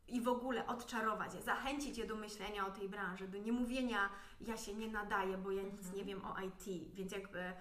i 0.09 0.21
w 0.21 0.29
ogóle 0.29 0.67
odczarować 0.67 1.35
je, 1.35 1.43
zachęcić 1.43 1.99
je 1.99 2.07
do 2.07 2.17
myślenia 2.17 2.67
o 2.67 2.71
tej 2.71 2.89
branży, 2.89 3.29
do 3.29 3.39
niemówienia, 3.39 4.09
ja 4.41 4.57
się 4.57 4.75
nie 4.75 4.89
nadaję, 4.89 5.39
bo 5.39 5.51
ja 5.51 5.63
nic 5.63 5.79
mhm. 5.79 5.97
nie 5.97 6.05
wiem 6.05 6.25
o 6.25 6.41
IT, 6.41 6.95
więc 6.95 7.13
jakby 7.13 7.41
e, 7.41 7.55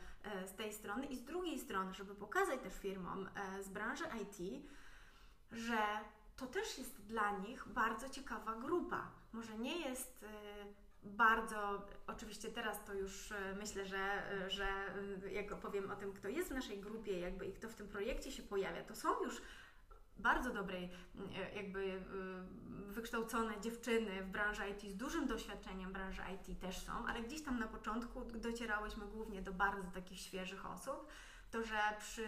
z 0.48 0.56
tej 0.56 0.74
strony 0.74 1.06
i 1.06 1.16
z 1.16 1.24
drugiej 1.24 1.60
strony, 1.60 1.94
żeby 1.94 2.16
pokazać 2.16 2.60
też 2.62 2.74
firmom 2.74 3.30
e, 3.36 3.64
z 3.64 3.70
branży 3.70 4.04
IT, 4.22 4.66
że 5.52 5.78
to 6.36 6.48
też 6.48 6.78
jest 6.78 7.02
dla 7.02 7.38
nich 7.38 7.68
bardzo 7.68 8.10
ciekawa 8.10 8.56
grupa. 8.56 9.12
Może 9.34 9.58
nie 9.58 9.90
jest 9.90 10.24
e, 10.24 10.28
bardzo, 11.04 11.88
oczywiście 12.08 12.52
teraz 12.52 12.86
to 12.86 12.94
już 12.94 13.34
myślę, 13.60 13.86
że, 13.86 14.24
że 14.48 14.68
jak 15.32 15.52
opowiem 15.52 15.92
o 15.92 15.96
tym, 15.96 16.14
kto 16.14 16.28
jest 16.28 16.50
w 16.50 16.54
naszej 16.54 16.80
grupie 16.80 17.20
jakby 17.20 17.46
i 17.46 17.54
kto 17.54 17.70
w 17.70 17.76
tym 17.76 17.88
projekcie 17.88 18.32
się 18.32 18.44
pojawia, 18.44 18.84
to 18.84 18.96
są 18.96 19.24
już 19.24 19.42
bardzo 20.18 20.54
dobrej, 20.54 20.90
e, 21.36 21.56
jakby 21.56 21.92
e, 21.92 22.92
wykształcone 22.92 23.62
dziewczyny 23.62 24.24
w 24.24 24.30
branży 24.30 24.62
IT 24.70 24.92
z 24.92 24.96
dużym 24.96 25.28
doświadczeniem 25.28 25.94
branży 25.94 26.22
IT 26.36 26.60
też 26.60 26.78
są, 26.78 27.06
ale 27.08 27.22
gdzieś 27.22 27.44
tam 27.44 27.60
na 27.60 27.68
początku 27.68 28.26
docierałyśmy 28.26 29.06
głównie 29.06 29.42
do 29.42 29.54
bardzo 29.54 29.92
takich 29.92 30.20
świeżych 30.20 30.66
osób. 30.66 31.08
to, 31.52 31.64
że 31.64 31.80
przy, 32.00 32.28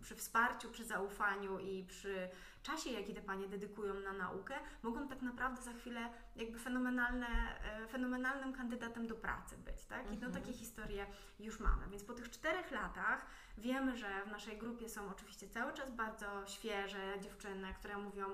przy 0.00 0.14
wsparciu, 0.14 0.70
przy 0.70 0.84
zaufaniu 0.84 1.58
i 1.58 1.84
przy 1.84 2.28
czasie, 2.66 2.90
jaki 2.90 3.14
te 3.14 3.22
panie 3.22 3.48
dedykują 3.48 3.94
na 3.94 4.12
naukę, 4.12 4.54
mogą 4.82 5.08
tak 5.08 5.22
naprawdę 5.22 5.62
za 5.62 5.72
chwilę 5.72 6.08
jakby 6.36 6.58
fenomenalne, 6.58 7.26
e, 7.64 7.86
fenomenalnym 7.88 8.52
kandydatem 8.52 9.06
do 9.06 9.14
pracy 9.14 9.56
być, 9.58 9.84
tak? 9.84 10.06
I 10.06 10.18
no 10.18 10.26
Mhm. 10.26 10.32
takie 10.32 10.52
historie 10.52 11.06
już 11.40 11.60
mamy. 11.60 11.88
Więc 11.90 12.04
po 12.04 12.14
tych 12.14 12.30
czterech 12.30 12.70
latach 12.70 13.26
wiemy, 13.58 13.96
że 13.96 14.24
w 14.24 14.30
naszej 14.30 14.58
grupie 14.58 14.88
są 14.88 15.10
oczywiście 15.10 15.48
cały 15.48 15.72
czas 15.72 15.90
bardzo 15.90 16.46
świeże 16.46 17.20
dziewczyny, 17.20 17.74
które 17.74 17.96
mówią, 17.98 18.26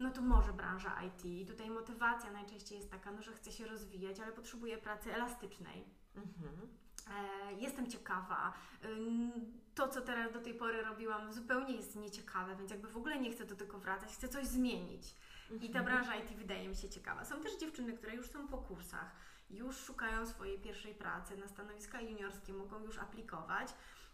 no 0.00 0.10
to 0.10 0.20
może 0.22 0.52
branża 0.52 1.02
IT. 1.02 1.24
I 1.24 1.46
tutaj 1.46 1.70
motywacja 1.70 2.30
najczęściej 2.32 2.78
jest 2.78 2.90
taka, 2.90 3.10
no 3.10 3.22
że 3.22 3.32
chcę 3.32 3.52
się 3.52 3.66
rozwijać, 3.66 4.20
ale 4.20 4.32
potrzebuję 4.32 4.78
pracy 4.78 5.14
elastycznej. 5.14 5.84
Mhm. 6.16 6.68
E, 7.10 7.52
jestem 7.52 7.90
ciekawa. 7.90 8.52
Ym, 8.84 9.32
To, 9.74 9.88
co 9.88 10.00
teraz 10.00 10.32
do 10.32 10.40
tej 10.40 10.54
pory 10.54 10.82
robiłam, 10.82 11.32
zupełnie 11.32 11.74
jest 11.76 11.96
nieciekawe, 11.96 12.56
więc 12.56 12.70
jakby 12.70 12.88
w 12.88 12.96
ogóle 12.96 13.18
nie 13.18 13.30
chcę 13.32 13.44
do 13.44 13.56
tego 13.56 13.78
wracać, 13.78 14.12
chcę 14.12 14.28
coś 14.28 14.46
zmienić. 14.46 15.14
I 15.62 15.70
ta 15.70 15.82
branża 15.82 16.16
IT 16.16 16.32
wydaje 16.36 16.68
mi 16.68 16.76
się 16.76 16.88
ciekawa. 16.88 17.24
Są 17.24 17.40
też 17.40 17.56
dziewczyny, 17.58 17.92
które 17.92 18.14
już 18.14 18.30
są 18.30 18.48
po 18.48 18.58
kursach, 18.58 19.10
już 19.50 19.76
szukają 19.76 20.26
swojej 20.26 20.58
pierwszej 20.58 20.94
pracy 20.94 21.36
na 21.36 21.48
stanowiska 21.48 22.00
juniorskie, 22.00 22.52
mogą 22.52 22.80
już 22.84 22.98
aplikować. 22.98 23.68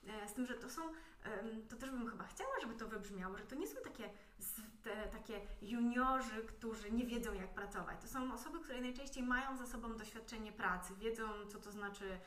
E, 0.07 0.29
Z 0.29 0.35
tym, 0.35 0.47
że 0.47 0.55
to 0.55 0.71
są, 0.71 0.83
to 1.69 1.77
też 1.77 1.91
bym 1.91 2.09
chyba 2.11 2.25
chciała, 2.25 2.61
żeby 2.61 2.75
to 2.75 2.89
wybrzmiało, 2.89 3.37
że 3.39 3.45
to 3.45 3.55
nie 3.55 3.67
są 3.67 3.77
takie, 3.85 4.11
te, 4.83 5.09
takie 5.09 5.41
juniorzy, 5.63 6.43
którzy 6.49 6.91
nie 6.93 7.07
wiedzą 7.07 7.35
jak 7.35 7.55
pracować. 7.55 8.01
To 8.01 8.09
są 8.09 8.33
osoby, 8.35 8.61
które 8.61 8.81
najczęściej 8.81 9.23
mają 9.23 9.57
za 9.57 9.67
sobą 9.67 9.97
doświadczenie 9.97 10.53
pracy, 10.53 10.95
wiedzą 10.95 11.25
co 11.53 11.59
to 11.59 11.73
znaczy, 11.73 12.19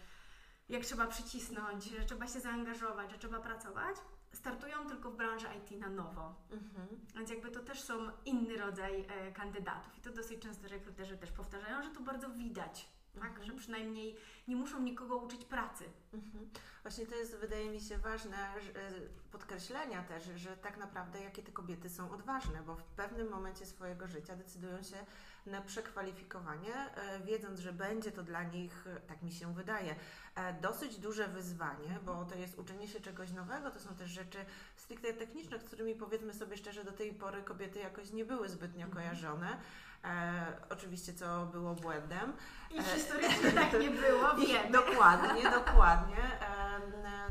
jak 0.69 0.85
trzeba 0.85 1.07
przycisnąć, 1.07 1.83
że 1.83 2.05
trzeba 2.05 2.27
się 2.27 2.39
zaangażować, 2.39 3.11
że 3.11 3.17
trzeba 3.17 3.39
pracować. 3.39 3.95
Startują 4.33 4.87
tylko 4.87 5.11
w 5.11 5.17
branży 5.17 5.47
IT 5.57 5.79
na 5.79 5.89
nowo. 5.89 6.35
Mhm. 6.51 6.87
Więc 7.15 7.29
jakby 7.29 7.51
to 7.51 7.59
też 7.59 7.81
są 7.81 7.93
inny 8.25 8.57
rodzaj 8.57 9.05
e, 9.07 9.31
kandydatów 9.31 9.97
i 9.97 10.01
to 10.01 10.09
dosyć 10.09 10.41
często 10.41 10.67
rekruterzy 10.67 11.17
też 11.17 11.31
powtarzają, 11.31 11.83
że 11.83 11.89
to 11.89 12.01
bardzo 12.01 12.29
widać, 12.29 12.89
tak? 13.13 13.29
Mhm. 13.29 13.45
że 13.45 13.53
przynajmniej 13.53 14.15
nie 14.47 14.55
muszą 14.55 14.81
nikogo 14.81 15.17
uczyć 15.17 15.45
pracy. 15.45 15.85
Mhm. 16.13 16.49
Właśnie 16.81 17.05
to 17.05 17.15
jest, 17.15 17.35
wydaje 17.35 17.69
mi 17.69 17.81
się, 17.81 17.97
ważne 17.97 18.37
że, 18.61 18.91
podkreślenia 19.31 20.03
też, 20.03 20.23
że 20.35 20.57
tak 20.57 20.77
naprawdę 20.77 21.23
jakie 21.23 21.43
te 21.43 21.51
kobiety 21.51 21.89
są 21.89 22.11
odważne, 22.11 22.63
bo 22.63 22.75
w 22.75 22.83
pewnym 22.83 23.29
momencie 23.29 23.65
swojego 23.65 24.07
życia 24.07 24.35
decydują 24.35 24.83
się 24.83 25.05
na 25.49 25.61
przekwalifikowanie, 25.61 26.73
e, 26.75 27.19
wiedząc, 27.19 27.59
że 27.59 27.73
będzie 27.73 28.11
to 28.11 28.23
dla 28.23 28.43
nich, 28.43 28.87
e, 28.87 28.99
tak 28.99 29.21
mi 29.21 29.31
się 29.31 29.53
wydaje, 29.53 29.95
e, 30.35 30.53
dosyć 30.53 30.97
duże 30.99 31.27
wyzwanie, 31.27 31.99
bo 32.05 32.25
to 32.25 32.35
jest 32.35 32.59
uczenie 32.59 32.87
się 32.87 32.99
czegoś 32.99 33.31
nowego, 33.31 33.71
to 33.71 33.79
są 33.79 33.95
też 33.95 34.09
rzeczy 34.09 34.45
stricte 34.75 35.13
techniczne, 35.13 35.59
z 35.59 35.63
którymi 35.63 35.95
powiedzmy 35.95 36.33
sobie 36.33 36.57
szczerze, 36.57 36.83
do 36.83 36.91
tej 36.91 37.13
pory 37.13 37.43
kobiety 37.43 37.79
jakoś 37.79 38.11
nie 38.11 38.25
były 38.25 38.49
zbytnio 38.49 38.85
Mhm. 38.85 38.91
kojarzone. 38.91 39.57
E, 40.03 40.45
oczywiście, 40.69 41.13
co 41.13 41.45
było 41.45 41.75
błędem. 41.75 42.33
I 42.71 42.79
E, 42.79 42.83
historycznie 42.83 43.51
tak 43.51 43.73
nie 43.73 43.89
było, 43.89 44.35
wiemy. 44.47 44.71
Dokładnie, 44.71 45.43
dokładnie. 45.51 46.17
Em, 46.23 46.81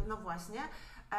No 0.08 0.16
właśnie. 0.16 0.60
E, 1.12 1.16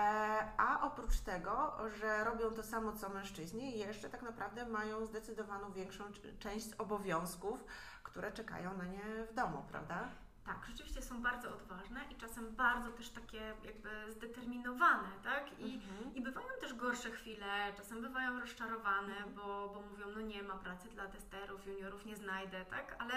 A 0.58 0.82
oprócz 0.82 1.20
tego, 1.20 1.74
że 2.00 2.24
robią 2.24 2.52
to 2.52 2.64
samo 2.64 2.92
co 2.94 3.10
mężczyźni, 3.10 3.80
jeszcze 3.80 4.10
tak 4.10 4.22
naprawdę 4.22 4.66
mają 4.66 5.06
zdecydowaną 5.06 5.72
większą 5.72 6.04
część 6.40 6.74
obowiązków, 6.78 7.64
które 8.04 8.32
czekają 8.32 8.78
na 8.78 8.86
nie 8.86 9.04
w 9.32 9.34
domu, 9.34 9.66
prawda? 9.72 10.08
Tak, 10.46 10.66
rzeczywiście 10.68 11.02
są 11.02 11.22
bardzo 11.22 11.54
odważne 11.56 12.00
i 12.12 12.16
czasem 12.16 12.56
bardzo 12.56 12.92
też 12.92 13.10
takie 13.10 13.54
jakby 13.66 14.12
zdeterminowane, 14.12 15.08
tak? 15.24 15.60
I, 15.60 15.76
Mhm. 15.76 16.16
I 16.16 16.22
bywają 16.22 16.48
też 16.62 16.74
gorsze 16.74 17.12
chwile, 17.12 17.74
czasem 17.78 18.02
bywają 18.02 18.40
rozczarowane, 18.40 19.14
bo, 19.36 19.70
bo 19.74 19.82
mówią, 19.82 20.06
no 20.16 20.22
nie 20.22 20.44
ma 20.44 20.54
pracy 20.56 20.90
dla 20.90 21.08
testerów, 21.08 21.68
juniorów 21.68 22.06
nie 22.06 22.16
znajdę, 22.16 22.66
tak? 22.66 22.96
Ale, 23.00 23.14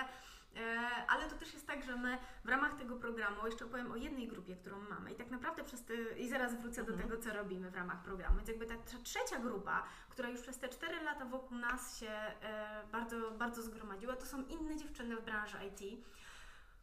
ale 1.08 1.28
to 1.30 1.36
też 1.36 1.54
jest 1.54 1.66
tak, 1.66 1.84
że 1.84 1.96
my 1.96 2.18
w 2.44 2.48
ramach 2.48 2.74
tego 2.78 2.96
programu, 2.96 3.46
jeszcze 3.46 3.64
opowiem 3.64 3.92
o 3.92 3.96
jednej 3.96 4.28
grupie, 4.28 4.56
którą 4.56 4.80
mamy 4.80 5.12
i 5.12 5.14
tak 5.14 5.30
naprawdę 5.30 5.64
przez 5.64 5.84
te, 5.84 5.94
i 5.94 6.28
zaraz 6.28 6.60
wrócę 6.60 6.84
do 6.84 6.92
Mhm. 6.92 7.10
tego, 7.10 7.22
co 7.22 7.32
robimy 7.34 7.70
w 7.70 7.74
ramach 7.74 8.02
programu, 8.02 8.36
więc 8.36 8.48
jakby 8.48 8.66
ta 8.66 8.74
trze- 8.74 9.02
trzecia 9.02 9.38
grupa, 9.38 9.82
która 10.08 10.28
już 10.28 10.40
przez 10.40 10.58
te 10.58 10.68
4 10.68 11.02
lata 11.02 11.24
wokół 11.24 11.58
nas 11.58 12.00
się 12.00 12.10
e, 12.10 12.82
bardzo, 12.92 13.30
bardzo 13.30 13.62
zgromadziła, 13.62 14.16
to 14.16 14.26
są 14.26 14.42
inne 14.46 14.76
dziewczyny 14.76 15.16
w 15.16 15.24
branży 15.24 15.56
IT, 15.68 16.04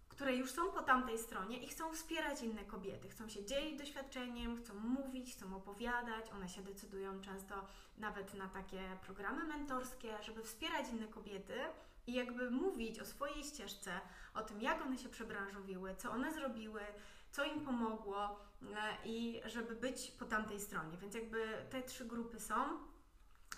które 0.10 0.36
już 0.36 0.52
są 0.52 0.72
po 0.72 0.82
tamtej 0.82 1.18
stronie 1.20 1.58
i 1.58 1.68
chcą 1.68 1.94
wspierać 1.94 2.42
inne 2.42 2.66
kobiety, 2.66 3.10
chcą 3.10 3.30
się 3.30 3.46
dzielić 3.46 3.80
doświadczeniem, 3.80 4.58
chcą 4.58 4.74
mówić, 4.74 5.36
chcą 5.36 5.56
opowiadać. 5.56 6.32
One 6.32 6.50
się 6.50 6.62
decydują 6.62 7.22
często 7.22 7.68
nawet 7.98 8.34
na 8.34 8.48
takie 8.48 8.82
programy 9.06 9.44
mentorskie, 9.44 10.18
żeby 10.22 10.44
wspierać 10.44 10.90
inne 10.90 11.08
kobiety 11.08 11.54
i 12.10 12.14
jakby 12.14 12.52
mówić 12.52 13.00
o 13.00 13.06
swojej 13.06 13.44
ścieżce, 13.44 13.92
o 14.34 14.42
tym, 14.42 14.62
jak 14.62 14.82
one 14.82 14.98
się 14.98 15.10
przebranżowiły, 15.10 15.96
co 15.96 16.12
one 16.12 16.34
zrobiły, 16.34 16.82
co 17.32 17.44
im 17.44 17.62
pomogło 17.66 18.40
e, 18.64 19.06
i 19.06 19.42
żeby 19.46 19.76
być 19.76 20.12
po 20.12 20.26
tamtej 20.26 20.60
stronie. 20.60 20.98
Więc 20.98 21.16
jakby 21.16 21.66
te 21.70 21.84
trzy 21.84 22.06
grupy 22.06 22.40
są. 22.40 22.56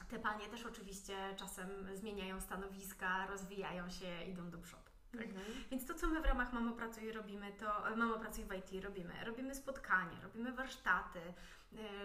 Te 0.10 0.20
panie 0.20 0.48
też 0.48 0.66
oczywiście 0.66 1.36
czasem 1.36 1.70
zmieniają 1.94 2.42
stanowiska, 2.42 3.28
rozwijają 3.28 3.90
się, 3.90 4.24
idą 4.26 4.50
do 4.50 4.58
przodu. 4.58 4.92
Tak? 5.12 5.22
Mhm. 5.22 5.46
Więc 5.72 5.86
to, 5.86 5.94
co 5.94 6.08
my 6.08 6.22
w 6.22 6.26
ramach 6.26 6.54
Mamo 6.54 6.72
Pracuj 6.72 7.12
robimy, 7.12 7.52
to 7.52 7.90
e, 7.90 7.96
Mamo 7.96 8.20
Pracuj 8.20 8.44
w 8.44 8.54
IT 8.54 8.84
robimy. 8.84 9.14
Robimy 9.26 9.56
spotkania, 9.56 10.22
robimy 10.24 10.52
warsztaty, 10.52 11.20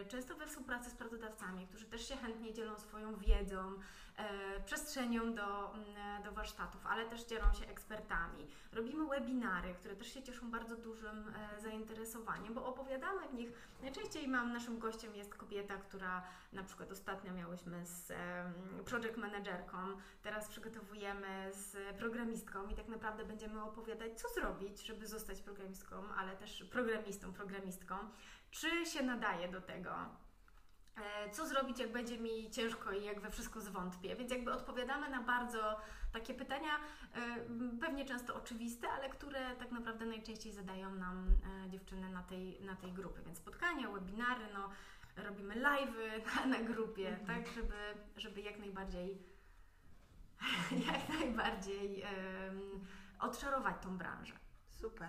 często 0.09 0.35
we 0.35 0.47
współpracy 0.47 0.91
z 0.91 0.95
pracodawcami, 0.95 1.67
którzy 1.67 1.85
też 1.85 2.09
się 2.09 2.17
chętnie 2.17 2.55
dzielą 2.55 2.79
swoją 2.79 3.17
wiedzą, 3.17 3.73
e, 4.17 4.61
przestrzenią 4.61 5.35
do, 5.35 5.75
mm, 5.75 6.23
do 6.25 6.33
warsztatów, 6.33 6.87
ale 6.87 7.07
też 7.07 7.25
dzielą 7.25 7.53
się 7.53 7.67
ekspertami. 7.67 8.47
Robimy 8.73 9.07
webinary, 9.07 9.75
które 9.75 9.97
też 9.97 10.14
się 10.14 10.23
cieszą 10.23 10.51
bardzo 10.51 10.77
dużym 10.77 11.29
e, 11.29 11.61
zainteresowaniem, 11.61 12.55
bo 12.55 12.67
opowiadamy 12.67 13.29
w 13.29 13.35
nich. 13.35 13.51
Najczęściej 13.83 14.29
mam 14.29 14.53
naszym 14.53 14.79
gościem 14.79 15.17
jest 15.17 15.35
kobieta, 15.35 15.77
która 15.77 16.23
na 16.53 16.62
przykład 16.62 16.93
ostatnio 16.93 17.33
miałyśmy 17.33 17.87
z 17.87 18.12
project 18.85 19.17
managerką, 19.17 19.77
teraz 20.23 20.49
przygotowujemy 20.49 21.51
z 21.53 21.97
programistką 21.99 22.69
i 22.69 22.75
tak 22.75 22.89
naprawdę 22.89 23.25
będziemy 23.25 23.62
opowiadać, 23.62 24.21
co 24.21 24.29
zrobić, 24.29 24.83
żeby 24.87 25.07
zostać 25.07 25.41
programistką, 25.41 25.97
ale 26.19 26.37
też 26.37 26.64
programistą, 26.64 27.33
programistką. 27.33 27.97
Czy 28.51 28.87
się 28.87 29.03
nadaje 29.03 29.49
do 29.49 29.61
tego? 29.61 29.95
E, 30.97 31.31
Co 31.31 31.47
zrobić, 31.47 31.79
jak 31.79 31.93
będzie 31.93 32.19
mi 32.19 32.51
ciężko 32.51 32.93
i 32.93 33.05
jak 33.05 33.21
we 33.21 33.31
wszystko 33.31 33.61
zwątpię? 33.61 34.17
Więc 34.17 34.31
jakby 34.31 34.53
odpowiadamy 34.53 35.09
na 35.09 35.23
bardzo 35.23 35.81
takie 36.13 36.35
pytania, 36.35 36.71
e, 37.15 37.21
pewnie 37.81 38.05
często 38.05 38.35
oczywiste, 38.35 38.89
ale 38.89 39.09
które 39.09 39.57
tak 39.57 39.73
naprawdę 39.73 40.07
najczęściej 40.07 40.53
zadają 40.53 40.95
nam 40.95 41.29
e, 41.67 41.71
dziewczyny 41.71 42.11
na 42.11 42.23
tej, 42.23 42.61
na 42.61 42.77
tej 42.77 42.93
grupie. 42.93 43.23
Więc 43.23 43.39
spotkania, 43.39 43.91
webinary, 43.91 44.45
no, 44.55 44.69
robimy 45.17 45.55
live'y 45.55 46.21
na, 46.37 46.47
na 46.47 46.65
grupie, 46.65 47.09
Mhm. 47.09 47.27
tak, 47.27 47.55
żeby, 47.55 47.75
żeby 48.17 48.41
jak 48.41 48.59
najbardziej 48.59 49.19
jak 50.87 51.09
najbardziej 51.09 52.05
odczarować 53.21 53.77
tą 53.83 53.99
branżę. 53.99 54.35
Super. 54.71 55.09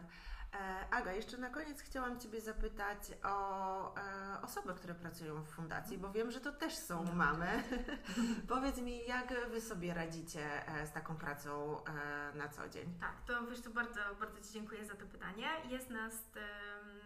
E, 0.59 0.87
Aga, 0.91 1.11
jeszcze 1.13 1.37
na 1.37 1.49
koniec 1.49 1.81
chciałam 1.81 2.19
Ciebie 2.19 2.41
zapytać 2.41 2.99
o 3.23 3.95
e, 3.97 4.41
osoby, 4.41 4.73
które 4.73 4.95
pracują 4.95 5.43
w 5.43 5.47
fundacji, 5.47 5.97
bo 5.97 6.11
wiem, 6.11 6.31
że 6.31 6.41
to 6.41 6.51
też 6.51 6.75
są 6.75 7.03
No, 7.03 7.13
mamy. 7.13 7.63
Powiedz 8.47 8.77
mi, 8.77 9.05
jak 9.05 9.49
Wy 9.51 9.61
sobie 9.61 9.93
radzicie 9.93 10.67
e, 10.67 10.87
z 10.87 10.91
taką 10.91 11.15
pracą 11.15 11.83
e, 11.85 12.37
na 12.37 12.49
co 12.49 12.69
dzień? 12.69 12.93
Tak, 12.99 13.13
to 13.27 13.47
wiesz 13.47 13.59
co, 13.59 13.69
bardzo, 13.69 13.99
bardzo 14.19 14.41
Ci 14.41 14.53
dziękuję 14.53 14.85
za 14.85 14.95
to 14.95 15.05
pytanie. 15.05 15.47
Jest 15.69 15.89
nas 15.89 16.13
um, 16.13 16.96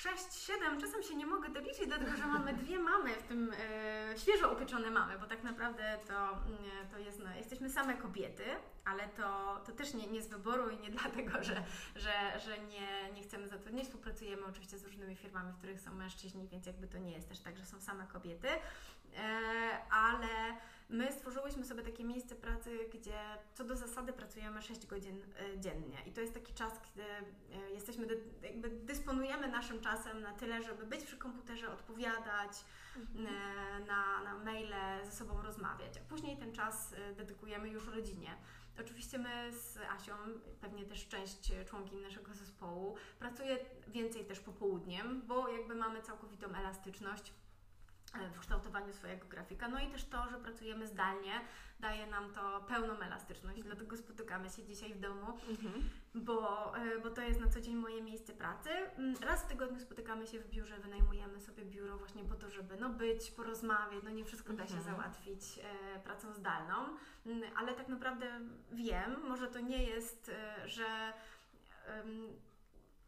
6, 0.00 0.34
7, 0.46 0.80
czasem 0.80 1.02
się 1.02 1.14
nie 1.14 1.26
mogę 1.26 1.48
doliczyć, 1.48 1.86
dlatego 1.86 2.16
że 2.16 2.26
mamy 2.26 2.54
dwie 2.54 2.78
mamy, 2.78 3.14
w 3.14 3.22
tym 3.22 3.52
e, 3.52 4.18
świeżo 4.18 4.52
upieczone 4.52 4.90
mamy, 4.90 5.18
bo 5.18 5.26
tak 5.26 5.42
naprawdę 5.42 5.98
to, 6.08 6.30
mm, 6.30 6.88
to 6.90 6.98
jest, 6.98 7.18
no, 7.24 7.34
jesteśmy 7.36 7.70
same 7.70 7.94
kobiety, 7.94 8.44
ale 8.84 9.08
to, 9.08 9.60
to 9.66 9.72
też 9.72 9.94
nie, 9.94 10.06
nie 10.06 10.22
z 10.22 10.28
wyboru 10.28 10.70
i 10.70 10.78
nie 10.78 10.90
dlatego, 11.00 11.44
że, 11.44 11.62
że, 11.96 12.40
że 12.44 12.58
nie, 12.58 13.12
nie 13.14 13.22
chcemy 13.22 13.48
zatrudniać. 13.48 13.84
Współpracujemy 13.84 14.46
oczywiście 14.46 14.78
z 14.78 14.84
różnymi 14.84 15.16
firmami, 15.16 15.52
w 15.52 15.56
których 15.56 15.80
są 15.80 15.94
mężczyźni, 15.94 16.48
więc 16.48 16.66
jakby 16.66 16.86
to 16.86 16.98
nie 16.98 17.12
jest 17.12 17.28
też 17.28 17.40
tak, 17.40 17.56
że 17.56 17.66
są 17.66 17.80
same 17.80 18.06
kobiety, 18.06 18.48
ale 19.90 20.56
my 20.90 21.12
stworzyłyśmy 21.12 21.64
sobie 21.64 21.82
takie 21.82 22.04
miejsce 22.04 22.34
pracy, 22.34 22.78
gdzie 22.94 23.18
co 23.54 23.64
do 23.64 23.76
zasady 23.76 24.12
pracujemy 24.12 24.62
6 24.62 24.86
godzin 24.86 25.22
e, 25.22 25.60
dziennie. 25.60 25.98
I 26.06 26.12
to 26.12 26.20
jest 26.20 26.34
taki 26.34 26.54
czas, 26.54 26.72
kiedy 26.80 27.02
e, 27.02 27.70
jesteśmy, 27.70 28.06
jakby 28.42 28.70
dysponujemy 28.70 29.48
naszym 29.48 29.80
czasem 29.80 30.22
na 30.22 30.32
tyle, 30.32 30.62
żeby 30.62 30.86
być 30.86 31.04
przy 31.04 31.16
komputerze, 31.16 31.72
odpowiadać 31.72 32.64
e, 32.96 33.84
na, 33.86 34.22
na 34.22 34.44
maile, 34.44 34.74
ze 35.04 35.12
sobą 35.12 35.42
rozmawiać, 35.42 35.96
a 35.96 36.08
później 36.08 36.36
ten 36.36 36.52
czas 36.52 36.92
e, 36.92 37.14
dedykujemy 37.14 37.68
już 37.68 37.86
rodzinie. 37.88 38.36
Oczywiście 38.80 39.18
my 39.18 39.52
z 39.52 39.78
Asią, 39.90 40.12
pewnie 40.60 40.84
też 40.84 41.08
część 41.08 41.52
członkiń 41.68 42.00
naszego 42.00 42.34
zespołu, 42.34 42.96
pracuje 43.18 43.58
więcej 43.88 44.24
też 44.24 44.40
popołudniem, 44.40 45.22
bo 45.26 45.48
jakby 45.48 45.74
mamy 45.74 46.02
całkowitą 46.02 46.46
elastyczność 46.46 47.32
w 48.34 48.40
kształtowaniu 48.40 48.92
swojego 48.92 49.26
grafika. 49.26 49.68
No 49.68 49.80
i 49.80 49.90
też 49.90 50.04
to, 50.04 50.28
że 50.30 50.38
pracujemy 50.38 50.86
zdalnie, 50.86 51.40
daje 51.80 52.06
nam 52.06 52.32
to 52.32 52.60
pełną 52.68 53.00
elastyczność, 53.00 53.62
dlatego 53.62 53.96
spotykamy 53.96 54.50
się 54.50 54.64
dzisiaj 54.64 54.94
w 54.94 55.00
domu, 55.00 55.26
mhm. 55.48 55.90
bo, 56.14 56.72
e, 56.76 56.98
bo 56.98 57.10
to 57.10 57.22
jest 57.22 57.40
na 57.40 57.48
co 57.48 57.60
dzień 57.60 57.76
moje 57.76 58.02
miejsce 58.02 58.32
pracy. 58.32 58.70
Mm, 58.70 59.14
raz 59.22 59.44
w 59.44 59.46
tygodniu 59.46 59.80
spotykamy 59.80 60.26
się 60.26 60.40
w 60.40 60.50
biurze, 60.50 60.78
wynajmujemy 60.78 61.40
sobie 61.40 61.64
biuro 61.64 61.98
właśnie 61.98 62.24
po 62.24 62.34
to, 62.34 62.50
żeby 62.50 62.76
no 62.76 62.88
być, 62.88 63.30
porozmawiać, 63.30 64.04
no 64.04 64.10
nie 64.10 64.24
wszystko 64.24 64.52
da 64.52 64.66
się 64.66 64.74
mhm. 64.74 64.96
załatwić 64.96 65.42
e, 65.94 66.00
pracą 66.00 66.34
zdalną, 66.34 66.74
mm, 67.26 67.50
ale 67.56 67.74
tak 67.74 67.88
naprawdę 67.88 68.40
wiem, 68.72 69.16
może 69.28 69.48
to 69.48 69.60
nie 69.60 69.84
jest, 69.84 70.28
e, 70.28 70.68
że 70.68 71.12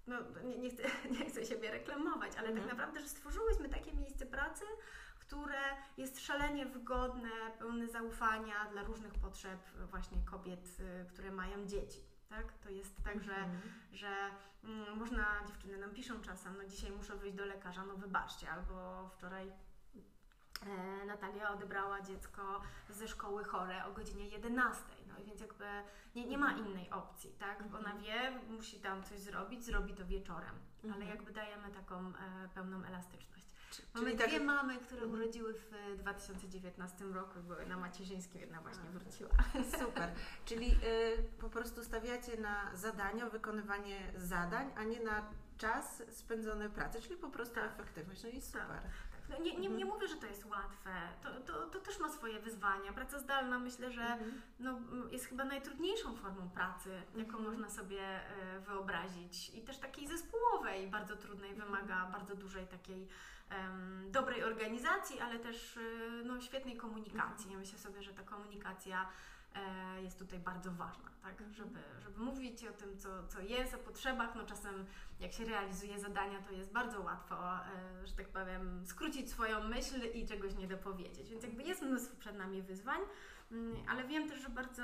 no, 0.07 0.17
nie, 0.45 0.59
nie, 0.59 0.71
chcę, 0.71 0.83
nie 1.19 1.25
chcę 1.31 1.45
siebie 1.45 1.71
reklamować, 1.71 2.33
ale 2.37 2.49
tak 2.49 2.57
mhm. 2.57 2.69
tak 2.69 2.79
naprawdę, 2.79 3.01
że 3.01 3.09
stworzyłyśmy 3.09 3.69
takie 3.69 3.93
miejsce 3.93 4.27
pracy, 4.27 4.65
które 5.19 5.61
jest 5.97 6.21
szalenie 6.21 6.67
wygodne, 6.67 7.31
pełne 7.59 7.89
zaufania 7.89 8.71
dla 8.73 8.83
różnych 8.83 9.13
potrzeb 9.15 9.61
właśnie 9.91 10.19
kobiet, 10.25 10.81
y, 10.81 11.07
które 11.09 11.31
mają 11.31 11.67
dzieci. 11.67 12.01
Tak? 12.29 12.53
To 12.53 12.71
jest 12.71 13.03
tak, 13.05 13.23
że, 13.23 13.35
mhm. 13.35 13.61
że 13.93 14.31
mm, 14.65 14.99
można, 14.99 15.27
dziewczyny 15.49 15.79
nam 15.79 15.91
piszą 15.91 16.21
czasem, 16.21 16.57
no 16.57 16.65
dzisiaj 16.69 16.91
muszę 16.91 17.17
wyjść 17.17 17.37
do 17.37 17.45
lekarza, 17.45 17.85
no 17.85 17.95
wybaczcie, 17.97 18.51
albo 18.51 19.09
wczoraj 19.09 19.53
e, 21.43 21.45
Natalia 21.45 21.51
odebrała 21.51 22.01
dziecko 22.01 22.61
ze 22.91 23.09
szkoły 23.09 23.45
chore 23.45 23.85
o 23.85 23.93
godzinie 23.93 24.29
11. 24.29 24.83
No 25.09 25.19
i 25.19 25.25
więc 25.25 25.41
jakby 25.41 25.65
nie, 26.15 26.27
nie 26.27 26.39
ma 26.39 26.51
mhm. 26.51 26.67
innej 26.67 26.91
opcji, 26.91 27.31
tak? 27.31 27.61
Mhm. 27.61 27.85
Ona 27.85 27.95
wie, 28.01 28.31
musi 28.49 28.81
tam 28.81 29.05
coś 29.05 29.19
zrobić, 29.19 29.65
zrobi 29.65 29.95
to 29.95 30.07
wieczorem, 30.07 30.55
ale 30.85 30.93
mhm. 30.93 31.09
jakby 31.09 31.33
dajemy 31.33 31.71
taką 31.71 31.99
e, 31.99 32.49
pełną 32.55 32.85
elastyczność. 32.85 33.33
Mamy 33.95 34.07
Czyli 34.07 34.19
dwie 34.19 34.39
tak... 34.39 34.47
mamy, 34.47 34.79
które 34.79 35.03
mhm. 35.03 35.21
urodziły 35.21 35.55
w 35.55 35.97
2019 35.99 37.05
roku, 37.05 37.41
były 37.41 37.67
na 37.67 37.77
macierzyńskim, 37.77 38.41
jedna 38.41 38.61
właśnie 38.61 38.91
wróciła. 38.91 39.31
Super. 39.85 40.13
Czyli 40.45 40.71
y, 40.71 41.23
po 41.41 41.51
prostu 41.51 41.85
stawiacie 41.85 42.37
na 42.37 42.77
zadania, 42.77 43.31
wykonywanie 43.31 44.13
zadań, 44.17 44.71
a 44.77 44.85
nie 44.85 45.01
na 45.01 45.31
czas 45.59 46.03
spędzony 46.11 46.71
pracy, 46.71 47.01
czyli 47.01 47.17
po 47.17 47.31
prostu 47.31 47.55
tak. 47.55 47.65
efektywność. 47.65 48.23
No 48.23 48.29
i 48.29 48.41
super. 48.41 48.67
Tak. 48.69 49.12
No 49.33 49.39
nie, 49.39 49.57
nie, 49.57 49.69
nie 49.69 49.85
mówię, 49.85 50.09
że 50.09 50.17
to 50.17 50.27
jest 50.27 50.45
łatwe. 50.45 50.91
To, 51.23 51.41
to, 51.41 51.67
to 51.67 51.81
też 51.81 51.99
ma 51.99 52.09
swoje 52.09 52.41
wyzwania. 52.41 52.93
Praca 52.93 53.19
zdalna 53.19 53.59
myślę, 53.59 53.91
że 53.91 54.03
mhm. 54.03 54.43
no, 54.59 54.79
jest 55.11 55.27
chyba 55.27 55.45
najtrudniejszą 55.45 56.17
formą 56.17 56.51
pracy, 56.51 57.03
jaką 57.17 57.39
mhm. 57.39 57.45
można 57.45 57.69
sobie 57.71 58.01
e, 58.01 58.61
wyobrazić. 58.61 59.51
I 59.55 59.63
też 59.63 59.79
takiej 59.79 60.07
zespołowej, 60.07 60.89
bardzo 60.89 61.17
trudnej, 61.17 61.55
wymaga 61.55 62.07
bardzo 62.07 62.37
dużej 62.37 62.67
takiej 62.67 63.09
um, 63.51 64.11
dobrej 64.13 64.45
organizacji, 64.45 65.21
ale 65.21 65.39
też 65.39 65.77
e, 65.77 65.81
no, 66.25 66.41
świetnej 66.41 66.77
komunikacji. 66.77 67.53
Ja 67.53 67.59
myślę 67.59 67.79
sobie, 67.79 68.03
że 68.03 68.15
ta 68.15 68.23
komunikacja 68.23 69.09
jest 70.03 70.19
tutaj 70.19 70.39
bardzo 70.39 70.71
ważna, 70.71 71.11
tak? 71.23 71.43
Żeby, 71.53 71.79
żeby 72.03 72.21
mówić 72.21 72.65
o 72.65 72.73
tym, 72.73 72.99
co, 72.99 73.27
co 73.29 73.41
jest, 73.41 73.75
o 73.75 73.79
potrzebach. 73.79 74.35
No 74.35 74.45
czasem 74.47 74.87
jak 75.21 75.33
się 75.33 75.45
realizuje 75.45 75.99
zadania, 75.99 76.43
to 76.43 76.53
jest 76.53 76.73
bardzo 76.73 77.01
łatwo, 77.01 77.35
e, 77.55 78.07
że 78.07 78.13
tak 78.13 78.29
powiem, 78.29 78.87
skrócić 78.87 79.31
swoją 79.31 79.69
myśl 79.69 80.01
i 80.15 80.27
czegoś 80.27 80.55
nie 80.55 80.69
dopowiedzieć. 80.69 81.31
Więc 81.31 81.43
jakby 81.43 81.63
jest 81.63 81.83
mnóstwo 81.83 82.17
przed 82.17 82.39
nami 82.39 82.63
wyzwań, 82.63 83.01
mm, 83.53 83.77
ale 83.89 84.05
wiem 84.05 84.29
też, 84.29 84.43
że 84.43 84.49
bardzo, 84.49 84.83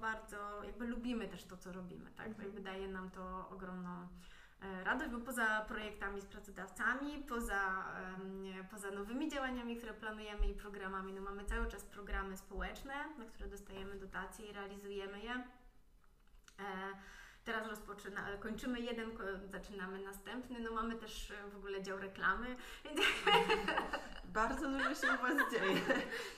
bardzo 0.00 0.64
jakby 0.64 0.86
lubimy 0.86 1.28
też 1.28 1.44
to, 1.44 1.56
co 1.56 1.72
robimy, 1.72 2.10
tak? 2.10 2.26
Mhm. 2.26 2.44
Jakby 2.44 2.60
daje 2.60 2.88
nam 2.88 3.10
to 3.10 3.48
ogromną 3.48 3.90
E, 3.90 4.06
radość, 4.84 5.10
bo 5.10 5.18
poza 5.18 5.64
projektami 5.68 6.20
z 6.20 6.26
pracodawcami, 6.26 7.24
poza, 7.28 7.84
poza 8.70 8.90
nowymi 8.90 9.30
działaniami, 9.30 9.76
które 9.76 9.94
planujemy 9.94 10.46
i 10.46 10.54
programami, 10.54 11.12
no 11.12 11.22
mamy 11.22 11.44
cały 11.44 11.66
czas 11.66 11.84
programy 11.84 12.36
społeczne, 12.36 12.94
na 13.18 13.24
które 13.24 13.48
dostajemy 13.48 13.96
dotacje 13.98 14.46
i 14.46 14.52
realizujemy 14.52 15.20
je. 15.20 15.44
E, 17.40 17.44
teraz 17.44 17.68
rozpoczyna, 17.68 18.26
kończymy 18.40 18.80
jeden, 18.80 19.10
zaczynamy 19.44 19.98
następny, 20.04 20.60
no 20.60 20.72
mamy 20.72 20.94
też 20.94 21.32
w 21.52 21.56
ogóle 21.56 21.82
dział 21.82 21.98
reklamy. 21.98 22.56
Bardzo 24.24 24.70
dużo 24.70 24.94
się 24.94 25.06
u 25.06 25.22
Was 25.22 25.52
dzieje. 25.52 25.80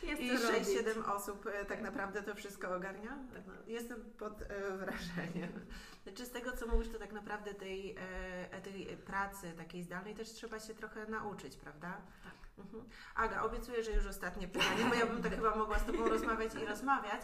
Jest 0.20 0.22
I 0.22 0.30
6-7 0.30 1.12
osób 1.12 1.46
e, 1.46 1.64
tak 1.64 1.82
naprawdę 1.82 2.22
to 2.22 2.34
wszystko 2.34 2.74
ogarnia. 2.76 3.18
No, 3.46 3.52
jestem 3.66 4.00
pod 4.18 4.44
wrażeniem. 4.78 5.52
Znaczy 6.02 6.26
z 6.26 6.30
tego, 6.30 6.56
co 6.56 6.66
mówisz, 6.66 6.88
to 6.88 6.98
tak 6.98 7.12
naprawdę 7.12 7.54
tej, 7.54 7.96
e, 8.50 8.60
tej 8.60 8.96
pracy 8.96 9.52
takiej 9.56 9.82
zdalnej 9.82 10.14
też 10.14 10.28
trzeba 10.28 10.60
się 10.60 10.74
trochę 10.74 11.06
nauczyć, 11.06 11.56
prawda? 11.56 12.00
Tak. 12.24 12.41
Mhm. 12.58 12.84
Aga, 13.14 13.42
obiecuję, 13.42 13.84
że 13.84 13.90
już 13.90 14.06
ostatnie 14.06 14.48
pytanie, 14.48 14.84
bo 14.88 14.94
ja 14.94 15.06
bym 15.06 15.22
tak 15.22 15.34
chyba 15.40 15.56
mogła 15.56 15.78
z 15.78 15.84
Tobą 15.84 16.08
rozmawiać 16.08 16.54
i 16.54 16.66
rozmawiać. 16.66 17.20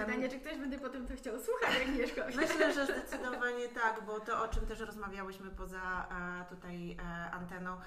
Pytanie, 0.00 0.28
czy 0.28 0.40
ktoś 0.40 0.58
będzie 0.58 0.78
potem 0.78 1.06
to 1.06 1.16
chciał 1.16 1.34
słuchać, 1.38 1.74
jak 1.78 1.88
Agnieszko? 1.88 2.20
Myślę, 2.36 2.72
że 2.72 2.84
zdecydowanie 2.86 3.68
tak, 3.68 4.04
bo 4.06 4.20
to, 4.20 4.42
o 4.42 4.48
czym 4.48 4.66
też 4.66 4.80
rozmawiałyśmy 4.80 5.50
poza 5.50 6.08
e, 6.10 6.54
tutaj 6.54 6.92
e, 6.92 7.30
anteną, 7.30 7.80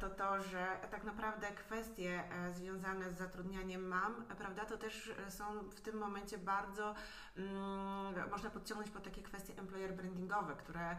to 0.00 0.10
to, 0.10 0.42
że 0.42 0.66
tak 0.90 1.04
naprawdę 1.04 1.46
kwestie 1.46 2.24
e, 2.32 2.52
związane 2.52 3.10
z 3.10 3.18
zatrudnianiem 3.18 3.88
mam, 3.88 4.24
prawda, 4.38 4.64
to 4.64 4.78
też 4.78 5.12
e, 5.26 5.30
są 5.30 5.44
w 5.70 5.80
tym 5.80 5.96
momencie 5.96 6.38
bardzo, 6.38 6.94
mm, 7.36 8.30
można 8.30 8.50
podciągnąć 8.50 8.90
pod 8.90 9.02
takie 9.02 9.22
kwestie 9.22 9.58
employer 9.58 9.94
brandingowe, 9.94 10.56
które 10.56 10.96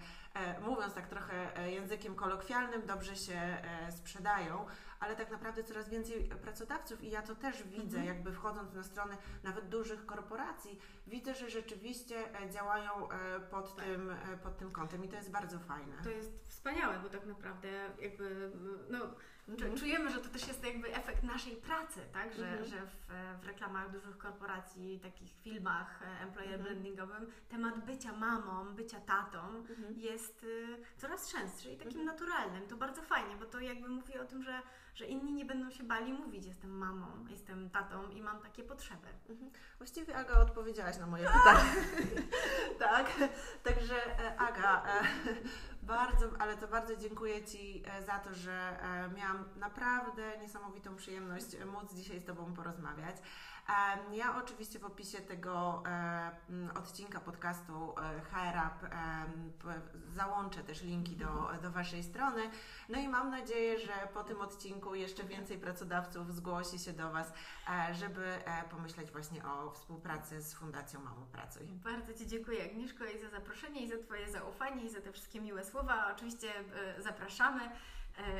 mówiąc 0.61 0.93
tak 0.93 1.07
trochę 1.07 1.69
językiem 1.71 2.15
kolokwialnym 2.15 2.85
dobrze 2.85 3.15
się 3.15 3.57
sprzedają, 3.89 4.65
ale 4.99 5.15
tak 5.15 5.31
naprawdę 5.31 5.63
coraz 5.63 5.89
więcej 5.89 6.23
pracodawców 6.23 7.03
i 7.03 7.09
ja 7.09 7.21
to 7.21 7.35
też 7.35 7.63
widzę, 7.63 7.97
mhm. 7.97 8.05
jakby 8.05 8.31
wchodząc 8.31 8.73
na 8.73 8.83
strony 8.83 9.17
nawet 9.43 9.69
dużych 9.69 10.05
korporacji, 10.05 10.79
widzę, 11.07 11.35
że 11.35 11.49
rzeczywiście 11.49 12.39
e, 12.39 12.49
działają 12.49 13.09
e, 13.09 13.39
pod, 13.39 13.75
tak. 13.75 13.85
tym, 13.85 14.09
e, 14.09 14.37
pod 14.37 14.57
tym 14.57 14.71
kątem 14.71 15.05
i 15.05 15.09
to 15.09 15.15
jest 15.15 15.31
bardzo 15.31 15.59
fajne. 15.59 15.95
To 16.03 16.09
jest 16.09 16.47
wspaniałe, 16.49 16.99
bo 17.03 17.09
tak 17.09 17.25
naprawdę 17.25 17.69
jakby 18.01 18.51
no, 18.89 18.99
mhm. 19.49 19.77
czujemy, 19.77 20.11
że 20.11 20.17
to 20.17 20.29
też 20.29 20.47
jest 20.47 20.63
jakby 20.63 20.95
efekt 20.95 21.23
naszej 21.23 21.55
pracy, 21.55 21.99
tak? 22.13 22.33
Że, 22.33 22.47
mhm. 22.47 22.65
że 22.65 22.77
w, 22.85 23.41
w, 23.41 23.45
reklamach 23.45 23.91
dużych 23.91 24.17
korporacji, 24.17 24.99
takich 24.99 25.31
filmach 25.43 25.99
employer 26.21 26.53
mhm. 26.53 26.63
brandingowym 26.63 27.31
temat 27.49 27.85
bycia 27.85 28.11
mamą, 28.11 28.75
bycia 28.75 28.99
tatą 28.99 29.39
mhm. 29.39 29.99
jest 29.99 30.43
y, 30.43 30.77
coraz 30.97 31.31
częstszy 31.31 31.71
i 31.71 31.77
takim 31.77 32.01
mhm. 32.01 32.05
naturalnym. 32.05 32.67
To 32.67 32.75
bardzo 32.75 33.01
fajnie, 33.01 33.35
bo 33.35 33.45
to 33.45 33.59
jakby 33.59 33.89
mówi 33.89 34.19
o 34.19 34.25
tym, 34.25 34.43
że 34.43 34.61
że 34.95 35.05
inni 35.05 35.33
nie 35.33 35.45
będą 35.45 35.71
się 35.71 35.83
bali 35.83 36.13
mówić, 36.13 36.45
jestem 36.45 36.77
mamą, 36.77 37.07
jestem 37.29 37.69
tatą 37.69 38.09
i 38.09 38.21
mam 38.21 38.39
takie 38.39 38.63
potrzeby. 38.63 39.07
Właściwie 39.77 40.15
Aga 40.15 40.33
odpowiedziałaś 40.33 40.97
na 40.97 41.07
moje 41.07 41.25
pytanie. 41.25 41.69
tak, 42.79 43.11
także 43.63 44.19
e, 44.19 44.37
Aga, 44.37 44.83
e, 44.85 45.03
bardzo, 45.87 46.29
ale 46.39 46.57
to 46.57 46.67
bardzo 46.67 46.95
dziękuję 46.95 47.43
Ci 47.43 47.83
e, 47.85 48.05
za 48.05 48.19
to, 48.19 48.33
że 48.33 48.77
miałam 49.15 49.45
naprawdę 49.55 50.37
niesamowitą 50.41 50.95
przyjemność 50.95 51.45
móc 51.65 51.93
dzisiaj 51.93 52.19
z 52.19 52.25
Tobą 52.25 52.53
porozmawiać. 52.53 53.15
Ja 54.11 54.37
oczywiście 54.43 54.79
w 54.79 54.85
opisie 54.85 55.17
tego 55.17 55.83
odcinka 56.75 57.19
podcastu 57.19 57.95
HRUP 58.31 58.89
załączę 60.15 60.63
też 60.63 60.81
linki 60.81 61.15
do, 61.15 61.49
do 61.61 61.71
Waszej 61.71 62.03
strony. 62.03 62.41
No 62.89 62.99
i 62.99 63.07
mam 63.07 63.29
nadzieję, 63.29 63.79
że 63.79 63.93
po 64.13 64.23
tym 64.23 64.41
odcinku 64.41 64.95
jeszcze 64.95 65.23
więcej 65.23 65.57
pracodawców 65.57 66.33
zgłosi 66.33 66.79
się 66.79 66.93
do 66.93 67.11
Was, 67.11 67.33
e, 67.69 67.95
żeby 67.95 68.25
e, 68.25 68.63
pomyśleć 68.69 69.11
właśnie 69.11 69.45
o 69.45 69.71
współpracy 69.71 70.41
z 70.41 70.53
Fundacją 70.53 70.99
Mamo 70.99 71.25
Pracuj. 71.25 71.67
Bardzo 71.67 72.13
Ci 72.13 72.27
dziękuję 72.27 72.63
Agnieszko 72.65 73.05
i 73.05 73.19
za 73.21 73.29
zaproszenie 73.29 73.81
i 73.81 73.89
za 73.89 73.97
Twoje 73.97 74.31
zaufanie 74.31 74.83
i 74.83 74.89
za 74.89 75.01
te 75.01 75.11
wszystkie 75.11 75.41
miłe 75.41 75.65
słowa. 75.65 76.13
Oczywiście 76.15 76.49
e, 76.97 77.01
zapraszamy 77.01 77.69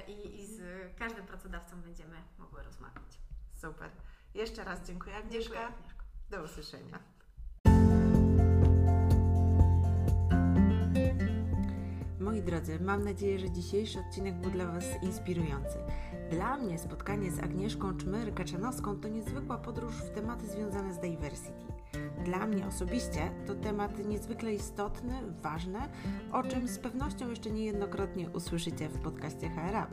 i, 0.07 0.39
i 0.39 0.45
z 0.45 0.61
każdym 0.97 1.25
pracodawcą 1.25 1.81
będziemy 1.81 2.17
mogły 2.37 2.63
rozmawiać. 2.63 3.19
Super. 3.61 3.89
Jeszcze 4.35 4.63
raz 4.63 4.87
dziękuję 4.87 5.15
Agnieszka. 5.15 5.53
Dziękuję, 5.53 5.67
Agnieszko. 5.67 6.03
Do 6.29 6.43
usłyszenia. 6.43 6.99
Moi 12.19 12.41
drodzy, 12.41 12.79
mam 12.79 13.03
nadzieję, 13.03 13.39
że 13.39 13.51
dzisiejszy 13.51 13.99
odcinek 13.99 14.35
był 14.35 14.51
dla 14.51 14.71
Was 14.71 14.85
inspirujący. 15.01 15.77
Dla 16.31 16.57
mnie 16.57 16.79
spotkanie 16.79 17.31
z 17.31 17.39
Agnieszką 17.39 17.91
Czmery-Kaczanowską 17.91 18.99
to 18.99 19.07
niezwykła 19.07 19.57
podróż 19.57 19.93
w 19.93 20.09
tematy 20.09 20.47
związane 20.47 20.93
z 20.93 20.99
diversity. 20.99 21.65
Dla 22.25 22.47
mnie 22.47 22.67
osobiście 22.67 23.31
to 23.47 23.55
temat 23.55 24.05
niezwykle 24.05 24.53
istotny, 24.53 25.13
ważny, 25.41 25.79
o 26.31 26.43
czym 26.43 26.67
z 26.67 26.79
pewnością 26.79 27.29
jeszcze 27.29 27.51
niejednokrotnie 27.51 28.29
usłyszycie 28.29 28.89
w 28.89 28.99
podcaście 28.99 29.49
HRA. 29.49 29.87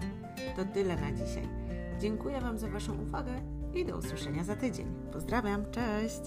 To 0.57 0.65
tyle 0.65 0.97
na 0.97 1.13
dzisiaj. 1.13 1.49
Dziękuję 1.99 2.41
Wam 2.41 2.59
za 2.59 2.69
Waszą 2.69 3.03
uwagę 3.03 3.60
i 3.75 3.85
do 3.85 3.97
usłyszenia 3.97 4.45
za 4.45 4.57
tydzień. 4.57 4.87
Pozdrawiam, 5.13 5.65
cześć! 5.71 6.21